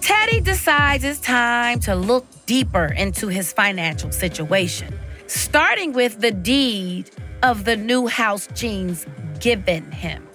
Teddy 0.00 0.38
decides 0.38 1.02
it's 1.02 1.18
time 1.18 1.80
to 1.80 1.96
look 1.96 2.24
deeper 2.46 2.84
into 2.84 3.26
his 3.26 3.52
financial 3.52 4.12
situation, 4.12 4.96
starting 5.26 5.92
with 5.92 6.20
the 6.20 6.30
deed 6.30 7.10
of 7.42 7.64
the 7.64 7.76
new 7.76 8.06
house 8.06 8.46
Gene's 8.54 9.04
given 9.40 9.90
him. 9.90 10.28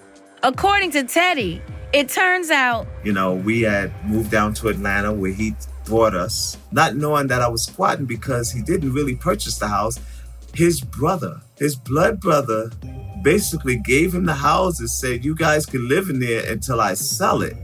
According 0.44 0.92
to 0.92 1.06
Teddy, 1.06 1.62
it 1.94 2.10
turns 2.10 2.52
out 2.52 2.86
You 3.06 3.14
know, 3.14 3.34
we 3.34 3.62
had 3.62 3.94
moved 4.06 4.30
down 4.30 4.54
to 4.56 4.68
Atlanta 4.68 5.14
where 5.14 5.32
he 5.32 5.56
brought 5.86 6.16
us, 6.16 6.58
not 6.74 6.98
knowing 6.98 7.28
that 7.28 7.42
I 7.42 7.48
was 7.48 7.64
squatting 7.64 8.06
because 8.06 8.52
he 8.52 8.62
didn't 8.62 8.92
really 8.92 9.16
purchase 9.16 9.58
the 9.58 9.70
house. 9.70 9.98
His 10.54 10.82
brother, 10.82 11.40
his 11.58 11.76
blood 11.76 12.20
brother, 12.20 12.70
basically 13.24 13.78
gave 13.78 14.14
him 14.14 14.26
the 14.26 14.34
house 14.34 14.80
and 14.80 14.90
said, 14.90 15.26
You 15.26 15.36
guys 15.36 15.66
can 15.66 15.88
live 15.88 16.10
in 16.10 16.20
there 16.20 16.50
until 16.52 16.80
I 16.82 16.94
sell 16.94 17.42
it. 17.42 17.56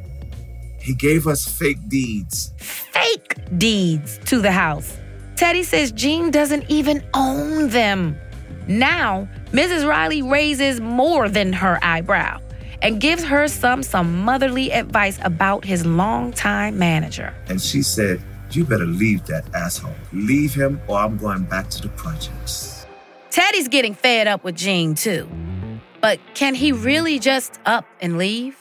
He 0.79 0.93
gave 0.93 1.27
us 1.27 1.47
fake 1.47 1.87
deeds. 1.87 2.53
fake 2.57 3.37
deeds 3.57 4.19
to 4.25 4.41
the 4.41 4.51
house. 4.51 4.97
Teddy 5.35 5.63
says 5.63 5.91
Gene 5.91 6.31
doesn't 6.31 6.69
even 6.69 7.03
own 7.13 7.69
them. 7.69 8.17
Now, 8.67 9.27
Mrs. 9.51 9.87
Riley 9.87 10.21
raises 10.21 10.79
more 10.79 11.29
than 11.29 11.53
her 11.53 11.79
eyebrow 11.81 12.39
and 12.81 12.99
gives 12.99 13.23
her 13.23 13.47
some 13.47 13.83
some 13.83 14.23
motherly 14.23 14.71
advice 14.71 15.19
about 15.23 15.63
his 15.63 15.85
longtime 15.85 16.77
manager. 16.77 17.33
And 17.47 17.61
she 17.61 17.81
said, 17.81 18.21
You 18.51 18.65
better 18.65 18.85
leave 18.85 19.25
that 19.27 19.53
asshole. 19.55 19.95
Leave 20.11 20.53
him, 20.53 20.81
or 20.87 20.97
I'm 20.97 21.17
going 21.17 21.43
back 21.43 21.69
to 21.71 21.81
the 21.81 21.89
projects. 21.89 22.72
Teddy's 23.33 23.67
getting 23.67 23.95
fed 23.95 24.27
up 24.27 24.43
with 24.43 24.53
Gene 24.53 24.93
too. 24.93 25.27
But 26.01 26.19
can 26.35 26.53
he 26.53 26.71
really 26.71 27.17
just 27.17 27.59
up 27.65 27.83
and 27.99 28.19
leave? 28.19 28.55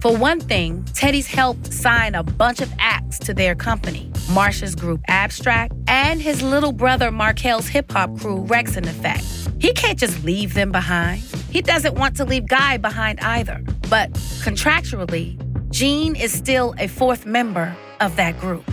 For 0.00 0.16
one 0.16 0.38
thing, 0.38 0.84
Teddy's 0.94 1.26
helped 1.26 1.72
sign 1.72 2.14
a 2.14 2.22
bunch 2.22 2.60
of 2.60 2.72
acts 2.78 3.18
to 3.18 3.34
their 3.34 3.56
company, 3.56 4.12
Marcia's 4.30 4.76
group 4.76 5.00
Abstract, 5.08 5.72
and 5.88 6.22
his 6.22 6.40
little 6.40 6.70
brother 6.70 7.10
Markell's 7.10 7.66
hip 7.66 7.90
hop 7.90 8.16
crew 8.20 8.44
Wreckx-n-Effect. 8.44 9.24
He 9.60 9.72
can't 9.72 9.98
just 9.98 10.22
leave 10.22 10.54
them 10.54 10.70
behind. 10.70 11.22
He 11.50 11.60
doesn't 11.60 11.96
want 11.96 12.16
to 12.18 12.24
leave 12.24 12.46
Guy 12.46 12.76
behind 12.76 13.18
either. 13.18 13.60
But 13.90 14.12
contractually, 14.12 15.36
Gene 15.72 16.14
is 16.14 16.32
still 16.32 16.76
a 16.78 16.86
fourth 16.86 17.26
member 17.26 17.74
of 17.98 18.14
that 18.14 18.38
group. 18.38 18.70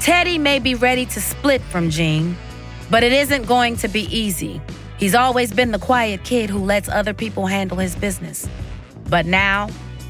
Teddy 0.00 0.36
may 0.36 0.58
be 0.58 0.74
ready 0.74 1.06
to 1.06 1.20
split 1.22 1.62
from 1.62 1.88
Gene, 1.88 2.36
but 2.90 3.02
it 3.02 3.12
isn't 3.12 3.46
going 3.46 3.76
to 3.76 3.88
be 3.88 4.02
easy. 4.16 4.60
He's 4.98 5.14
always 5.14 5.52
been 5.52 5.72
the 5.72 5.78
quiet 5.78 6.24
kid 6.24 6.50
who 6.50 6.58
lets 6.58 6.88
other 6.88 7.12
people 7.12 7.46
handle 7.46 7.78
his 7.78 7.96
business. 7.96 8.48
But 9.08 9.26
now, 9.26 9.68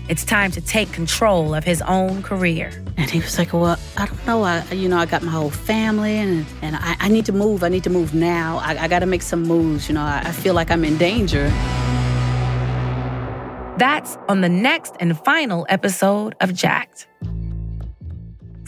it's 0.08 0.24
time 0.24 0.50
to 0.52 0.60
take 0.60 0.92
control 0.92 1.54
of 1.54 1.64
his 1.64 1.80
own 1.82 2.22
career. 2.22 2.70
And 2.96 3.10
he 3.10 3.20
was 3.20 3.38
like, 3.38 3.52
"Well, 3.52 3.78
I 3.96 4.06
don't 4.06 4.26
know. 4.26 4.42
I, 4.42 4.62
you 4.70 4.88
know, 4.88 4.98
I 4.98 5.06
got 5.06 5.22
my 5.22 5.32
whole 5.32 5.50
family, 5.50 6.16
and 6.18 6.46
and 6.62 6.76
I, 6.76 6.96
I 7.00 7.08
need 7.08 7.26
to 7.26 7.32
move. 7.32 7.64
I 7.64 7.68
need 7.68 7.84
to 7.84 7.90
move 7.90 8.14
now. 8.14 8.58
I, 8.58 8.84
I 8.84 8.88
got 8.88 9.00
to 9.00 9.06
make 9.06 9.22
some 9.22 9.42
moves. 9.42 9.88
You 9.88 9.94
know, 9.94 10.02
I, 10.02 10.22
I 10.26 10.32
feel 10.32 10.54
like 10.54 10.70
I'm 10.70 10.84
in 10.84 10.98
danger." 10.98 11.48
That's 13.76 14.16
on 14.28 14.40
the 14.40 14.48
next 14.48 14.94
and 15.00 15.18
final 15.24 15.66
episode 15.68 16.36
of 16.40 16.54
Jacked. 16.54 17.08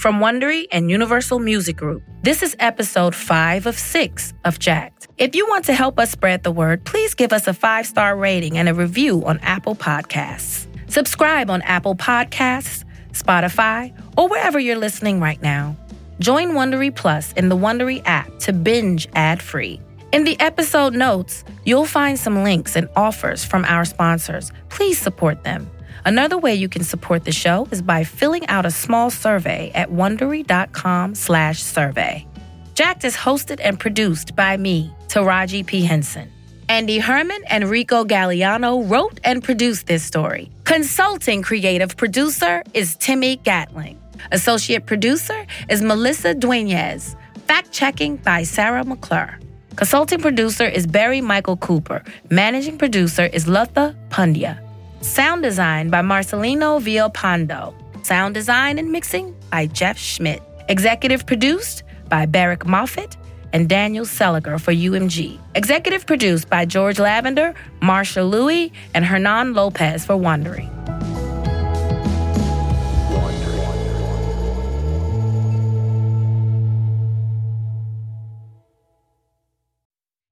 From 0.07 0.21
Wondery 0.21 0.69
and 0.71 0.89
Universal 0.89 1.41
Music 1.41 1.77
Group, 1.77 2.01
this 2.23 2.45
is 2.45 2.55
episode 2.61 3.13
five 3.13 3.67
of 3.67 3.77
six 3.77 4.33
of 4.45 4.61
Jacked. 4.61 5.09
If 5.19 5.35
you 5.35 5.49
want 5.49 5.65
to 5.65 5.75
help 5.75 5.99
us 5.99 6.13
spread 6.13 6.45
the 6.45 6.53
word, 6.53 6.85
please 6.85 7.13
give 7.15 7.33
us 7.33 7.49
a 7.49 7.53
five 7.53 7.87
star 7.87 8.17
rating 8.17 8.57
and 8.57 8.69
a 8.69 8.75
review 8.75 9.25
on 9.27 9.41
Apple 9.41 9.75
Podcasts. 9.75 10.69
Subscribe 10.89 11.51
on 11.51 11.61
Apple 11.63 11.97
Podcasts, 11.97 12.85
Spotify, 13.15 13.93
or 14.17 14.29
wherever 14.29 14.61
you're 14.61 14.77
listening 14.77 15.19
right 15.19 15.43
now. 15.43 15.75
Join 16.21 16.51
Wondery 16.51 16.95
Plus 16.95 17.33
in 17.33 17.49
the 17.49 17.57
Wondery 17.57 18.01
app 18.05 18.39
to 18.39 18.53
binge 18.53 19.09
ad 19.17 19.43
free. 19.43 19.81
In 20.13 20.23
the 20.23 20.39
episode 20.39 20.95
notes, 20.95 21.43
you'll 21.65 21.85
find 21.85 22.17
some 22.17 22.45
links 22.45 22.77
and 22.77 22.89
offers 22.95 23.45
from 23.45 23.65
our 23.65 23.85
sponsors. 23.85 24.53
Please 24.69 25.01
support 25.01 25.43
them. 25.43 25.69
Another 26.07 26.39
way 26.39 26.55
you 26.55 26.69
can 26.69 26.85
support 26.85 27.25
the 27.25 27.33
show 27.33 27.67
is 27.73 27.83
by 27.83 28.05
filling 28.05 28.47
out 28.47 28.65
a 28.65 28.71
small 28.71 29.11
survey 29.11 29.73
at 29.75 29.91
wondery.com/survey. 29.91 32.27
Jacked 32.75 33.05
is 33.05 33.17
hosted 33.17 33.61
and 33.63 33.81
produced 33.81 34.37
by 34.37 34.57
me, 34.57 34.95
Taraji 35.09 35.67
P. 35.67 35.83
Henson. 35.83 36.31
Andy 36.69 36.99
Herman 36.99 37.43
and 37.49 37.69
Rico 37.69 38.05
Galliano 38.05 38.89
wrote 38.89 39.19
and 39.25 39.43
produced 39.43 39.89
this 39.89 40.05
story. 40.05 40.49
Consulting 40.65 41.43
creative 41.43 41.97
producer 41.97 42.63
is 42.73 42.95
Timmy 42.97 43.37
Gatling. 43.37 43.99
Associate 44.31 44.87
producer 44.87 45.45
is 45.69 45.83
Melissa 45.83 46.35
Dueñez. 46.35 47.17
Fact 47.47 47.73
checking 47.73 48.17
by 48.17 48.45
Sarah 48.45 48.85
McClure. 48.85 49.39
Consulting 49.77 50.21
producer 50.21 50.67
is 50.67 50.87
Barry 50.87 51.21
Michael 51.21 51.57
Cooper. 51.57 52.03
Managing 52.31 52.79
producer 52.79 53.27
is 53.27 53.47
Lutha 53.47 53.95
Pandya. 54.09 54.66
Sound 55.03 55.43
design 55.43 55.91
by 55.91 56.01
Marcelino 56.03 56.81
Villalpando. 56.81 57.75
Sound 58.05 58.35
design 58.35 58.79
and 58.79 58.91
mixing 58.91 59.35
by 59.51 59.67
Jeff 59.67 59.99
Schmidt. 59.99 60.43
Executive 60.69 61.27
produced 61.27 61.83
by 62.09 62.27
Barak 62.27 62.67
Moffitt 62.67 63.17
and 63.53 63.69
Daniel 63.69 64.05
Seliger 64.05 64.61
for 64.61 64.73
UMG. 64.73 65.39
Executive 65.55 66.07
produced 66.07 66.49
by 66.49 66.65
George 66.65 66.99
Lavender, 66.99 67.55
Marsha 67.81 68.29
Louie, 68.29 68.73
and 68.95 69.05
Hernan 69.05 69.55
Lopez 69.55 70.05
for 70.05 70.15
Wondery. 70.15 70.71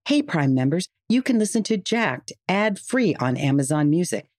Hey, 0.06 0.20
Prime 0.22 0.54
members, 0.54 0.88
you 1.08 1.22
can 1.22 1.38
listen 1.38 1.62
to 1.64 1.76
Jacked 1.76 2.32
ad 2.46 2.78
free 2.78 3.14
on 3.16 3.36
Amazon 3.36 3.88
Music. 3.88 4.26